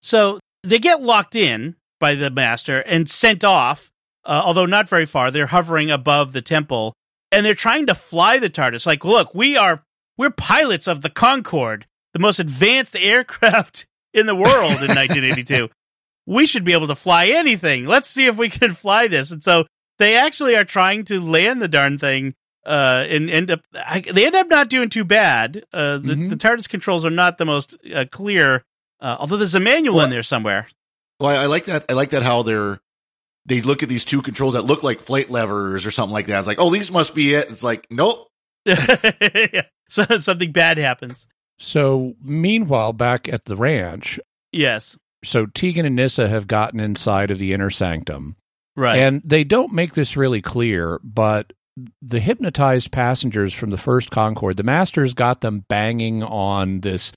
So 0.03 0.41
they 0.65 0.81
get 0.81 1.01
locked 1.01 1.37
in 1.37 1.77
by 2.01 2.17
the 2.17 2.31
master 2.31 2.81
and 2.81 3.09
sent 3.09 3.45
off, 3.45 3.93
uh, 4.27 4.43
although 4.45 4.67
not 4.67 4.89
very 4.89 5.07
far. 5.07 5.31
They're 5.31 5.47
hovering 5.47 5.91
above 5.91 6.33
the 6.33 6.43
temple, 6.43 6.95
and 7.33 7.47
they're 7.47 7.55
trying 7.55 7.87
to 7.87 7.95
fly 7.95 8.41
the 8.41 8.51
TARDIS. 8.51 8.87
Like, 8.87 9.05
look, 9.05 9.35
we 9.35 9.57
are 9.57 9.85
we're 10.19 10.31
pilots 10.31 10.89
of 10.89 11.01
the 11.01 11.11
Concorde, 11.11 11.87
the 12.13 12.19
most 12.19 12.41
advanced 12.41 12.97
aircraft 13.01 13.87
in 14.15 14.27
the 14.27 14.35
world 14.35 14.73
in 14.81 14.95
1982. 14.95 15.69
We 16.27 16.47
should 16.47 16.65
be 16.65 16.73
able 16.73 16.87
to 16.87 16.95
fly 16.95 17.27
anything. 17.27 17.85
Let's 17.87 18.09
see 18.09 18.27
if 18.27 18.37
we 18.39 18.49
can 18.49 18.73
fly 18.75 19.09
this. 19.09 19.31
And 19.31 19.45
so 19.45 19.67
they 19.99 20.17
actually 20.17 20.57
are 20.57 20.65
trying 20.65 21.05
to 21.07 21.21
land 21.21 21.61
the 21.61 21.69
darn 21.69 21.99
thing 21.99 22.35
uh, 22.65 23.05
and 23.09 23.29
end 23.29 23.51
up 23.51 23.61
I, 23.75 24.01
they 24.01 24.25
end 24.25 24.35
up 24.35 24.49
not 24.49 24.71
doing 24.71 24.89
too 24.89 25.05
bad. 25.05 25.65
Uh, 25.73 25.99
the, 25.99 26.15
Mm-hmm. 26.15 26.29
the 26.29 26.37
TARDIS 26.37 26.69
controls 26.69 27.05
are 27.05 27.11
not 27.11 27.37
the 27.37 27.45
most 27.45 27.77
uh, 27.95 28.07
clear, 28.11 28.65
uh, 29.01 29.17
although 29.19 29.37
there's 29.37 29.55
a 29.55 29.61
manual 29.61 30.01
in 30.01 30.09
there 30.11 30.23
somewhere. 30.23 30.67
well, 31.21 31.29
I, 31.29 31.43
I 31.43 31.47
like 31.47 31.67
that. 31.67 31.85
I 31.91 31.93
like 31.93 32.11
that 32.11 32.23
how 32.23 32.43
they're 32.43 32.81
they 33.47 33.61
look 33.61 33.83
at 33.83 33.91
these 33.91 34.07
two 34.07 34.23
controls 34.23 34.55
that 34.55 34.63
look 34.63 34.83
like 34.83 35.01
flight 35.01 35.29
levers 35.31 35.85
or 35.85 35.91
something 35.91 36.15
like 36.15 36.29
that. 36.29 36.39
It's 36.39 36.47
like, 36.47 36.59
oh, 36.59 36.71
these 36.71 36.91
must 36.91 37.15
be 37.15 37.35
it. 37.35 37.51
It's 37.51 37.63
like, 37.63 37.87
nope. 37.91 38.29
Yeah. 38.67 39.63
so 39.91 40.05
something 40.19 40.51
bad 40.53 40.79
happens. 40.79 41.27
So, 41.59 42.15
meanwhile, 42.23 42.93
back 42.93 43.29
at 43.29 43.45
the 43.45 43.57
ranch, 43.57 44.19
Yes, 44.53 44.99
so 45.25 45.47
Tegan 45.47 45.87
and 45.87 45.97
Nyssa 45.97 46.29
have 46.29 46.47
gotten 46.47 46.81
inside 46.81 47.31
of 47.31 47.39
the 47.39 47.53
inner 47.53 47.71
sanctum. 47.71 48.37
right. 48.77 48.99
And 48.99 49.23
they 49.25 49.45
don't 49.45 49.73
make 49.73 49.95
this 49.95 50.17
really 50.17 50.43
clear, 50.43 51.01
but 51.03 51.53
the 52.03 52.21
hypnotized 52.21 52.93
passengers 52.93 53.53
from 53.53 53.71
the 53.71 53.79
first 53.79 54.11
Concorde, 54.11 54.57
the 54.57 54.63
Masters 54.63 55.15
got 55.15 55.41
them 55.41 55.65
banging 55.69 56.23
on 56.23 56.81
this 56.81 57.13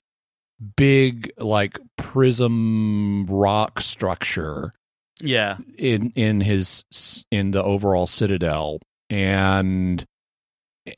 big, 0.76 1.32
like, 1.38 1.78
prism 1.96 3.26
rock 3.26 3.80
structure 3.80 4.72
yeah, 5.20 5.58
in 5.76 6.12
in 6.14 6.40
his 6.40 6.84
in 7.30 7.50
the 7.50 7.62
overall 7.62 8.06
citadel 8.06 8.78
and 9.10 10.04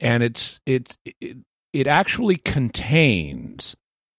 and 0.01 0.23
it's 0.23 0.61
it 0.67 0.97
it, 1.21 1.39
it 1.73 1.87
actually 1.87 2.37
contains 2.37 3.77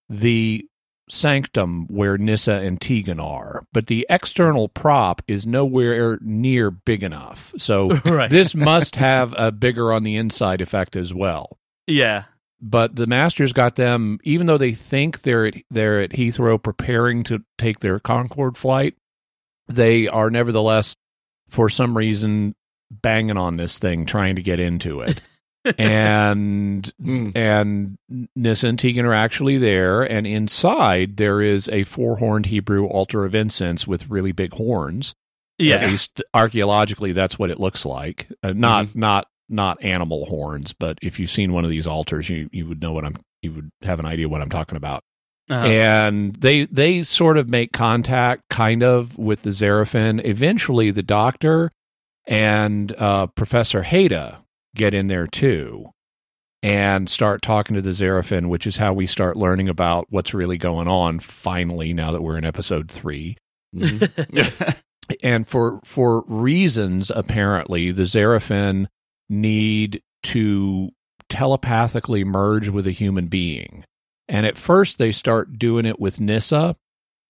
the 0.08 0.66
sanctum 1.08 1.86
where 1.88 2.16
Nyssa 2.16 2.54
and 2.54 2.80
Tegan 2.80 3.20
are 3.20 3.64
but 3.72 3.86
the 3.88 4.06
external 4.08 4.68
prop 4.68 5.20
is 5.28 5.46
nowhere 5.46 6.18
near 6.22 6.70
big 6.70 7.02
enough 7.02 7.52
so 7.58 7.90
Right. 8.04 8.30
this 8.30 8.54
must 8.54 8.96
have 8.96 9.34
a 9.36 9.52
bigger 9.52 9.92
on 9.92 10.04
the 10.04 10.16
inside 10.16 10.60
effect 10.60 10.96
as 10.96 11.12
well 11.12 11.58
yeah, 11.88 12.24
but 12.60 12.94
the 12.94 13.08
Masters 13.08 13.52
got 13.52 13.74
them, 13.74 14.20
even 14.22 14.46
though 14.46 14.56
they 14.56 14.72
think 14.72 15.22
they're 15.22 15.46
at, 15.46 15.54
they're 15.68 16.00
at 16.00 16.10
Heathrow 16.12 16.62
preparing 16.62 17.24
to 17.24 17.42
take 17.58 17.80
their 17.80 17.98
Concorde 17.98 18.56
flight, 18.56 18.94
they 19.66 20.06
are 20.06 20.30
nevertheless, 20.30 20.94
for 21.48 21.68
some 21.68 21.96
reason, 21.98 22.54
banging 22.90 23.36
on 23.36 23.56
this 23.56 23.78
thing, 23.78 24.06
trying 24.06 24.36
to 24.36 24.42
get 24.42 24.60
into 24.60 25.00
it. 25.00 25.20
and 25.78 26.92
Mm. 27.02 27.36
and 27.36 27.98
Nyssa 28.36 28.68
and 28.68 28.78
Tegan 28.78 29.04
are 29.06 29.14
actually 29.14 29.58
there, 29.58 30.02
and 30.02 30.26
inside 30.26 31.16
there 31.16 31.40
is 31.40 31.68
a 31.70 31.84
four 31.84 32.16
horned 32.18 32.46
Hebrew 32.46 32.86
altar 32.86 33.24
of 33.24 33.34
incense 33.34 33.86
with 33.86 34.08
really 34.10 34.32
big 34.32 34.52
horns. 34.54 35.14
At 35.60 35.66
yeah, 35.66 35.86
least 35.86 36.22
archaeologically, 36.34 37.12
that's 37.12 37.38
what 37.38 37.50
it 37.50 37.60
looks 37.60 37.84
like. 37.84 38.26
Uh, 38.42 38.52
not 38.52 38.94
not 38.96 39.28
not 39.48 39.82
animal 39.84 40.24
horns, 40.26 40.72
but 40.72 40.98
if 41.02 41.20
you've 41.20 41.30
seen 41.30 41.52
one 41.52 41.64
of 41.64 41.70
these 41.70 41.86
altars, 41.86 42.28
you 42.28 42.48
you 42.52 42.66
would 42.66 42.80
know 42.80 42.92
what 42.92 43.04
I'm 43.04 43.16
you 43.42 43.52
would 43.52 43.70
have 43.82 44.00
an 44.00 44.06
idea 44.06 44.28
what 44.28 44.40
I'm 44.42 44.48
talking 44.50 44.76
about. 44.76 45.02
Uh, 45.50 45.54
And 45.54 46.36
they 46.36 46.66
they 46.66 47.02
sort 47.02 47.36
of 47.36 47.48
make 47.48 47.72
contact, 47.72 48.42
kind 48.48 48.82
of, 48.82 49.18
with 49.18 49.42
the 49.42 49.50
Xeraphin. 49.50 50.24
Eventually, 50.24 50.90
the 50.90 51.02
Doctor 51.02 51.70
and 52.26 52.92
uh, 52.96 53.26
Professor 53.26 53.82
Haida 53.82 54.41
get 54.74 54.94
in 54.94 55.06
there 55.06 55.26
too, 55.26 55.90
and 56.62 57.08
start 57.08 57.42
talking 57.42 57.74
to 57.76 57.82
the 57.82 57.90
Xeraphin, 57.90 58.48
which 58.48 58.66
is 58.66 58.76
how 58.76 58.92
we 58.92 59.06
start 59.06 59.36
learning 59.36 59.68
about 59.68 60.06
what's 60.10 60.34
really 60.34 60.58
going 60.58 60.88
on. 60.88 61.18
Finally, 61.18 61.92
now 61.92 62.12
that 62.12 62.22
we're 62.22 62.38
in 62.38 62.44
episode 62.44 62.90
three, 62.90 63.36
mm-hmm. 63.74 64.70
and 65.22 65.46
for 65.46 65.80
for 65.84 66.24
reasons 66.26 67.10
apparently 67.14 67.90
the 67.92 68.04
Xeraphin 68.04 68.86
need 69.28 70.02
to 70.24 70.90
telepathically 71.28 72.24
merge 72.24 72.68
with 72.68 72.86
a 72.86 72.92
human 72.92 73.26
being. 73.26 73.84
And 74.28 74.46
at 74.46 74.58
first 74.58 74.98
they 74.98 75.12
start 75.12 75.58
doing 75.58 75.86
it 75.86 75.98
with 75.98 76.20
Nyssa, 76.20 76.76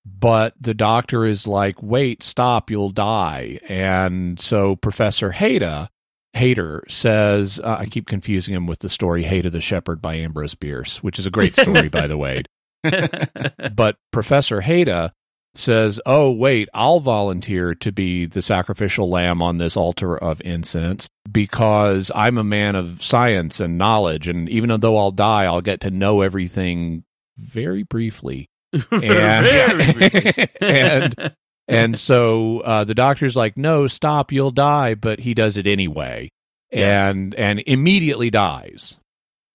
but 0.05 0.55
the 0.61 0.74
doctor 0.74 1.24
is 1.24 1.47
like, 1.47 1.82
"Wait, 1.82 2.22
stop, 2.22 2.70
you'll 2.70 2.90
die." 2.90 3.61
And 3.68 4.40
so 4.40 4.76
Professor 4.76 5.32
Haida 5.32 5.88
Hayter 6.35 6.85
says, 6.89 7.61
uh, 7.62 7.76
I 7.78 7.87
keep 7.87 8.07
confusing 8.07 8.55
him 8.55 8.66
with 8.66 8.80
the 8.80 8.89
story 8.89 9.24
Haïta 9.24 9.51
the 9.51 9.61
Shepherd 9.61 10.01
by 10.01 10.14
Ambrose 10.16 10.55
Bierce, 10.55 11.03
which 11.03 11.18
is 11.18 11.26
a 11.26 11.30
great 11.30 11.55
story, 11.57 11.89
by 11.89 12.07
the 12.07 12.16
way. 12.16 12.45
but 13.74 13.97
Professor 14.12 14.62
Haida 14.62 15.12
says, 15.55 16.01
Oh, 16.07 16.30
wait, 16.30 16.68
I'll 16.72 17.01
volunteer 17.01 17.74
to 17.76 17.93
be 17.93 18.26
the 18.26 18.43
sacrificial 18.43 19.11
lamb 19.11 19.43
on 19.43 19.59
this 19.59 19.76
altar 19.76 20.16
of 20.16 20.41
incense 20.43 21.09
because 21.30 22.11
I'm 22.14 22.39
a 22.39 22.45
man 22.45 22.74
of 22.74 23.03
science 23.03 23.61
and 23.61 23.76
knowledge. 23.78 24.28
And 24.28 24.49
even 24.49 24.80
though 24.80 24.97
I'll 24.97 25.12
die, 25.12 25.45
I'll 25.45 25.61
get 25.61 25.80
to 25.83 25.91
know 25.91 26.22
everything 26.22 27.05
very 27.37 27.83
briefly. 27.83 28.49
And, 28.91 29.45
Very 29.45 29.93
briefly. 29.93 30.49
and, 30.62 31.37
and 31.68 31.98
so 31.98 32.60
uh, 32.60 32.84
the 32.84 32.94
doctor's 32.94 33.36
like, 33.36 33.56
No, 33.56 33.86
stop, 33.86 34.32
you'll 34.32 34.50
die. 34.50 34.94
But 34.94 35.20
he 35.20 35.34
does 35.34 35.56
it 35.56 35.66
anyway 35.66 36.28
Yes. 36.70 37.10
and 37.10 37.34
and 37.34 37.62
immediately 37.66 38.30
dies. 38.30 38.96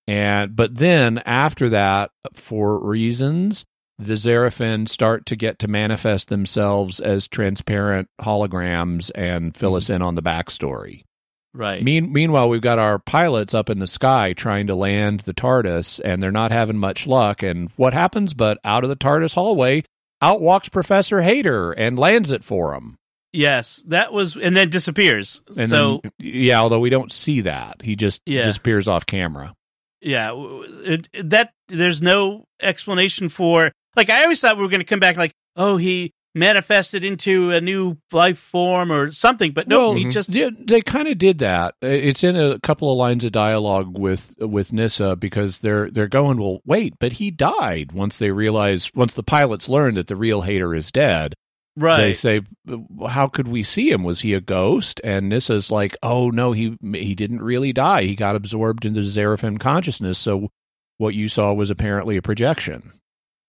And 0.07 0.55
but 0.55 0.75
then 0.75 1.17
after 1.19 1.69
that, 1.69 2.11
for 2.33 2.79
reasons, 2.79 3.65
the 3.99 4.13
Xeraphin 4.13 4.87
start 4.87 5.25
to 5.25 5.35
get 5.35 5.59
to 5.59 5.67
manifest 5.67 6.29
themselves 6.29 6.99
as 6.99 7.27
transparent 7.27 8.07
holograms 8.21 9.11
and 9.15 9.55
fill 9.57 9.75
us 9.75 9.89
in 9.89 10.01
on 10.01 10.15
the 10.15 10.21
backstory. 10.21 11.01
right. 11.53 11.83
Mean, 11.83 12.13
meanwhile, 12.13 12.47
we've 12.47 12.61
got 12.61 12.77
our 12.79 12.99
pilots 12.99 13.53
up 13.55 13.69
in 13.71 13.79
the 13.79 13.87
sky 13.87 14.33
trying 14.33 14.67
to 14.67 14.75
land 14.75 15.21
the 15.21 15.33
TARDIS, 15.33 15.99
and 16.05 16.21
they're 16.21 16.31
not 16.31 16.51
having 16.51 16.77
much 16.77 17.07
luck. 17.07 17.41
And 17.41 17.71
what 17.75 17.93
happens? 17.95 18.33
But 18.35 18.59
out 18.63 18.83
of 18.83 18.89
the 18.91 18.95
TARDIS 18.95 19.33
hallway, 19.33 19.83
out 20.21 20.41
walks 20.41 20.69
Professor 20.69 21.21
Hayter 21.21 21.71
and 21.71 21.97
lands 21.99 22.31
it 22.31 22.43
for 22.43 22.73
him. 22.73 22.95
yes, 23.33 23.83
that 23.87 24.11
was, 24.13 24.35
and 24.35 24.55
then 24.55 24.69
disappears. 24.69 25.41
And 25.57 25.69
so 25.69 25.99
then, 26.03 26.11
yeah, 26.19 26.59
although 26.59 26.79
we 26.79 26.89
don't 26.89 27.11
see 27.11 27.41
that, 27.41 27.81
he 27.83 27.95
just 27.95 28.21
Yeah. 28.25 28.43
disappears 28.43 28.87
off 28.87 29.05
camera. 29.05 29.53
yeah, 30.01 30.31
it- 30.85 31.07
that 31.29 31.51
there's 31.67 32.01
no 32.01 32.45
explanation 32.61 33.29
for. 33.29 33.71
Like 33.95 34.09
I 34.09 34.23
always 34.23 34.39
thought 34.39 34.55
we 34.57 34.63
were 34.63 34.69
going 34.69 34.79
to 34.79 34.85
come 34.85 34.99
back 34.99 35.17
like, 35.17 35.33
oh, 35.55 35.77
he 35.77 36.13
manifested 36.37 37.03
into 37.03 37.51
a 37.51 37.59
new 37.59 37.97
life 38.11 38.37
form 38.37 38.91
or 38.91 39.11
something, 39.11 39.51
but 39.51 39.67
no, 39.67 39.89
Well, 39.89 39.97
he 39.97 40.09
just 40.09 40.29
Yeah, 40.33 40.49
they 40.57 40.81
kind 40.81 41.07
of 41.07 41.17
did 41.17 41.39
that. 41.39 41.75
It's 41.81 42.23
in 42.23 42.35
a 42.35 42.59
couple 42.59 42.91
of 42.91 42.97
lines 42.97 43.23
of 43.25 43.31
dialogue 43.31 43.97
with 43.97 44.33
with 44.39 44.71
Nyssa 44.71 45.15
because 45.15 45.59
they're 45.59 45.89
they're 45.91 46.07
going, 46.07 46.39
well, 46.39 46.59
wait, 46.65 46.93
but 46.99 47.13
he 47.13 47.31
died. 47.31 47.91
Once 47.91 48.17
they 48.19 48.31
realize, 48.31 48.91
once 48.95 49.13
the 49.13 49.23
pilots 49.23 49.67
learn 49.67 49.95
that 49.95 50.07
the 50.07 50.15
real 50.15 50.41
Hayter 50.41 50.73
is 50.75 50.91
dead, 50.91 51.33
Right. 51.75 51.97
they 51.97 52.13
say, 52.13 52.41
how 53.07 53.27
could 53.27 53.47
we 53.47 53.61
see 53.61 53.91
him? 53.91 54.03
Was 54.03 54.21
he 54.21 54.33
a 54.33 54.41
ghost? 54.41 54.99
And 55.03 55.31
Nyssa's 55.31 55.69
like, 55.69 55.95
oh 56.01 56.29
no, 56.31 56.51
he 56.51 56.75
he 56.81 57.13
didn't 57.13 57.41
really 57.41 57.71
die. 57.73 58.03
He 58.03 58.15
got 58.15 58.35
absorbed 58.35 58.83
into 58.85 59.01
Xeraphin 59.01 59.59
consciousness. 59.59 60.17
So 60.17 60.49
what 60.97 61.13
you 61.13 61.29
saw 61.29 61.53
was 61.53 61.69
apparently 61.69 62.17
a 62.17 62.21
projection. 62.23 62.93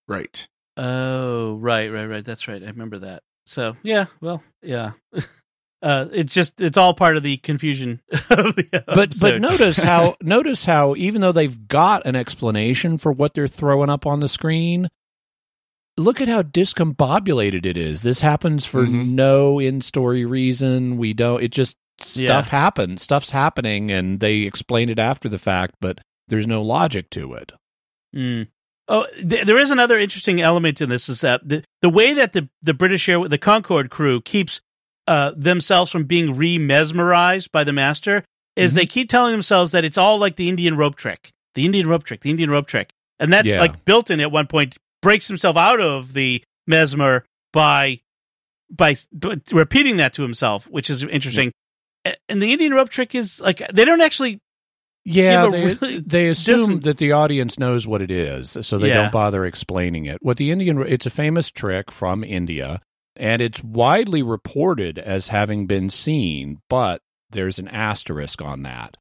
right. 0.07 0.47
Oh, 0.81 1.55
right, 1.55 1.91
right, 1.91 2.05
right. 2.05 2.23
That's 2.25 2.47
right. 2.47 2.61
I 2.63 2.67
remember 2.67 2.99
that. 2.99 3.23
So 3.45 3.75
yeah, 3.83 4.05
well, 4.21 4.43
yeah. 4.61 4.91
Uh, 5.81 6.09
it's 6.11 6.33
just 6.33 6.59
it's 6.59 6.75
all 6.75 6.93
part 6.93 7.15
of 7.15 7.23
the 7.23 7.37
confusion 7.37 8.01
of 8.11 8.53
the 8.57 8.83
but 8.85 9.15
but 9.21 9.39
notice 9.39 9.77
how 9.77 10.13
notice 10.21 10.65
how 10.65 10.93
even 10.97 11.21
though 11.21 11.31
they've 11.31 11.69
got 11.69 12.05
an 12.05 12.17
explanation 12.17 12.97
for 12.97 13.13
what 13.13 13.33
they're 13.33 13.47
throwing 13.47 13.89
up 13.89 14.05
on 14.05 14.19
the 14.19 14.27
screen 14.27 14.89
look 15.97 16.19
at 16.19 16.27
how 16.27 16.41
discombobulated 16.41 17.65
it 17.65 17.77
is 17.77 18.01
this 18.01 18.19
happens 18.19 18.65
for 18.65 18.83
Mhm. 18.85 19.11
no 19.11 19.57
in-story 19.57 20.25
reason 20.25 20.97
we 20.97 21.13
don't 21.13 21.41
it 21.41 21.51
just 21.53 21.77
stuff 22.01 22.47
Yeah. 22.47 22.59
happens 22.59 23.01
stuff's 23.01 23.29
happening 23.29 23.89
and 23.89 24.19
they 24.19 24.39
explain 24.39 24.89
it 24.89 24.99
after 24.99 25.29
the 25.29 25.39
fact 25.39 25.75
but 25.79 25.99
there's 26.27 26.45
no 26.45 26.61
logic 26.61 27.09
to 27.11 27.35
it 27.35 27.53
Mm. 28.13 28.47
Oh, 28.91 29.05
th- 29.15 29.45
there 29.45 29.57
is 29.59 29.69
another 29.69 29.99
interesting 29.99 30.41
element 30.41 30.81
in 30.81 30.89
this 30.89 31.07
is 31.09 31.21
that 31.21 31.47
the, 31.47 31.63
the 31.83 31.89
way 31.89 32.13
that 32.15 32.33
the, 32.33 32.49
the 32.63 32.73
British 32.73 33.07
Air, 33.07 33.27
the 33.27 33.37
Concorde 33.37 33.91
crew 33.91 34.19
keeps 34.19 34.61
uh, 35.07 35.31
themselves 35.37 35.91
from 35.91 36.05
being 36.05 36.33
re 36.35 36.57
mesmerized 36.57 37.51
by 37.51 37.63
the 37.63 37.71
master 37.73 38.23
is 38.55 38.73
they 38.73 38.85
keep 38.87 39.07
telling 39.09 39.31
themselves 39.31 39.71
that 39.71 39.85
it's 39.85 39.97
all 39.97 40.17
like 40.17 40.35
the 40.37 40.49
Indian 40.49 40.75
rope 40.75 40.95
trick, 40.95 41.29
the 41.55 41.65
Indian 41.65 41.87
rope 41.87 42.03
trick, 42.03 42.21
the 42.21 42.31
Indian 42.31 42.49
rope 42.49 42.67
trick. 42.67 42.89
And 43.19 43.31
that's 43.31 43.47
Yeah. 43.47 43.59
like 43.59 43.85
in. 44.09 44.19
at 44.19 44.31
one 44.31 44.47
point 44.47 44.77
breaks 45.01 45.27
himself 45.27 45.55
out 45.55 45.79
of 45.79 46.13
the 46.13 46.43
mesmer 46.67 47.25
by, 47.53 47.99
by, 48.71 48.95
b 49.17 49.35
repeating 49.51 49.97
that 49.97 50.13
to 50.13 50.23
himself, 50.23 50.67
which 50.67 50.89
is 50.89 51.03
interesting. 51.03 51.51
A- 52.05 52.15
And 52.27 52.41
the 52.41 52.51
Indian 52.51 52.73
rope 52.73 52.89
trick 52.89 53.13
is 53.15 53.39
like, 53.39 53.61
they 53.71 53.85
don't 53.85 54.01
actually 54.01 54.39
Yeah, 55.05 55.47
they, 55.49 55.63
really 55.75 55.99
they 55.99 56.27
assume 56.27 56.55
doesn't- 56.57 56.83
that 56.83 56.97
the 56.97 57.13
audience 57.13 57.57
knows 57.57 57.87
what 57.87 58.01
it 58.01 58.11
is, 58.11 58.57
so 58.61 58.77
they 58.77 58.89
Yeah. 58.89 59.03
don't 59.03 59.11
bother 59.11 59.45
explaining 59.45 60.05
it. 60.05 60.17
What 60.21 60.37
the 60.37 60.51
Indian 60.51 60.81
it's 60.87 61.05
a 61.05 61.09
famous 61.11 61.49
trick 61.49 61.89
from 61.91 62.23
India, 62.23 62.81
and 63.15 63.41
it's 63.41 63.63
widely 63.63 64.21
reported 64.21 64.99
as 64.99 65.29
having 65.29 65.67
been 65.67 65.89
seen, 65.89 66.59
but 66.69 67.01
there's 67.31 67.59
an 67.59 67.67
asterisk 67.69 68.41
on 68.41 68.63
that. 68.63 68.97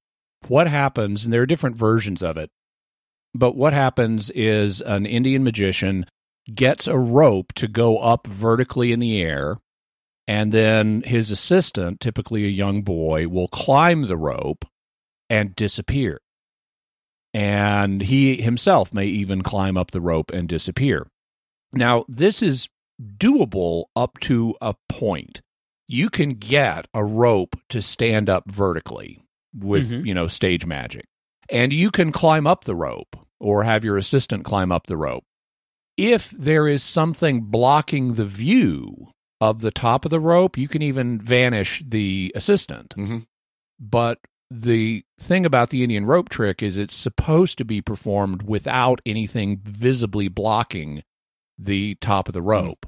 What 0.46 0.68
happens, 0.68 1.24
and 1.24 1.32
there 1.32 1.42
are 1.42 1.46
different 1.46 1.76
versions 1.76 2.22
of 2.22 2.36
it, 2.36 2.50
but 3.34 3.56
what 3.56 3.72
happens 3.72 4.30
is 4.30 4.80
an 4.80 5.04
Indian 5.04 5.42
magician 5.44 6.06
gets 6.54 6.86
a 6.86 6.96
rope 6.96 7.52
to 7.54 7.66
go 7.68 7.98
up 7.98 8.26
vertically 8.26 8.92
in 8.92 9.00
the 9.00 9.20
air, 9.20 9.58
and 10.26 10.52
then 10.52 11.02
his 11.02 11.30
assistant, 11.30 12.00
typically 12.00 12.44
a 12.44 12.48
young 12.48 12.82
boy, 12.82 13.26
will 13.28 13.48
climb 13.48 14.04
the 14.06 14.16
rope 14.16 14.64
and 15.30 15.54
disappear. 15.56 16.20
And 17.34 18.02
he 18.02 18.40
himself 18.40 18.94
may 18.94 19.06
even 19.06 19.42
climb 19.42 19.76
up 19.76 19.90
the 19.90 20.00
rope 20.00 20.30
and 20.30 20.48
disappear. 20.48 21.06
Now, 21.72 22.04
this 22.08 22.42
is 22.42 22.68
doable 23.00 23.84
up 23.94 24.18
to 24.20 24.54
a 24.60 24.74
point. 24.88 25.42
You 25.86 26.10
can 26.10 26.30
get 26.30 26.86
a 26.94 27.04
rope 27.04 27.56
to 27.68 27.82
stand 27.82 28.28
up 28.28 28.50
vertically 28.50 29.22
with, 29.54 29.90
Mhm. 29.90 30.06
you 30.06 30.14
know, 30.14 30.26
stage 30.26 30.66
magic. 30.66 31.04
And 31.50 31.72
you 31.72 31.90
can 31.90 32.12
climb 32.12 32.46
up 32.46 32.64
the 32.64 32.74
rope 32.76 33.16
or 33.40 33.64
have 33.64 33.84
your 33.84 33.96
assistant 33.96 34.44
climb 34.44 34.72
up 34.72 34.86
the 34.86 34.96
rope. 34.96 35.24
If 35.96 36.30
there 36.30 36.68
is 36.68 36.82
something 36.82 37.42
blocking 37.42 38.14
the 38.14 38.26
view 38.26 39.12
of 39.40 39.60
the 39.60 39.70
top 39.70 40.04
of 40.04 40.10
the 40.10 40.20
rope, 40.20 40.58
you 40.58 40.68
can 40.68 40.82
even 40.82 41.20
vanish 41.20 41.82
the 41.86 42.32
assistant. 42.34 42.94
Mhm. 42.96 43.26
But 43.78 44.18
the 44.50 45.04
thing 45.20 45.44
about 45.44 45.70
the 45.70 45.82
Indian 45.82 46.06
rope 46.06 46.28
trick 46.28 46.62
is 46.62 46.78
it's 46.78 46.94
supposed 46.94 47.58
to 47.58 47.64
be 47.64 47.82
performed 47.82 48.42
without 48.42 49.00
anything 49.04 49.60
visibly 49.62 50.28
blocking 50.28 51.02
the 51.58 51.96
top 51.96 52.28
of 52.28 52.34
the 52.34 52.40
hmm. 52.40 52.48
rope. 52.48 52.86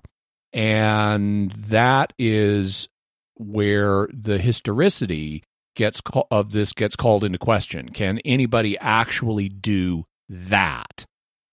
And 0.52 1.52
that 1.52 2.12
is 2.18 2.88
where 3.36 4.08
the 4.12 4.38
historicity 4.38 5.44
gets 5.76 6.02
of 6.30 6.52
this 6.52 6.72
gets 6.72 6.96
called 6.96 7.24
into 7.24 7.38
question. 7.38 7.90
Can 7.90 8.18
anybody 8.24 8.76
actually 8.78 9.48
do 9.48 10.04
that? 10.28 11.06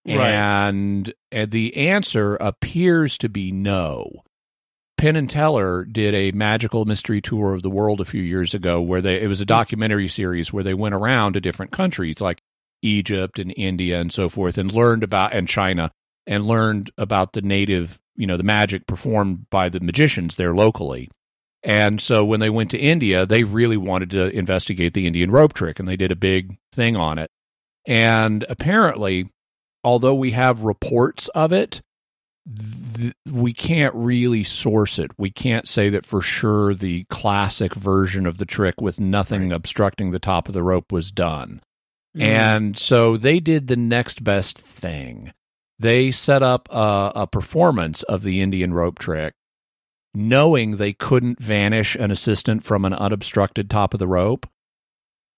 Right. 0.08 0.32
And, 0.32 1.14
and 1.32 1.52
the 1.52 1.76
answer 1.76 2.36
appears 2.36 3.18
to 3.20 3.30
be 3.30 3.52
no. 3.52 4.24
Penn 4.98 5.16
and 5.16 5.30
Teller 5.30 5.86
did 5.86 6.16
a 6.16 6.32
magical 6.32 6.86
mystery 6.86 7.22
tour 7.22 7.54
of 7.54 7.62
the 7.62 7.70
world 7.70 8.02
a 8.02 8.06
few 8.06 8.22
years 8.22 8.54
ago 8.54 8.82
where 8.82 9.02
they 9.02 9.22
it 9.22 9.28
was 9.28 9.40
a 9.40 9.46
documentary 9.46 10.08
series 10.08 10.52
where 10.52 10.64
they 10.64 10.74
went 10.74 10.96
around 10.96 11.34
to 11.34 11.42
different 11.42 11.72
countries 11.72 12.20
like 12.20 12.42
Egypt 12.82 13.38
and 13.40 13.54
India 13.56 14.00
and 14.00 14.12
so 14.12 14.28
forth 14.28 14.58
and 14.58 14.72
learned 14.72 15.04
about 15.04 15.34
and 15.34 15.48
China 15.48 15.92
and 16.26 16.48
learned 16.48 16.92
about 16.98 17.34
the 17.34 17.42
native, 17.42 18.00
you 18.16 18.26
know, 18.26 18.38
the 18.38 18.44
magic 18.44 18.88
performed 18.88 19.50
by 19.50 19.70
the 19.70 19.80
magicians 19.80 20.36
there 20.36 20.56
locally. 20.56 21.10
And 21.64 22.02
so 22.02 22.26
when 22.26 22.40
they 22.40 22.50
went 22.50 22.72
to 22.72 22.78
India, 22.78 23.26
they 23.26 23.44
really 23.44 23.78
wanted 23.78 24.10
to 24.12 24.30
investigate 24.30 24.94
the 24.94 25.08
Indian 25.08 25.32
rope 25.32 25.54
trick 25.54 25.80
and 25.80 25.88
they 25.88 25.96
did 25.96 26.12
a 26.12 26.16
big 26.16 26.58
thing 26.72 26.96
on 26.96 27.20
it. 27.20 27.30
And 27.86 28.46
apparently 28.50 29.30
although 29.84 30.16
we 30.16 30.32
have 30.32 30.64
reports 30.64 31.28
of 31.30 31.54
it, 31.54 31.82
th- 32.96 33.14
we 33.30 33.54
can't 33.54 33.94
really 33.96 34.44
source 34.44 35.00
it. 35.00 35.12
We 35.18 35.30
can't 35.30 35.68
say 35.68 35.90
that 35.90 36.06
for 36.06 36.22
sure 36.22 36.74
the 36.74 37.04
classic 37.06 37.76
version 37.76 38.26
of 38.26 38.38
the 38.38 38.46
trick 38.46 38.80
with 38.82 39.00
nothing 39.00 39.52
obstructing 39.52 40.12
the 40.12 40.20
top 40.20 40.48
of 40.48 40.54
the 40.54 40.64
rope 40.64 40.92
was 40.92 41.12
done. 41.12 41.62
Mhm. 42.16 42.22
And 42.22 42.78
so 42.80 43.18
they 43.18 43.40
did 43.40 43.68
the 43.68 43.76
next 43.76 44.24
best 44.24 44.58
thing. 44.58 45.34
They 45.80 46.12
set 46.12 46.42
up 46.42 46.68
a, 46.72 47.12
a 47.16 47.28
performance 47.28 48.04
of 48.04 48.24
the 48.24 48.42
Indian 48.42 48.74
rope 48.74 48.98
trick, 48.98 49.36
knowing 50.16 50.78
they 50.78 50.94
couldn't 50.94 51.40
vanish 51.40 51.96
an 51.96 52.10
assistant 52.10 52.64
from 52.64 52.86
an 52.86 52.94
unobstructed 52.94 53.70
top 53.70 53.94
of 53.94 54.00
the 54.00 54.08
rope. 54.08 54.48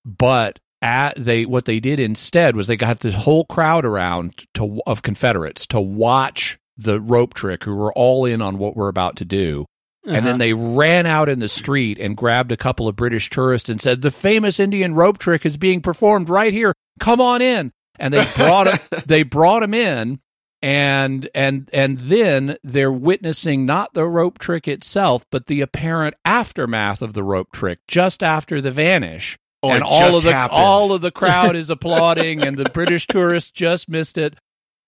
But 0.05 0.60
at 0.82 1.16
they 1.18 1.45
what 1.45 1.66
they 1.66 1.82
did 1.82 1.99
instead 1.99 2.55
was 2.55 2.68
they 2.68 2.78
got 2.78 3.01
this 3.01 3.16
whole 3.16 3.43
crowd 3.45 3.84
around 3.84 4.45
to 4.53 4.80
of 4.88 5.01
Confederates 5.01 5.68
to 5.68 5.82
watch 5.82 6.57
the 6.80 6.99
rope 7.01 7.34
trick, 7.34 7.63
who 7.63 7.75
were 7.75 7.93
all 7.93 8.25
in 8.25 8.41
on 8.41 8.57
what 8.57 8.75
we're 8.75 8.88
about 8.88 9.15
to 9.17 9.25
do. 9.25 9.65
And 10.05 10.17
Uh-huh. 10.17 10.25
then 10.25 10.38
they 10.38 10.53
ran 10.53 11.05
out 11.05 11.27
in 11.30 11.39
the 11.39 11.49
street 11.49 11.99
and 11.99 12.15
grabbed 12.15 12.51
a 12.53 12.57
couple 12.57 12.88
of 12.88 12.95
British 12.95 13.30
tourists 13.30 13.69
and 13.69 13.82
said, 13.82 14.01
"The 14.01 14.11
famous 14.11 14.59
Indian 14.59 14.95
rope 14.95 15.17
trick 15.17 15.45
is 15.45 15.57
being 15.57 15.82
performed 15.82 16.30
right 16.30 16.53
here. 16.53 16.73
Come 16.99 17.19
on 17.19 17.41
in." 17.41 17.71
And 17.99 18.13
they 18.13 18.25
brought 18.38 18.67
him, 18.67 18.80
they 19.05 19.23
brought 19.23 19.61
him 19.61 19.73
in, 19.73 20.19
and 20.61 21.27
and 21.36 21.69
and 21.73 21.97
then 21.99 22.57
they're 22.63 22.91
witnessing 22.91 23.65
not 23.65 23.93
the 23.93 24.05
rope 24.05 24.39
trick 24.39 24.67
itself, 24.69 25.25
but 25.32 25.47
the 25.47 25.59
apparent 25.61 26.15
aftermath 26.25 27.01
of 27.01 27.13
the 27.13 27.23
rope 27.23 27.51
trick 27.53 27.80
just 27.88 28.23
after 28.23 28.61
the 28.61 28.71
vanish. 28.71 29.38
Oh, 29.61 29.71
and 29.71 29.84
all 29.84 30.15
of 30.15 30.23
the 30.23 30.32
happened. 30.32 30.57
all 30.57 30.93
of 30.93 31.01
the 31.01 31.11
crowd 31.11 31.55
is 31.57 31.69
applauding, 31.69 32.41
and 32.41 32.55
the 32.57 32.69
British 32.69 33.05
tourists 33.07 33.51
just 33.51 33.89
missed 33.89 34.17
it. 34.17 34.36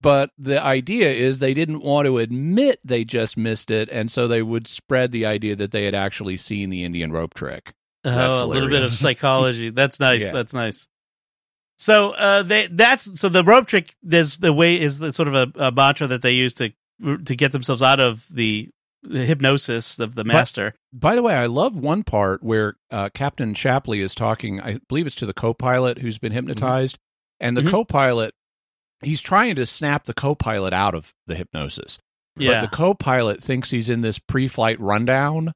But 0.02 0.32
the 0.38 0.62
idea 0.64 1.12
is 1.12 1.40
they 1.40 1.54
didn't 1.54 1.82
want 1.84 2.08
to 2.08 2.18
admit 2.18 2.80
they 2.84 3.04
just 3.06 3.38
missed 3.38 3.70
it, 3.70 3.88
and 3.90 4.12
so 4.12 4.28
they 4.28 4.42
would 4.42 4.68
spread 4.68 5.12
the 5.12 5.26
idea 5.26 5.56
that 5.56 5.72
they 5.72 5.86
had 5.86 5.94
actually 5.96 6.38
seen 6.38 6.70
the 6.72 6.84
Indian 6.84 7.12
rope 7.12 7.34
trick. 7.36 7.74
Oh, 8.04 8.10
That's 8.10 8.38
a 8.38 8.46
little 8.46 8.70
bit 8.70 8.82
of 8.82 8.88
psychology. 9.04 9.70
That's 9.70 10.00
nice. 10.00 10.24
Yeah. 10.24 10.32
That's 10.32 10.54
nice. 10.54 10.88
So 11.78 12.12
uh, 12.12 12.44
they 12.44 12.68
that's 12.68 13.20
so 13.20 13.30
the 13.30 13.44
rope 13.44 13.68
trick. 13.68 13.96
There's 14.04 14.38
the 14.38 14.54
way 14.54 14.80
is 14.80 15.00
the 15.00 15.12
sort 15.12 15.28
of 15.28 15.34
a, 15.36 15.52
a 15.68 15.72
mantra 15.72 16.08
that 16.08 16.22
they 16.22 16.34
use 16.34 16.54
to 16.56 16.72
to 17.26 17.36
get 17.36 17.52
themselves 17.52 17.82
out 17.82 18.00
of 18.00 18.24
the, 18.32 18.70
the 19.02 19.26
hypnosis 19.26 19.98
of 19.98 20.14
the 20.14 20.24
master. 20.24 20.76
By 20.94 21.16
the 21.16 21.24
way, 21.24 21.34
I 21.34 21.48
love 21.48 21.76
one 21.76 22.04
part 22.04 22.44
where 22.44 22.76
uh, 22.92 23.10
Captain 23.14 23.56
Shapley 23.56 24.02
is 24.02 24.14
talking. 24.14 24.62
I 24.62 24.80
believe 24.88 25.08
it's 25.08 25.16
to 25.16 25.26
the 25.26 25.34
co-pilot 25.34 25.98
who's 25.98 26.20
been 26.20 26.32
hypnotized, 26.32 27.00
and 27.40 27.58
the 27.58 27.62
Mhm. 27.64 27.72
co-pilot 27.72 28.36
he's 29.02 29.22
trying 29.22 29.56
to 29.56 29.66
snap 29.66 30.06
the 30.06 30.14
co-pilot 30.14 30.74
out 30.74 30.96
of 30.96 31.14
the 31.28 31.36
hypnosis. 31.36 31.98
yeah, 32.38 32.54
But 32.54 32.62
the 32.70 32.76
co-pilot 32.76 33.44
thinks 33.44 33.72
he's 33.72 33.90
in 33.90 34.02
this 34.02 34.18
pre-flight 34.20 34.80
rundown, 34.80 35.52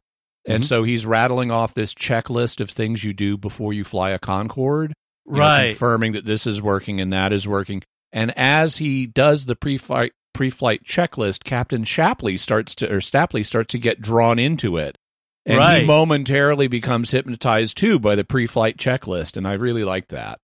and 0.48 0.64
Mhm. 0.64 0.68
so 0.68 0.84
he's 0.84 1.06
rattling 1.06 1.52
off 1.52 1.74
this 1.74 1.94
checklist 1.94 2.60
of 2.60 2.70
things 2.70 3.04
you 3.04 3.14
do 3.14 3.38
before 3.38 3.74
you 3.74 3.84
fly 3.84 4.10
a 4.12 4.20
Concorde, 4.20 4.94
you 5.26 5.34
know, 5.34 5.40
right. 5.40 5.68
confirming 5.70 6.12
that 6.12 6.26
this 6.26 6.46
is 6.46 6.62
working 6.62 7.00
and 7.02 7.12
that 7.14 7.32
is 7.34 7.48
working. 7.48 7.82
And 8.12 8.32
as 8.38 8.78
he 8.78 9.08
does 9.08 9.46
the 9.46 9.56
pre-flight 9.56 10.12
pre-flight 10.34 10.84
checklist, 10.84 11.46
Captain 11.46 11.86
Shapley 11.86 12.38
starts 12.38 12.76
to 12.76 12.92
or 12.92 12.98
Stapley 13.00 13.46
starts 13.46 13.72
to 13.72 13.80
get 13.80 14.02
drawn 14.02 14.38
into 14.38 14.76
it. 14.76 14.98
And 15.46 15.58
Right. 15.60 15.80
he 15.82 15.86
momentarily 15.88 16.68
becomes 16.68 17.12
hypnotized 17.12 17.78
too 17.78 18.00
by 18.00 18.16
the 18.16 18.26
pre-flight 18.26 18.76
checklist, 18.78 19.38
and 19.38 19.48
I 19.48 19.54
really 19.54 19.86
like 19.86 20.10
that. 20.10 20.40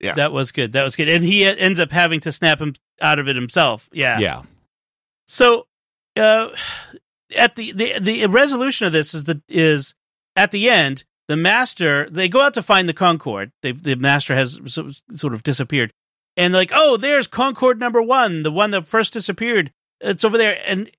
Yeah. 0.00 0.14
That 0.14 0.32
was 0.32 0.52
good. 0.52 0.72
That 0.72 0.82
was 0.82 0.96
good. 0.96 1.08
And 1.08 1.24
he 1.24 1.44
ends 1.44 1.78
up 1.78 1.90
having 1.92 2.20
to 2.20 2.32
snap 2.32 2.60
him 2.60 2.74
out 3.00 3.18
of 3.18 3.28
it 3.28 3.36
himself. 3.36 3.88
Yeah. 3.92 4.18
Yeah. 4.18 4.42
So, 5.26 5.66
uh, 6.16 6.48
at 7.36 7.54
the, 7.56 7.72
the 7.72 7.98
the 8.00 8.26
resolution 8.26 8.86
of 8.86 8.92
this 8.92 9.14
is 9.14 9.24
the 9.24 9.40
is 9.48 9.94
at 10.36 10.50
the 10.50 10.68
end 10.68 11.04
the 11.28 11.36
master 11.36 12.08
they 12.10 12.28
go 12.28 12.40
out 12.40 12.54
to 12.54 12.62
find 12.62 12.88
the 12.88 12.92
Concorde 12.92 13.52
They, 13.62 13.70
the 13.72 13.94
master 13.94 14.34
has 14.34 14.58
so, 14.66 14.90
sort 15.14 15.34
of 15.34 15.44
disappeared, 15.44 15.92
and 16.36 16.52
they're 16.52 16.60
like, 16.60 16.72
oh, 16.74 16.96
there's 16.96 17.28
Concorde 17.28 17.78
number 17.78 18.02
one, 18.02 18.42
the 18.42 18.50
one 18.50 18.72
that 18.72 18.88
first 18.88 19.12
disappeared. 19.12 19.72
It's 20.00 20.24
over 20.24 20.36
there, 20.36 20.58
and 20.66 20.90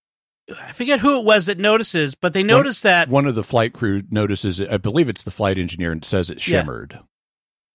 I 0.49 0.71
forget 0.71 1.01
who 1.01 1.19
it 1.19 1.25
was 1.25 1.47
that 1.47 1.57
notices, 1.57 2.15
but 2.15 2.31
they 2.31 2.43
notice 2.43 2.81
that 2.81 3.09
One 3.09 3.25
of 3.25 3.35
the 3.35 3.43
flight 3.43 3.73
crew 3.73 4.03
notices 4.09 4.61
it. 4.61 4.69
I 4.69 4.77
believe 4.77 5.09
it's 5.09 5.23
the 5.23 5.31
flight 5.31 5.57
engineer 5.57 5.91
and 5.91 6.05
says 6.05 6.29
it 6.29 6.45
Yeah. 6.47 6.63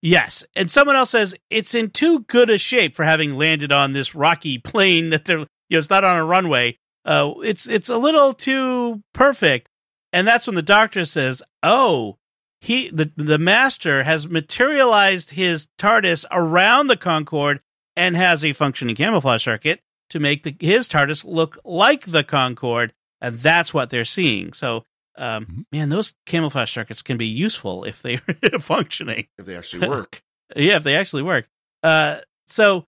Yes, 0.01 0.45
and 0.55 0.69
someone 0.69 0.95
else 0.95 1.09
says 1.09 1.35
it's 1.49 1.73
in 1.73 1.89
too 1.89 2.19
good 2.21 2.49
a 2.49 2.57
shape 2.57 2.95
for 2.95 3.03
having 3.03 3.35
landed 3.35 3.71
on 3.71 3.93
this 3.93 4.13
rocky 4.13 4.59
plane 4.59 5.09
that 5.09 5.25
they're 5.25 5.39
you 5.39 5.45
know 5.71 5.79
it's 5.79 5.89
not 5.89 6.03
on 6.03 6.17
a 6.17 6.25
runway. 6.25 6.77
Uh, 7.03 7.33
it's 7.43 7.67
it's 7.67 7.89
a 7.89 7.97
little 7.97 8.33
too 8.33 9.01
perfect, 9.13 9.69
and 10.13 10.27
that's 10.27 10.45
when 10.45 10.55
the 10.55 10.61
doctor 10.61 11.05
says, 11.05 11.41
"Oh, 11.63 12.17
he 12.61 12.89
the 12.89 13.11
the 13.15 13.39
master 13.39 14.03
has 14.03 14.27
materialized 14.27 15.31
his 15.31 15.67
TARDIS 15.79 16.25
around 16.31 16.87
the 16.87 16.97
Concorde 16.97 17.61
and 17.95 18.15
has 18.15 18.45
a 18.45 18.53
functioning 18.53 18.95
camouflage 18.95 19.43
circuit 19.43 19.81
to 20.09 20.19
make 20.19 20.43
the, 20.43 20.55
his 20.59 20.87
TARDIS 20.87 21.25
look 21.25 21.57
like 21.65 22.05
the 22.05 22.23
Concorde, 22.23 22.93
and 23.19 23.37
that's 23.39 23.73
what 23.73 23.89
they're 23.89 24.05
seeing." 24.05 24.53
So. 24.53 24.83
Um, 25.17 25.45
Mhm. 25.45 25.63
Man, 25.71 25.89
those 25.89 26.13
camouflage 26.25 26.71
circuits 26.71 27.01
can 27.01 27.17
be 27.17 27.25
useful 27.27 27.83
if 27.83 28.01
they 28.01 28.19
are 28.53 28.59
functioning. 28.59 29.27
if 29.37 29.45
they 29.45 29.55
actually 29.57 29.87
work. 29.87 30.21
Yeah, 30.55 30.77
if 30.77 30.83
they 30.83 30.95
actually 30.95 31.23
work. 31.23 31.45
Uh, 31.83 32.19
so 32.47 32.85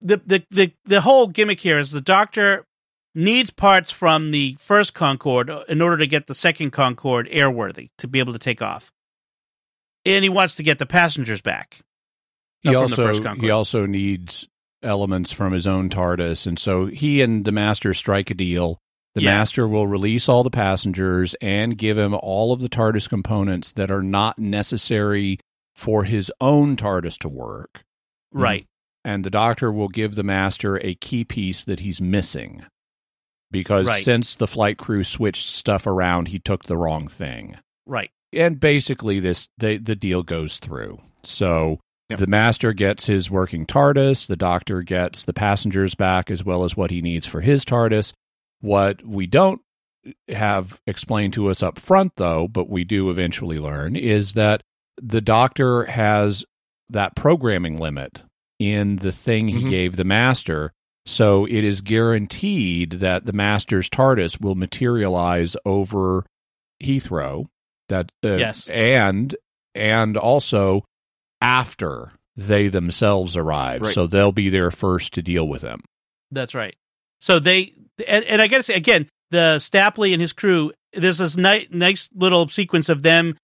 the, 0.00 0.20
the 0.26 0.44
the 0.50 0.72
the 0.84 1.00
whole 1.00 1.28
gimmick 1.28 1.60
here 1.60 1.78
is 1.78 1.92
the 1.92 2.00
Doctor 2.00 2.64
needs 3.14 3.50
parts 3.50 3.92
from 3.92 4.32
the 4.32 4.56
first 4.58 4.92
Concorde 4.92 5.50
in 5.68 5.80
order 5.80 5.98
to 5.98 6.06
get 6.08 6.26
the 6.26 6.34
second 6.34 6.72
Concorde 6.72 7.28
airworthy 7.30 7.90
to 7.98 8.08
be 8.08 8.18
able 8.18 8.32
to 8.32 8.40
take 8.40 8.60
off, 8.60 8.90
and 10.04 10.24
he 10.24 10.28
wants 10.28 10.56
to 10.56 10.64
get 10.64 10.80
the 10.80 10.86
passengers 10.86 11.40
back. 11.40 11.78
He 12.62 12.70
from 12.70 12.74
the 12.74 12.80
also 12.80 12.96
first 12.96 13.22
Concorde. 13.22 13.44
he 13.44 13.50
also 13.50 13.86
needs 13.86 14.48
elements 14.82 15.30
from 15.30 15.52
his 15.52 15.66
own 15.68 15.88
TARDIS, 15.90 16.44
and 16.46 16.58
so 16.58 16.86
he 16.86 17.22
and 17.22 17.44
the 17.44 17.52
Master 17.52 17.94
strike 17.94 18.30
a 18.30 18.34
deal. 18.34 18.80
The 19.14 19.22
Yeah. 19.22 19.38
Master 19.38 19.68
will 19.68 19.86
release 19.86 20.28
all 20.28 20.42
the 20.42 20.50
passengers 20.50 21.34
and 21.40 21.78
give 21.78 21.96
him 21.96 22.14
all 22.14 22.52
of 22.52 22.60
the 22.60 22.68
TARDIS 22.68 23.08
components 23.08 23.70
that 23.72 23.90
are 23.90 24.02
not 24.02 24.38
necessary 24.38 25.38
for 25.76 26.04
his 26.04 26.32
own 26.40 26.76
TARDIS 26.76 27.18
to 27.18 27.28
work. 27.28 27.82
Right. 28.32 28.66
And 29.04 29.24
the 29.24 29.30
Doctor 29.30 29.70
will 29.70 29.88
give 29.88 30.14
the 30.14 30.22
Master 30.22 30.76
a 30.84 30.94
key 30.94 31.24
piece 31.24 31.62
that 31.64 31.80
he's 31.80 32.00
missing. 32.00 32.64
Because 33.52 33.86
Right. 33.86 34.02
since 34.04 34.34
the 34.34 34.48
flight 34.48 34.78
crew 34.78 35.04
switched 35.04 35.48
stuff 35.48 35.86
around, 35.86 36.28
he 36.28 36.40
took 36.40 36.64
the 36.64 36.76
wrong 36.76 37.06
thing 37.06 37.56
Right. 37.86 38.10
and 38.32 38.58
basically 38.58 39.20
this 39.20 39.48
the 39.58 39.76
the 39.78 39.94
deal 39.94 40.24
goes 40.24 40.58
through. 40.58 41.00
So 41.22 41.78
Yep. 42.10 42.18
the 42.18 42.26
master 42.26 42.72
gets 42.72 43.06
his 43.06 43.30
working 43.30 43.64
TARDIS, 43.64 44.26
the 44.26 44.36
doctor 44.36 44.82
gets 44.82 45.24
the 45.24 45.32
passengers 45.32 45.94
back 45.94 46.30
as 46.32 46.44
well 46.44 46.64
as 46.64 46.76
what 46.76 46.90
he 46.90 47.00
needs 47.00 47.26
for 47.28 47.42
his 47.42 47.64
TARDIS. 47.64 48.12
What 48.64 49.04
we 49.06 49.26
don't 49.26 49.60
have 50.28 50.80
explained 50.86 51.34
to 51.34 51.50
us 51.50 51.62
up 51.62 51.78
front 51.78 52.12
though, 52.16 52.48
but 52.48 52.68
we 52.70 52.82
do 52.84 53.10
eventually 53.10 53.58
learn 53.58 53.94
is 53.94 54.32
that 54.34 54.62
the 55.02 55.20
doctor 55.20 55.84
has 55.84 56.44
that 56.88 57.14
programming 57.14 57.78
limit 57.78 58.22
in 58.58 58.96
the 58.96 59.12
thing 59.12 59.48
he 59.48 59.64
Mhm. 59.64 59.70
gave 59.70 59.96
the 59.96 60.04
master. 60.04 60.72
So 61.06 61.44
it 61.44 61.62
is 61.64 61.82
guaranteed 61.82 62.92
that 62.92 63.26
the 63.26 63.32
master's 63.34 63.90
TARDIS 63.90 64.40
will 64.40 64.54
materialize 64.54 65.56
over 65.66 66.24
Heathrow 66.82 67.46
that 67.90 68.10
uh, 68.24 68.36
Yes. 68.36 68.68
and 68.70 69.36
and 69.74 70.16
also 70.16 70.84
after 71.42 72.12
they 72.36 72.68
themselves 72.68 73.36
arrive 73.36 73.82
Right. 73.82 73.94
so 73.94 74.06
they'll 74.06 74.32
be 74.32 74.48
there 74.48 74.70
first 74.70 75.12
to 75.14 75.22
deal 75.22 75.46
with 75.46 75.62
them 75.62 75.80
That's 76.30 76.54
right. 76.54 76.74
So 77.20 77.38
they 77.38 77.74
and, 78.06 78.24
and 78.24 78.42
I 78.42 78.46
got 78.48 78.58
to 78.58 78.62
say 78.62 78.74
again, 78.74 79.08
the 79.30 79.56
Stapley 79.58 80.12
and 80.12 80.20
his 80.20 80.32
crew. 80.32 80.72
There's 80.92 81.18
this 81.18 81.36
nice, 81.36 81.66
nice 81.70 82.08
little 82.14 82.46
sequence 82.48 82.88
of 82.88 83.02
them 83.02 83.36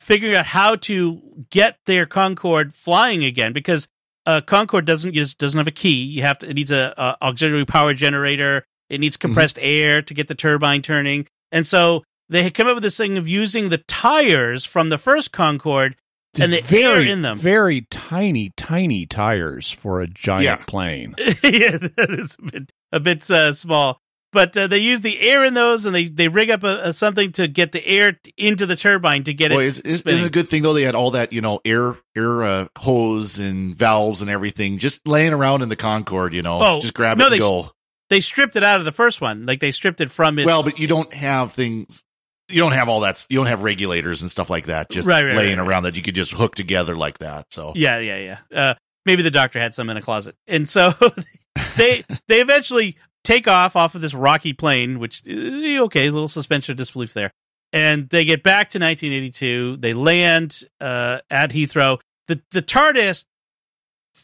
figuring 0.00 0.34
out 0.34 0.46
how 0.46 0.76
to 0.76 1.20
get 1.50 1.76
their 1.86 2.06
Concorde 2.06 2.74
flying 2.74 3.24
again 3.24 3.52
because 3.52 3.86
uh, 4.26 4.40
Concorde 4.40 4.84
doesn't 4.84 5.14
just 5.14 5.38
doesn't 5.38 5.58
have 5.58 5.66
a 5.66 5.72
key. 5.72 6.02
You 6.02 6.22
have 6.22 6.38
to. 6.40 6.48
It 6.50 6.54
needs 6.54 6.70
a, 6.70 6.92
a 6.96 7.16
auxiliary 7.24 7.64
power 7.64 7.94
generator. 7.94 8.64
It 8.90 9.00
needs 9.00 9.16
compressed 9.16 9.58
air 9.60 10.02
to 10.02 10.14
get 10.14 10.28
the 10.28 10.34
turbine 10.34 10.82
turning. 10.82 11.26
And 11.52 11.66
so 11.66 12.04
they 12.30 12.42
had 12.42 12.54
come 12.54 12.66
up 12.66 12.74
with 12.74 12.82
this 12.82 12.96
thing 12.96 13.16
of 13.18 13.28
using 13.28 13.68
the 13.68 13.78
tires 13.78 14.64
from 14.64 14.88
the 14.88 14.98
first 14.98 15.30
Concorde 15.32 15.94
and 16.40 16.52
the 16.52 16.60
very 16.62 17.06
air 17.06 17.12
in 17.12 17.22
them. 17.22 17.38
very 17.38 17.82
tiny 17.90 18.50
tiny 18.56 19.06
tires 19.06 19.70
for 19.70 20.00
a 20.00 20.06
giant 20.06 20.44
Yeah. 20.44 20.56
plane 20.66 21.14
yeah, 21.18 21.78
that 21.78 22.08
is 22.10 22.36
a 22.38 22.50
bit, 22.50 22.72
a 22.92 23.00
bit 23.00 23.28
uh, 23.30 23.52
small. 23.52 24.00
but 24.32 24.56
uh, 24.56 24.66
they 24.66 24.78
use 24.78 25.00
the 25.00 25.18
air 25.20 25.44
in 25.44 25.54
those, 25.54 25.86
and 25.86 25.94
they 25.94 26.04
they 26.06 26.28
rig 26.28 26.50
up 26.50 26.62
a, 26.64 26.88
a 26.88 26.92
something 26.92 27.32
to 27.32 27.48
get 27.48 27.72
the 27.72 27.86
air 27.86 28.12
t- 28.12 28.32
into 28.36 28.66
the 28.66 28.76
turbine 28.76 29.24
to 29.24 29.32
get 29.34 29.50
Boy, 29.50 29.62
it 29.62 29.66
is, 29.66 29.80
is, 29.80 29.98
spinning. 30.00 30.18
isn't 30.18 30.24
it 30.26 30.28
a 30.28 30.30
good 30.30 30.48
thing 30.48 30.62
though? 30.62 30.72
They 30.74 30.82
had 30.82 30.94
all 30.94 31.12
that, 31.12 31.32
you 31.32 31.40
know, 31.40 31.60
air, 31.64 31.96
air, 32.16 32.42
uh, 32.42 32.66
hose 32.78 33.38
and 33.38 33.74
valves 33.74 34.20
and 34.22 34.30
everything 34.30 34.78
just 34.78 35.06
laying 35.08 35.32
around 35.32 35.62
in 35.62 35.68
the 35.70 35.76
Concorde, 35.76 36.34
you 36.34 36.42
know, 36.42 36.60
Oh, 36.62 36.80
just 36.80 36.94
grab 36.94 37.18
no, 37.18 37.24
it 37.24 37.26
and 37.26 37.34
they- 37.34 37.38
go. 37.38 37.70
they 38.10 38.20
stripped 38.20 38.56
it 38.56 38.62
out 38.64 38.78
of 38.80 38.84
the 38.84 38.92
first 38.92 39.20
one, 39.20 39.46
like 39.46 39.60
they 39.60 39.70
stripped 39.72 40.00
it 40.00 40.10
from 40.10 40.38
its. 40.38 40.46
well, 40.46 40.62
but 40.62 40.78
you 40.78 40.86
don't 40.88 41.12
have 41.14 41.52
things, 41.52 42.02
you 42.50 42.60
don't 42.60 42.72
have 42.72 42.88
all 42.88 43.00
that, 43.00 43.24
you 43.30 43.36
don't 43.38 43.46
have 43.46 43.62
regulators 43.62 44.20
and 44.22 44.30
stuff 44.30 44.48
like 44.50 44.66
that 44.66 44.90
just 44.90 45.06
Right, 45.08 45.24
right, 45.24 45.34
laying 45.36 45.58
right. 45.58 45.66
around 45.68 45.82
that 45.84 45.96
you 45.96 46.02
could 46.02 46.14
just 46.14 46.32
hook 46.32 46.54
together 46.54 46.96
like 46.96 47.18
that. 47.18 47.46
So, 47.50 47.72
Yeah, 47.76 47.98
yeah, 47.98 48.36
yeah. 48.52 48.58
Uh, 48.58 48.74
maybe 49.06 49.22
the 49.22 49.30
doctor 49.30 49.58
had 49.58 49.74
some 49.74 49.88
in 49.90 49.96
a 49.96 50.02
closet, 50.02 50.34
and 50.46 50.68
so 50.68 50.92
they 51.78 52.04
they 52.28 52.40
eventually 52.40 52.96
take 53.24 53.48
off 53.48 53.76
off 53.76 53.94
of 53.94 54.00
this 54.00 54.14
rocky 54.14 54.52
plane, 54.52 54.98
which 54.98 55.22
eh, 55.26 55.78
okay, 55.80 56.06
a 56.06 56.12
little 56.12 56.28
suspension 56.28 56.72
of 56.72 56.76
disbelief 56.78 57.14
there, 57.14 57.30
and 57.72 58.08
they 58.10 58.24
get 58.24 58.42
back 58.42 58.70
to 58.70 58.78
1982. 58.78 59.76
They 59.78 59.92
land 59.94 60.62
uh, 60.80 61.18
at 61.30 61.50
Heathrow. 61.50 61.98
The 62.26 62.40
the 62.50 62.62
TARDIS 62.62 63.24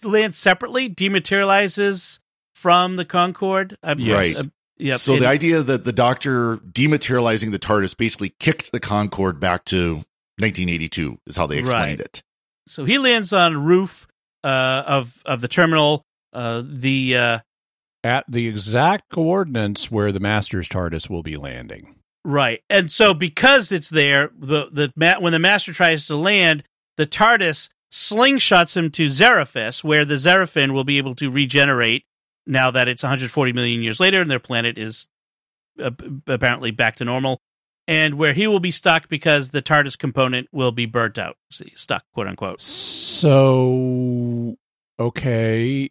lands 0.03 0.37
separately, 0.37 0.91
dematerializes 0.91 2.21
from 2.55 2.95
the 2.97 3.05
Concorde. 3.05 3.77
Uh, 3.83 3.95
Right. 3.99 4.37
Uh, 4.37 4.45
yep. 4.79 4.99
so 4.99 5.19
the 5.19 5.29
idea 5.29 5.63
that 5.63 5.85
the 5.85 5.93
doctor 5.93 6.57
dematerializing 6.59 7.53
the 7.53 7.59
TARDIS 7.59 7.97
basically 7.97 8.35
kicked 8.41 8.73
the 8.73 8.81
Concorde 8.81 9.39
back 9.41 9.65
to 9.67 9.97
1982 10.39 11.19
is 11.27 11.37
how 11.37 11.47
they 11.47 11.59
explained 11.59 12.01
Right. 12.01 12.01
it. 12.01 12.23
so 12.67 12.85
he 12.85 12.99
lands 12.99 13.33
on 13.33 13.57
roof 13.65 14.07
uh, 14.43 14.83
of 14.87 15.23
of 15.25 15.41
the 15.41 15.49
terminal. 15.49 16.03
Uh, 16.35 16.62
the 16.66 17.16
uh, 17.16 17.39
At 18.03 18.24
the 18.28 18.49
exact 18.49 19.11
coordinates 19.11 19.91
where 19.91 20.12
the 20.12 20.20
Master's 20.20 20.68
TARDIS 20.68 21.09
will 21.09 21.22
be 21.22 21.37
landing. 21.37 21.95
Right. 22.24 22.62
And 22.70 22.91
so 22.91 23.12
because 23.12 23.70
it's 23.70 23.91
there, 23.91 24.30
the 24.39 24.68
the 24.97 25.18
when 25.20 25.32
the 25.32 25.39
master 25.39 25.72
tries 25.72 26.07
to 26.07 26.16
land, 26.16 26.64
the 26.97 27.07
TARDIS 27.07 27.68
slingshots 27.93 28.76
him 28.76 28.91
to 28.93 29.09
Xeriphas, 29.09 29.85
where 29.85 30.05
the 30.05 30.14
Xeraphin 30.14 30.72
will 30.72 30.85
be 30.85 30.99
able 30.99 31.14
to 31.16 31.30
regenerate 31.30 32.05
now 32.47 32.70
that 32.70 32.89
it's 32.89 33.03
140 33.03 33.53
million 33.53 33.82
years 33.82 34.01
later 34.01 34.20
and 34.20 34.30
their 34.30 34.39
planet 34.39 34.78
is 34.78 35.07
uh, 35.82 35.91
apparently 36.26 36.70
back 36.70 36.97
to 36.97 37.05
normal, 37.05 37.41
and 37.87 38.14
where 38.14 38.32
he 38.32 38.47
will 38.47 38.61
be 38.61 38.70
stuck 38.70 39.09
because 39.09 39.51
the 39.51 39.62
TARDIS 39.62 39.99
component 39.99 40.49
will 40.51 40.72
be 40.72 40.87
burnt 40.87 41.18
out, 41.18 41.37
stuck, 41.74 42.05
quote 42.14 42.26
unquote. 42.26 42.61
So, 42.61 44.57
okay. 44.99 45.91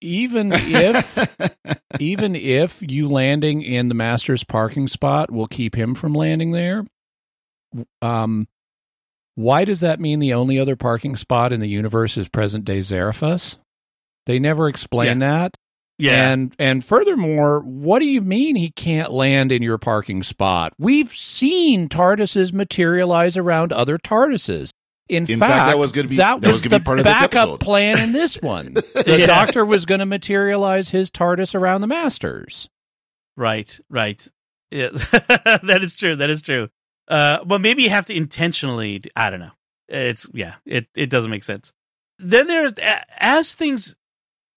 Even 0.00 0.50
if 0.52 1.78
even 2.00 2.36
if 2.36 2.82
you 2.82 3.08
landing 3.08 3.62
in 3.62 3.88
the 3.88 3.94
master's 3.94 4.44
parking 4.44 4.88
spot 4.88 5.30
will 5.30 5.46
keep 5.46 5.74
him 5.74 5.94
from 5.94 6.14
landing 6.14 6.52
there, 6.52 6.84
um, 8.02 8.48
why 9.34 9.64
does 9.64 9.80
that 9.80 10.00
mean 10.00 10.18
the 10.18 10.34
only 10.34 10.58
other 10.58 10.76
parking 10.76 11.16
spot 11.16 11.52
in 11.52 11.60
the 11.60 11.68
universe 11.68 12.16
is 12.16 12.28
present 12.28 12.64
day 12.64 12.78
Zarathus? 12.78 13.58
They 14.26 14.38
never 14.38 14.68
explain 14.68 15.20
that. 15.20 15.56
Yeah. 15.98 16.30
And 16.30 16.54
and 16.58 16.84
furthermore, 16.84 17.60
what 17.60 17.98
do 17.98 18.06
you 18.06 18.20
mean 18.20 18.54
he 18.54 18.70
can't 18.70 19.12
land 19.12 19.50
in 19.50 19.62
your 19.62 19.78
parking 19.78 20.22
spot? 20.22 20.72
We've 20.78 21.12
seen 21.14 21.88
TARDISes 21.88 22.52
materialize 22.52 23.36
around 23.36 23.72
other 23.72 23.98
TARDISes. 23.98 24.70
In, 25.08 25.26
In 25.30 25.38
fact, 25.38 25.66
that 25.68 25.78
was 25.78 25.92
gonna 25.92 26.08
be- 26.08 26.16
that, 26.16 26.40
that 26.42 26.46
was 26.46 26.52
was 26.54 26.60
gonna 26.62 26.78
be 26.78 26.78
the 26.80 26.84
part 26.84 26.98
of 26.98 27.04
this 27.04 27.14
backup 27.14 27.32
episode. 27.34 27.60
plan 27.60 27.98
in 27.98 28.12
this 28.12 28.36
one. 28.42 28.74
The 28.94 29.16
Yeah. 29.20 29.26
Doctor 29.26 29.64
was 29.64 29.86
going 29.86 30.00
to 30.00 30.06
materialize 30.06 30.90
his 30.90 31.10
TARDIS 31.10 31.54
around 31.54 31.80
the 31.80 31.86
Masters. 31.86 32.68
Right, 33.36 33.78
right. 33.88 34.26
Yeah. 34.70 34.88
that 34.92 35.78
is 35.80 35.94
true. 35.94 36.16
That 36.16 36.28
is 36.28 36.42
true. 36.42 36.68
Uh, 37.08 37.38
well, 37.46 37.58
maybe 37.58 37.84
you 37.84 37.90
have 37.90 38.04
to 38.06 38.14
intentionally. 38.14 39.00
I 39.16 39.30
don't 39.30 39.40
know. 39.40 39.52
It's 39.88 40.26
yeah. 40.34 40.56
It 40.66 40.88
it 40.94 41.08
doesn't 41.08 41.30
make 41.30 41.44
sense. 41.44 41.72
Then 42.18 42.46
there's 42.46 42.74
as 43.18 43.54
things 43.54 43.96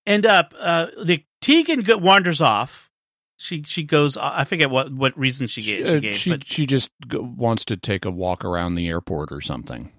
end 0.05 0.25
up. 0.25 0.53
Uh, 0.59 0.87
the 1.01 1.23
Tegan 1.39 1.85
wanders 2.01 2.41
off. 2.41 2.89
She 3.37 3.63
she 3.63 3.83
goes. 3.83 4.17
I 4.17 4.43
forget 4.43 4.69
what 4.69 4.91
what 4.91 5.17
reason 5.17 5.47
she 5.47 5.61
gave. 5.61 5.87
She 5.87 5.95
Uh, 5.95 5.99
gave, 5.99 6.15
she, 6.17 6.29
but 6.31 6.45
she 6.45 6.65
just 6.65 6.89
wants 7.09 7.63
to 7.65 7.77
take 7.77 8.03
a 8.03 8.11
walk 8.11 8.43
around 8.43 8.75
the 8.75 8.89
airport 8.89 9.31
or 9.31 9.39
something. 9.39 9.91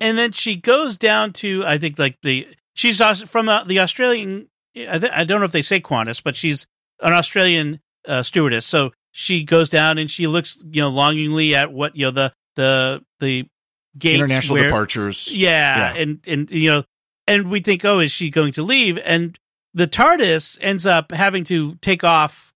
And 0.00 0.16
then 0.18 0.32
she 0.32 0.56
goes 0.56 0.96
down 0.96 1.32
to 1.34 1.64
I 1.66 1.78
think 1.78 1.98
like 1.98 2.16
the 2.22 2.46
she's 2.74 3.00
from 3.28 3.48
uh, 3.48 3.64
the 3.64 3.80
Australian. 3.80 4.48
I, 4.76 4.98
th- 4.98 5.12
I 5.14 5.24
don't 5.24 5.40
know 5.40 5.46
if 5.46 5.52
they 5.52 5.62
say 5.62 5.80
Qantas, 5.80 6.22
but 6.22 6.36
she's 6.36 6.66
an 7.00 7.12
Australian 7.12 7.80
uh, 8.06 8.22
stewardess. 8.22 8.66
So 8.66 8.92
she 9.12 9.44
goes 9.44 9.70
down 9.70 9.98
and 9.98 10.10
she 10.10 10.26
looks 10.26 10.62
you 10.70 10.82
know 10.82 10.90
longingly 10.90 11.54
at 11.54 11.72
what 11.72 11.96
you 11.96 12.06
know 12.06 12.10
the 12.10 12.32
the 12.56 13.02
the 13.20 13.46
gates 13.98 14.20
International 14.20 14.54
where- 14.56 14.64
departures. 14.64 15.34
Yeah, 15.36 15.94
Yeah. 15.94 16.00
and 16.02 16.20
and 16.26 16.50
you 16.50 16.70
know, 16.70 16.84
and 17.26 17.50
we 17.50 17.60
think, 17.60 17.84
oh, 17.84 18.00
is 18.00 18.12
she 18.12 18.30
going 18.30 18.52
to 18.54 18.62
leave? 18.62 18.98
And 19.04 19.38
the 19.74 19.86
TARDIS 19.86 20.58
ends 20.60 20.86
up 20.86 21.10
having 21.12 21.44
to 21.44 21.74
take 21.76 22.04
off 22.04 22.52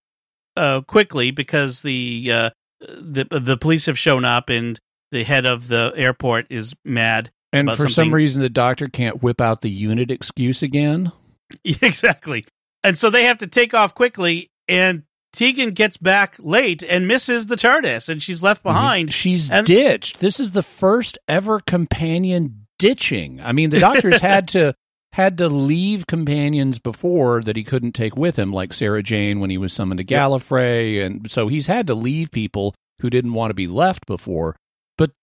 uh, 0.57 0.81
quickly 0.83 1.31
because 1.31 1.81
the 1.83 2.31
uh, 2.33 2.51
the 2.81 3.25
the 3.31 3.57
police 3.57 3.87
have 3.87 3.99
shown 3.99 4.25
up 4.25 4.49
and 4.51 4.79
the 5.11 5.25
head 5.25 5.47
of 5.47 5.69
the 5.69 5.93
airport 5.95 6.47
is 6.51 6.75
mad. 6.85 7.31
And 7.53 7.71
for 7.73 7.89
some 7.89 8.15
reason, 8.15 8.43
the 8.43 8.49
Doctor 8.49 8.89
can't 8.89 9.23
whip 9.23 9.41
out 9.41 9.61
the 9.61 9.71
unit 9.71 10.11
excuse 10.11 10.63
again. 10.63 11.11
exactly, 11.65 12.47
and 12.85 12.97
so 12.97 13.11
they 13.11 13.25
have 13.25 13.39
to 13.39 13.47
take 13.47 13.75
off 13.75 13.95
quickly. 13.95 14.51
And 14.69 15.03
Tegan 15.33 15.73
gets 15.73 15.97
back 15.97 16.37
late 16.39 16.83
and 16.85 17.09
misses 17.09 17.47
the 17.47 17.57
TARDIS, 17.57 18.09
and 18.09 18.23
she's 18.23 18.43
left 18.43 18.63
behind. 18.63 19.13
She's 19.13 19.51
And- 19.51 19.67
ditched. 19.67 20.21
This 20.21 20.39
is 20.39 20.53
the 20.53 20.63
first 20.63 21.19
ever 21.29 21.61
companion 21.61 22.67
ditching. 22.79 23.41
I 23.43 23.53
mean, 23.53 23.71
the 23.71 23.81
Doctor's 23.81 24.21
had 24.21 24.49
to 24.49 24.75
had 25.13 25.39
to 25.39 25.49
leave 25.49 26.07
companions 26.07 26.79
before 26.79 27.43
that 27.43 27.57
he 27.57 27.65
couldn't 27.65 27.93
take 27.93 28.17
with 28.17 28.39
him, 28.39 28.53
like 28.53 28.73
Sarah 28.73 29.03
Jane 29.03 29.41
when 29.41 29.51
he 29.51 29.59
was 29.59 29.73
summoned 29.73 29.99
to 29.99 30.05
Gallifrey, 30.05 31.05
and 31.05 31.29
so 31.29 31.49
he's 31.49 31.67
had 31.67 31.89
to 31.89 31.95
leave 31.95 32.31
people 32.31 32.75
who 33.01 33.11
didn't 33.11 33.35
want 33.35 33.51
to 33.51 33.55
be 33.55 33.67
left 33.67 34.07
before. 34.07 34.55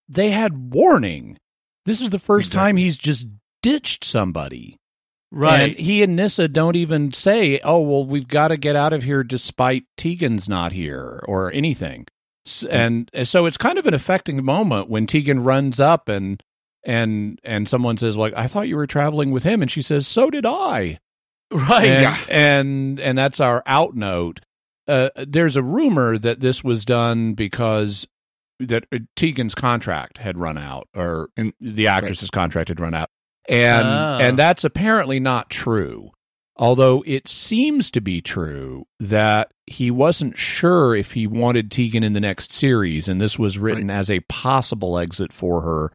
They 0.10 0.30
had 0.32 0.74
warning. 0.74 1.38
This 1.86 2.02
is 2.02 2.10
the 2.10 2.20
first 2.20 2.52
time 2.52 2.78
he's 2.78 2.98
just 2.98 3.26
ditched 3.64 4.04
somebody. 4.04 4.78
Right. 5.32 5.72
And 5.72 5.80
he 5.80 6.04
and 6.04 6.16
Nyssa 6.16 6.48
don't 6.48 6.76
even 6.78 7.12
say, 7.12 7.60
"Oh, 7.64 7.82
well, 7.82 8.06
we've 8.06 8.28
got 8.28 8.48
to 8.50 8.58
get 8.58 8.76
out 8.78 8.94
of 8.94 9.04
here 9.04 9.24
despite 9.24 9.84
Tegan's 9.98 10.48
not 10.48 10.72
here 10.72 11.22
or 11.28 11.52
anything." 11.52 12.06
And 12.70 13.10
and 13.14 13.28
so 13.28 13.46
it's 13.46 13.58
kind 13.58 13.78
of 13.78 13.86
an 13.86 13.94
affecting 13.94 14.44
moment 14.44 14.90
when 14.90 15.06
Tegan 15.06 15.44
runs 15.44 15.82
up 15.82 16.08
and 16.08 16.42
and 16.86 17.40
and 17.44 17.68
someone 17.68 17.98
says 17.98 18.16
like, 18.16 18.34
"I 18.38 18.48
thought 18.48 18.70
you 18.70 18.78
were 18.78 18.88
traveling 18.88 19.32
with 19.32 19.44
him." 19.44 19.62
And 19.62 19.70
she 19.70 19.82
says, 19.82 20.08
"So 20.08 20.30
did 20.30 20.46
I." 20.46 21.00
Right. 21.52 21.86
And, 21.88 22.02
Yeah. 22.02 22.18
and 22.30 23.00
and 23.02 23.18
that's 23.18 23.40
our 23.42 23.64
out 23.66 23.96
note. 23.96 24.40
Uh, 24.88 25.10
there's 25.16 25.58
a 25.58 25.64
rumor 25.64 26.18
that 26.18 26.40
this 26.40 26.64
was 26.64 26.86
done 26.86 27.34
because 27.34 28.08
that 28.60 28.86
uh, 28.94 29.00
Tegan's 29.16 29.56
contract 29.56 30.18
had 30.18 30.38
run 30.38 30.58
out, 30.58 30.88
or 30.96 31.30
And- 31.38 31.54
the 31.60 31.88
actress's 31.88 32.30
contract 32.30 32.70
had 32.70 32.80
run 32.80 32.94
out, 32.94 33.10
and 33.48 33.88
Oh. 33.88 34.18
and 34.22 34.38
that's 34.38 34.64
apparently 34.64 35.20
not 35.20 35.50
true. 35.50 36.12
Although 36.60 37.04
it 37.06 37.28
seems 37.28 37.92
to 37.92 38.02
be 38.02 38.20
true 38.20 38.86
that 39.00 39.52
he 39.68 39.92
wasn't 39.92 40.38
sure 40.40 40.96
if 40.96 41.12
he 41.12 41.28
wanted 41.28 41.70
Tegan 41.70 42.04
in 42.04 42.14
the 42.14 42.20
next 42.20 42.52
series, 42.52 43.08
and 43.08 43.22
this 43.22 43.38
was 43.38 43.60
written 43.60 43.92
as 43.92 44.10
a 44.10 44.22
possible 44.22 44.98
exit 44.98 45.32
for 45.32 45.62
her 45.62 45.92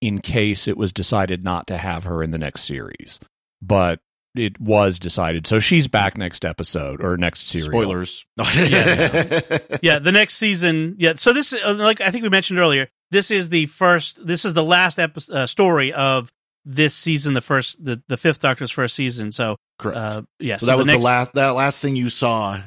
in 0.00 0.20
case 0.20 0.68
it 0.68 0.76
was 0.76 0.92
decided 0.92 1.42
not 1.42 1.66
to 1.66 1.78
have 1.78 2.04
her 2.04 2.22
in 2.22 2.30
the 2.30 2.38
next 2.38 2.62
series. 2.62 3.18
But 3.60 3.98
it 4.34 4.60
was 4.60 4.98
decided, 4.98 5.46
so 5.46 5.58
she's 5.60 5.86
back 5.88 6.16
next 6.18 6.44
episode 6.44 7.02
or 7.02 7.16
next 7.16 7.46
series. 7.48 7.66
Spoilers. 7.66 8.24
Yeah. 8.38 9.58
yeah, 9.82 9.98
the 9.98 10.12
next 10.12 10.34
season. 10.36 10.96
Yeah, 10.98 11.14
so 11.14 11.32
this, 11.32 11.52
uh, 11.52 11.74
like 11.74 12.00
I 12.00 12.10
think 12.10 12.22
we 12.24 12.28
mentioned 12.28 12.58
earlier, 12.58 12.88
this 13.10 13.30
is 13.30 13.48
the 13.48 13.66
first. 13.66 14.24
This 14.26 14.44
is 14.44 14.54
the 14.54 14.64
last 14.64 14.98
epi- 14.98 15.32
uh, 15.32 15.46
story 15.46 15.92
of 15.92 16.32
this 16.64 16.94
season. 16.94 17.34
The 17.34 17.40
first, 17.40 17.84
the 17.84 18.02
the 18.08 18.16
fifth 18.16 18.40
Doctor's 18.40 18.70
first 18.70 18.94
season. 18.96 19.30
So, 19.32 19.56
Correct. 19.78 19.96
uh, 19.98 20.22
yeah. 20.40 20.56
so 20.56 20.66
that 20.66 20.76
was 20.76 20.86
next 20.86 20.98
the 21.00 21.04
last 21.04 21.32
that 21.34 21.50
last 21.50 21.80
thing 21.80 21.94
you 21.96 22.08
saw 22.10 22.60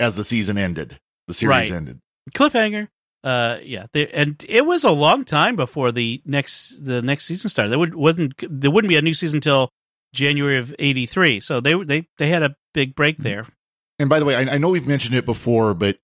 as 0.00 0.16
the 0.16 0.24
season 0.24 0.58
ended. 0.58 0.98
The 1.28 1.34
series 1.34 1.70
Right. 1.70 1.70
ended. 1.76 2.00
cliffhanger. 2.34 2.88
Uh, 3.24 3.58
yeah, 3.62 3.86
there, 3.92 4.08
and 4.12 4.44
it 4.48 4.66
was 4.66 4.82
a 4.82 4.90
long 4.90 5.24
time 5.24 5.54
before 5.54 5.92
the 5.92 6.20
next 6.24 6.84
the 6.84 7.00
next 7.02 7.26
season 7.26 7.48
started. 7.48 7.70
There 7.70 7.78
would 7.78 7.94
wasn't 7.94 8.34
there 8.50 8.70
wouldn't 8.72 8.88
be 8.88 8.96
a 8.96 9.02
new 9.02 9.14
season 9.14 9.36
until 9.36 9.68
January 10.12 10.58
of 10.58 10.74
eighty 10.78 11.06
three. 11.06 11.40
So 11.40 11.60
they 11.60 11.74
they 11.84 12.06
they 12.18 12.28
had 12.28 12.42
a 12.42 12.56
big 12.74 12.94
break 12.94 13.16
Mm-hmm. 13.16 13.22
there. 13.24 13.46
And 13.98 14.08
by 14.08 14.18
the 14.18 14.24
way, 14.24 14.34
I, 14.34 14.54
I 14.54 14.58
know 14.58 14.70
we've 14.70 14.86
mentioned 14.86 15.14
it 15.14 15.24
before, 15.26 15.74
but 15.74 15.98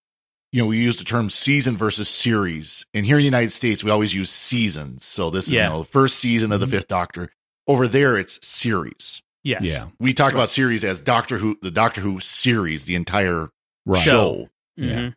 you 0.52 0.62
know 0.62 0.66
we 0.68 0.78
use 0.78 0.96
the 0.98 1.04
term 1.04 1.30
season 1.30 1.76
versus 1.76 2.08
series, 2.08 2.86
and 2.94 3.04
here 3.04 3.16
in 3.16 3.20
the 3.22 3.24
United 3.26 3.52
States 3.52 3.82
we 3.84 3.90
always 3.90 4.14
use 4.14 4.30
seasons. 4.30 5.04
So 5.04 5.30
this 5.30 5.46
is 5.46 5.52
Yeah. 5.52 5.64
you 5.64 5.72
know 5.74 5.78
the 5.80 5.84
first 5.88 6.16
season 6.18 6.52
of 6.52 6.60
the 6.60 6.66
Fifth 6.66 6.88
Doctor. 6.88 7.30
Over 7.66 7.86
there, 7.88 8.16
it's 8.16 8.46
series. 8.46 9.22
Yes. 9.44 9.62
Yeah. 9.62 9.84
We 9.98 10.14
talk 10.14 10.32
about 10.32 10.50
series 10.50 10.84
as 10.84 11.00
Doctor 11.00 11.38
Who, 11.38 11.58
the 11.60 11.70
Doctor 11.70 12.00
Who 12.00 12.18
series, 12.20 12.84
the 12.84 12.94
entire 12.94 13.50
Right. 13.86 14.02
show. 14.02 14.48
Mhm. 14.78 15.14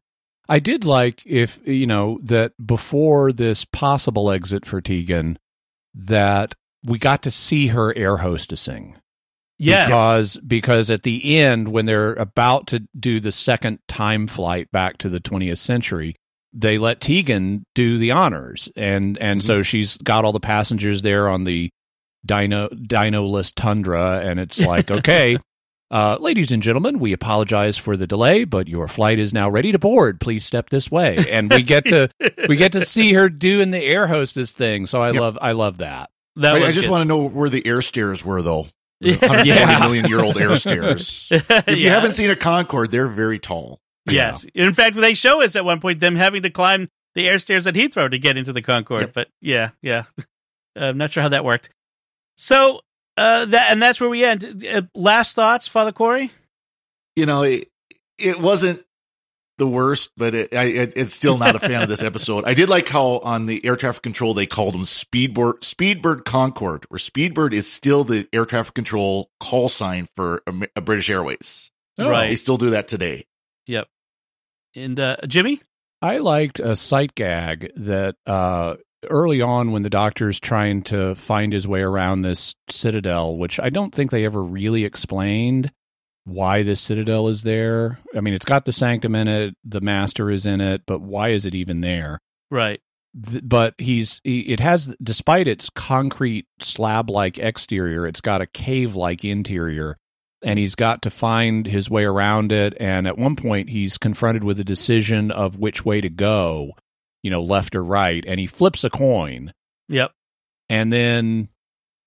I 0.50 0.60
did 0.60 0.84
like 0.86 1.26
if 1.26 1.60
you 1.66 1.88
know 1.88 2.20
that 2.24 2.54
before 2.66 3.32
this 3.32 3.64
possible 3.64 4.32
exit 4.32 4.66
for 4.66 4.82
Tegan, 4.82 5.38
that 5.94 6.56
we 6.84 6.98
got 6.98 7.24
to 7.24 7.32
see 7.32 7.68
her 7.68 7.96
air 7.98 8.18
hostessing. 8.18 8.96
Yes. 9.58 9.88
because 9.88 10.38
because 10.38 10.90
at 10.90 11.04
the 11.04 11.38
end 11.38 11.68
when 11.68 11.86
they're 11.86 12.14
about 12.14 12.66
to 12.68 12.80
do 13.00 13.20
the 13.20 13.32
second 13.32 13.78
time 13.88 14.26
flight 14.26 14.72
back 14.72 14.98
to 15.00 15.10
the 15.10 15.20
20th 15.20 15.60
century 15.60 16.16
they 16.52 16.80
let 16.80 17.00
Tegan 17.00 17.64
do 17.76 18.00
the 18.00 18.10
honors 18.10 18.70
and 18.76 19.20
and 19.20 19.44
so 19.44 19.62
she's 19.62 19.98
got 19.98 20.26
all 20.26 20.32
the 20.32 20.40
passengers 20.40 21.04
there 21.04 21.30
on 21.30 21.44
the 21.44 21.70
dino 22.26 22.70
dinoless 22.70 23.54
tundra 23.56 24.22
and 24.24 24.40
it's 24.40 24.60
like 24.66 24.90
okay 24.90 25.38
uh, 25.92 26.16
ladies 26.22 26.54
and 26.54 26.64
gentlemen, 26.64 27.00
we 27.00 27.12
apologize 27.12 27.76
for 27.76 27.98
the 27.98 28.08
delay, 28.08 28.46
but 28.46 28.70
your 28.70 28.88
flight 28.88 29.20
is 29.20 29.34
now 29.34 29.50
ready 29.50 29.74
to 29.74 29.78
board. 29.78 30.22
Please 30.22 30.46
step 30.46 30.70
this 30.70 30.90
way, 30.90 31.18
and 31.30 31.52
we 31.52 31.64
get 31.64 31.84
to 31.84 32.08
we 32.48 32.56
get 32.56 32.72
to 32.72 32.86
see 32.86 33.12
her 33.12 33.28
doing 33.28 33.72
the 33.72 33.84
air 33.84 34.08
hostess 34.08 34.52
thing. 34.52 34.86
So 34.88 35.02
I 35.02 35.12
Yep. 35.12 35.20
love 35.22 35.38
I 35.42 35.52
love 35.52 35.80
that. 35.80 36.10
That 36.38 36.56
I, 36.56 36.68
I 36.68 36.72
just 36.72 36.82
good. 36.82 36.92
want 36.92 37.02
to 37.02 37.06
know 37.06 37.28
where 37.28 37.50
the 37.50 37.66
air 37.66 37.82
stairs 37.82 38.24
were, 38.24 38.42
though. 38.42 38.68
Yeah. 39.04 39.16
120 39.16 39.80
million 39.80 40.06
year 40.06 40.24
old 40.24 40.38
air 40.38 40.56
stairs. 40.58 41.28
If 41.32 41.80
you 41.80 41.90
haven't 41.90 42.14
seen 42.14 42.30
a 42.30 42.36
Concorde, 42.36 42.92
they're 42.92 43.08
very 43.08 43.40
tall. 43.40 43.80
Yes. 44.06 44.46
In 44.54 44.74
fact, 44.74 44.96
they 44.96 45.16
show 45.16 45.42
us 45.42 45.56
at 45.56 45.66
one 45.66 45.80
point 45.80 46.00
them 46.00 46.16
having 46.16 46.44
to 46.44 46.52
climb 46.52 46.88
the 47.16 47.28
air 47.28 47.40
stairs 47.40 47.66
at 47.66 47.74
Heathrow 47.74 48.12
to 48.12 48.20
get 48.20 48.38
into 48.38 48.54
the 48.54 48.62
Concorde. 48.62 49.02
Yep. 49.02 49.14
But 49.14 49.30
yeah, 49.42 49.72
yeah. 49.82 50.04
I'm 50.76 50.98
not 51.00 51.12
sure 51.12 51.24
how 51.24 51.30
that 51.30 51.44
worked. 51.44 51.72
So 52.38 52.82
uh, 53.18 53.46
that 53.46 53.72
and 53.72 53.82
that's 53.82 54.00
where 54.00 54.10
we 54.10 54.24
end. 54.24 54.66
Uh, 54.72 54.84
last 54.96 55.36
thoughts, 55.36 55.68
Father 55.68 55.92
Cory? 55.92 56.32
You 57.16 57.26
know, 57.26 57.44
it, 57.44 57.70
it 58.18 58.40
wasn't 58.40 58.86
the 59.62 59.68
worst, 59.68 60.10
but 60.18 60.34
it, 60.34 60.56
I, 60.56 60.64
it, 60.64 60.94
it's 60.96 61.14
still 61.14 61.38
not 61.38 61.56
a 61.56 61.60
fan 61.60 61.84
of 61.84 61.88
this 61.88 62.02
episode. 62.02 62.46
I 62.46 62.56
did 62.56 62.68
like 62.68 62.90
how 62.90 63.20
on 63.20 63.46
the 63.46 63.64
air 63.64 63.76
traffic 63.76 64.02
control 64.02 64.34
they 64.34 64.48
called 64.48 64.74
them 64.74 64.82
Speedbird, 64.82 65.60
Speedbird 65.60 66.26
Concorde, 66.26 66.86
where 66.90 66.98
Speedbird 66.98 67.54
is 67.54 67.72
still 67.72 68.04
the 68.04 68.28
air 68.34 68.46
traffic 68.46 68.74
control 68.74 69.30
call 69.40 69.70
sign 69.70 70.08
for 70.16 70.42
Am- 70.48 70.64
uh, 70.76 70.82
British 70.82 71.12
Airways. 71.12 71.70
Right. 72.00 72.30
They 72.30 72.36
still 72.36 72.58
do 72.58 72.72
that 72.72 72.88
today. 72.88 73.28
Yep. 73.68 73.88
And 74.76 75.00
uh, 75.00 75.18
Jimmy? 75.28 75.62
I 76.02 76.18
liked 76.18 76.60
a 76.60 76.76
sight 76.76 77.14
gag 77.14 77.72
that 77.76 78.16
uh, 78.26 78.78
early 79.08 79.44
on 79.44 79.72
when 79.72 79.84
the 79.84 79.92
doctor's 79.92 80.40
trying 80.40 80.82
to 80.84 81.14
find 81.14 81.54
his 81.54 81.68
way 81.68 81.82
around 81.82 82.24
this 82.24 82.56
citadel, 82.68 83.38
which 83.38 83.60
I 83.60 83.70
don't 83.70 83.94
think 83.94 84.10
they 84.10 84.26
ever 84.26 84.42
really 84.42 84.86
explained 84.86 85.72
why 86.26 86.64
this 86.64 86.80
citadel 86.82 87.28
is 87.28 87.44
there. 87.44 88.00
I 88.16 88.22
mean, 88.22 88.34
it's 88.34 88.46
got 88.46 88.66
the 88.66 88.74
sanctum 88.74 89.16
in 89.16 89.28
it, 89.28 89.56
the 89.64 89.82
master 89.82 90.30
is 90.30 90.46
in 90.46 90.62
it, 90.62 90.84
but 90.86 91.02
why 91.02 91.30
is 91.30 91.46
it 91.46 91.56
even 91.56 91.82
there? 91.82 92.20
Right. 92.50 92.80
Th- 93.30 93.44
but 93.44 93.74
he's 93.78 94.22
he, 94.24 94.42
it 94.42 94.60
has 94.60 94.96
despite 95.04 95.48
its 95.48 95.70
concrete 95.70 96.46
slab 96.62 97.10
like 97.10 97.38
exterior 97.38 98.08
it's 98.08 98.22
got 98.22 98.40
a 98.40 98.46
cave 98.48 98.96
like 98.96 99.26
interior 99.26 99.98
and 100.42 100.58
he's 100.58 100.76
got 100.76 101.02
to 101.02 101.10
find 101.10 101.66
his 101.68 101.90
way 101.90 102.06
around 102.06 102.54
it 102.54 102.74
and 102.80 103.06
at 103.08 103.18
one 103.18 103.36
point 103.36 103.70
he's 103.70 103.98
confronted 103.98 104.46
with 104.46 104.62
a 104.62 104.64
decision 104.64 105.30
of 105.30 105.58
which 105.58 105.84
way 105.84 106.00
to 106.00 106.08
go 106.10 106.72
you 107.22 107.30
know 107.30 107.44
left 107.44 107.76
or 107.76 107.84
right 107.84 108.24
and 108.26 108.40
he 108.40 108.48
flips 108.48 108.86
a 108.86 108.90
coin 108.90 109.52
Yep. 109.90 110.14
and 110.70 110.94
then 110.94 111.50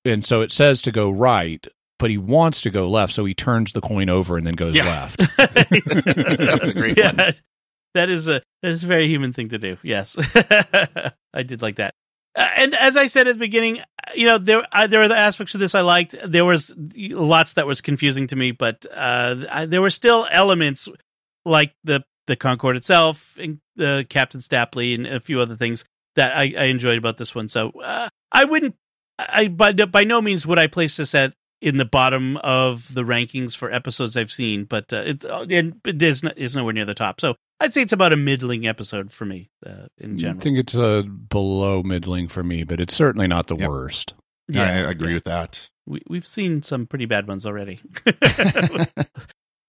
and 0.07 0.25
so 0.25 0.41
it 0.41 0.53
says 0.53 0.81
to 0.83 0.91
go 0.91 1.11
right 1.11 1.67
but 1.99 2.11
he 2.11 2.19
wants 2.19 2.61
to 2.63 2.71
go 2.71 2.89
left 2.89 3.13
so 3.13 3.25
he 3.25 3.35
turns 3.35 3.73
the 3.73 3.81
coin 3.81 4.09
over 4.11 4.37
and 4.37 4.47
then 4.47 4.55
goes 4.55 4.77
Yeah. 4.77 4.85
left 4.85 5.19
That's 5.39 6.69
a 6.69 6.73
great 6.75 6.99
yeah, 6.99 7.13
one. 7.15 7.35
that 7.95 8.09
is 8.11 8.29
a 8.29 8.43
that 8.63 8.71
is 8.73 8.85
a 8.85 8.87
very 8.87 9.09
human 9.09 9.33
thing 9.33 9.49
to 9.51 9.59
do. 9.59 9.77
Yes, 9.83 10.17
I 11.35 11.43
did 11.43 11.63
like 11.63 11.77
that. 11.77 11.95
Uh, 12.37 12.49
and 12.57 12.75
as 12.75 12.97
I 12.97 13.07
said 13.07 13.29
at 13.29 13.35
the 13.35 13.39
beginning, 13.39 13.81
uh, 13.81 13.85
you 14.15 14.27
know 14.27 14.39
there 14.39 14.67
uh, 14.73 14.87
there 14.87 15.01
were 15.01 15.09
the 15.09 15.17
aspects 15.17 15.55
of 15.55 15.61
this 15.61 15.75
I 15.75 15.83
liked. 15.83 16.15
There 16.27 16.45
was 16.45 16.75
lots 16.77 17.53
that 17.55 17.67
was 17.67 17.81
confusing 17.81 18.27
to 18.29 18.37
me, 18.37 18.51
but 18.53 18.87
uh, 18.93 19.45
I, 19.51 19.67
there 19.67 19.83
were 19.83 19.91
still 19.91 20.27
elements 20.31 20.89
like 21.45 21.75
the 21.85 22.03
the 22.27 22.37
Concorde 22.37 22.77
itself, 22.77 23.39
and 23.41 23.61
the 23.77 24.07
Captain 24.09 24.41
Stapley, 24.41 24.95
and 24.95 25.07
a 25.07 25.21
few 25.21 25.41
other 25.41 25.57
things 25.57 25.85
that 26.17 26.35
I, 26.37 26.55
I 26.59 26.65
enjoyed 26.65 26.99
about 26.99 27.19
this 27.19 27.35
one. 27.35 27.49
So 27.49 27.71
uh, 27.83 28.09
I 28.33 28.45
wouldn't, 28.45 28.75
I 29.19 29.49
by 29.49 29.73
by 29.73 30.05
no 30.05 30.21
means 30.23 30.47
would 30.47 30.59
I 30.59 30.67
place 30.67 30.97
this 30.97 31.15
at 31.15 31.35
in 31.65 31.79
the 31.79 31.85
bottom 31.85 32.37
of 32.39 32.93
the 32.93 33.03
rankings 33.05 33.57
for 33.57 33.73
episodes 33.73 34.17
I've 34.17 34.31
seen, 34.31 34.65
but 34.65 34.93
uh, 34.93 34.97
it, 35.07 35.25
uh, 35.25 35.47
it, 35.49 35.75
it 35.87 36.03
is 36.03 36.23
not, 36.23 36.37
is 36.37 36.55
nowhere 36.55 36.75
near 36.75 36.85
the 36.85 36.95
top. 36.95 37.21
So 37.21 37.37
I'd 37.59 37.73
say 37.73 37.81
it's 37.83 37.93
about 37.93 38.13
a 38.13 38.17
middling 38.17 38.67
episode 38.67 39.13
for 39.13 39.25
me 39.25 39.49
uh, 39.67 39.87
in 39.97 40.19
general. 40.19 40.39
I 40.39 40.43
think 40.43 40.59
it's 40.59 40.75
uh, 40.77 41.03
below 41.03 41.83
middling 41.83 42.29
for 42.29 42.43
me 42.43 42.65
but 42.65 42.81
it's 42.81 42.95
certainly 42.95 43.27
not 43.27 43.47
the 43.47 43.57
Yep. 43.57 43.69
worst 43.69 44.15
I, 44.55 44.61
I 44.61 44.91
agree 44.91 45.15
with 45.15 45.25
that. 45.25 45.71
we, 45.87 46.03
we've 46.09 46.27
seen 46.27 46.61
some 46.63 46.87
pretty 46.87 47.07
bad 47.07 47.27
ones 47.27 47.47
already. 47.47 47.81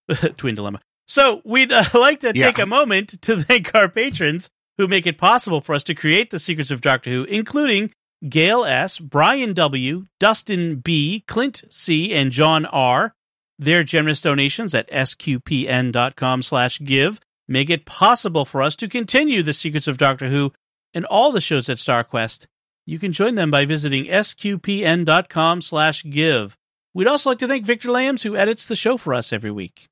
Twin 0.37 0.55
dilemma. 0.55 0.81
So 1.07 1.41
we'd 1.45 1.71
uh, 1.71 1.83
like 1.93 2.19
to 2.21 2.31
Yeah. 2.35 2.47
take 2.47 2.59
a 2.59 2.65
moment 2.65 3.21
to 3.21 3.41
thank 3.41 3.73
our 3.73 3.87
patrons 3.89 4.49
who 4.77 4.87
make 4.87 5.07
it 5.07 5.17
possible 5.17 5.61
for 5.61 5.73
us 5.75 5.83
to 5.83 5.95
create 5.95 6.29
the 6.31 6.39
secrets 6.39 6.71
of 6.71 6.81
Doctor 6.81 7.09
Who, 7.09 7.23
including 7.23 7.91
Gail 8.27 8.65
S., 8.65 8.99
Brian 8.99 9.53
W., 9.53 10.05
Dustin 10.19 10.77
B., 10.77 11.23
Clint 11.27 11.63
C., 11.69 12.13
and 12.13 12.31
John 12.31 12.65
R. 12.65 13.13
Their 13.59 13.83
generous 13.83 14.21
donations 14.21 14.73
at 14.73 14.89
sqpn.com 14.89 16.41
slash 16.41 16.79
give 16.79 17.19
make 17.47 17.69
it 17.69 17.85
possible 17.85 18.45
for 18.45 18.61
us 18.61 18.75
to 18.77 18.87
continue 18.87 19.43
the 19.43 19.53
secrets 19.53 19.87
of 19.87 19.97
Doctor 19.97 20.27
Who 20.27 20.51
and 20.93 21.05
all 21.05 21.31
the 21.31 21.41
shows 21.41 21.69
at 21.69 21.77
StarQuest. 21.77 22.47
You 22.85 22.99
can 22.99 23.11
join 23.11 23.35
them 23.35 23.51
by 23.51 23.65
visiting 23.65 24.05
sqpn.com 24.05 25.61
slash 25.61 26.03
give. 26.03 26.57
We'd 26.93 27.07
also 27.07 27.31
like 27.31 27.39
to 27.39 27.47
thank 27.47 27.65
Victor 27.65 27.91
Lambs, 27.91 28.23
who 28.23 28.35
edits 28.35 28.65
the 28.65 28.75
show 28.75 28.97
for 28.97 29.13
us 29.13 29.33
every 29.33 29.51
week. 29.51 29.87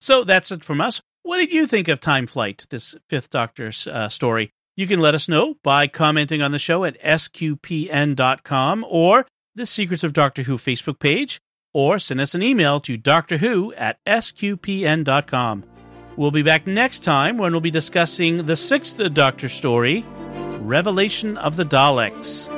So 0.00 0.24
that's 0.24 0.50
it 0.50 0.64
from 0.64 0.80
us. 0.80 1.00
What 1.22 1.38
did 1.38 1.52
you 1.52 1.66
think 1.66 1.88
of 1.88 2.00
Time 2.00 2.26
Flight, 2.26 2.66
this 2.70 2.94
Fifth 3.08 3.30
Doctor's 3.30 3.86
uh, 3.86 4.08
story? 4.08 4.52
You 4.78 4.86
can 4.86 5.00
let 5.00 5.16
us 5.16 5.28
know 5.28 5.56
by 5.64 5.88
commenting 5.88 6.40
on 6.40 6.52
the 6.52 6.58
show 6.60 6.84
at 6.84 7.02
sqpn.com 7.02 8.86
or 8.88 9.26
the 9.56 9.66
Secrets 9.66 10.04
of 10.04 10.12
Doctor 10.12 10.44
Who 10.44 10.56
Facebook 10.56 11.00
page, 11.00 11.40
or 11.74 11.98
send 11.98 12.20
us 12.20 12.36
an 12.36 12.44
email 12.44 12.78
to 12.82 12.96
Doctor 12.96 13.38
Who 13.38 13.74
at 13.74 13.98
sqpn.com. 14.06 15.64
We'll 16.16 16.30
be 16.30 16.44
back 16.44 16.68
next 16.68 17.02
time 17.02 17.38
when 17.38 17.50
we'll 17.50 17.60
be 17.60 17.72
discussing 17.72 18.46
the 18.46 18.54
sixth 18.54 19.02
Doctor 19.14 19.48
story, 19.48 20.04
Revelation 20.60 21.36
of 21.38 21.56
the 21.56 21.64
Daleks. 21.64 22.48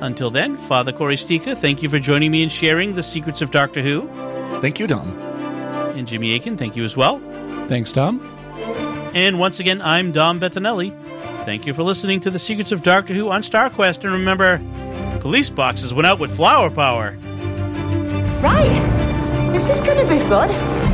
Until 0.00 0.30
then, 0.30 0.56
Father 0.56 0.92
Cory 0.92 1.16
Sticha, 1.16 1.58
thank 1.58 1.82
you 1.82 1.88
for 1.88 1.98
joining 1.98 2.30
me 2.30 2.44
and 2.44 2.52
sharing 2.52 2.94
the 2.94 3.02
secrets 3.02 3.42
of 3.42 3.50
Doctor 3.50 3.82
Who. 3.82 4.08
Thank 4.60 4.78
you, 4.78 4.86
Dom. 4.86 5.18
And 5.96 6.06
Jimmy 6.06 6.32
Akin, 6.36 6.56
thank 6.56 6.76
you 6.76 6.84
as 6.84 6.96
well. 6.96 7.18
thanks 7.66 7.90
Dom 7.90 8.20
And 9.16 9.40
once 9.40 9.58
again, 9.58 9.82
I'm 9.82 10.12
Dom 10.12 10.38
Bettinelli. 10.38 11.09
Thank 11.44 11.66
you 11.66 11.72
for 11.72 11.82
listening 11.82 12.20
to 12.20 12.30
the 12.30 12.38
secrets 12.38 12.70
of 12.70 12.82
Doctor 12.82 13.14
Who 13.14 13.30
on 13.30 13.42
StarQuest. 13.42 14.04
And 14.04 14.12
remember, 14.12 14.60
police 15.20 15.50
boxes 15.50 15.92
went 15.92 16.06
out 16.06 16.20
with 16.20 16.34
flower 16.36 16.70
power. 16.70 17.16
Right. 18.42 19.50
This 19.52 19.68
is 19.68 19.80
gonna 19.80 20.08
be 20.08 20.18
fun. 20.28 20.89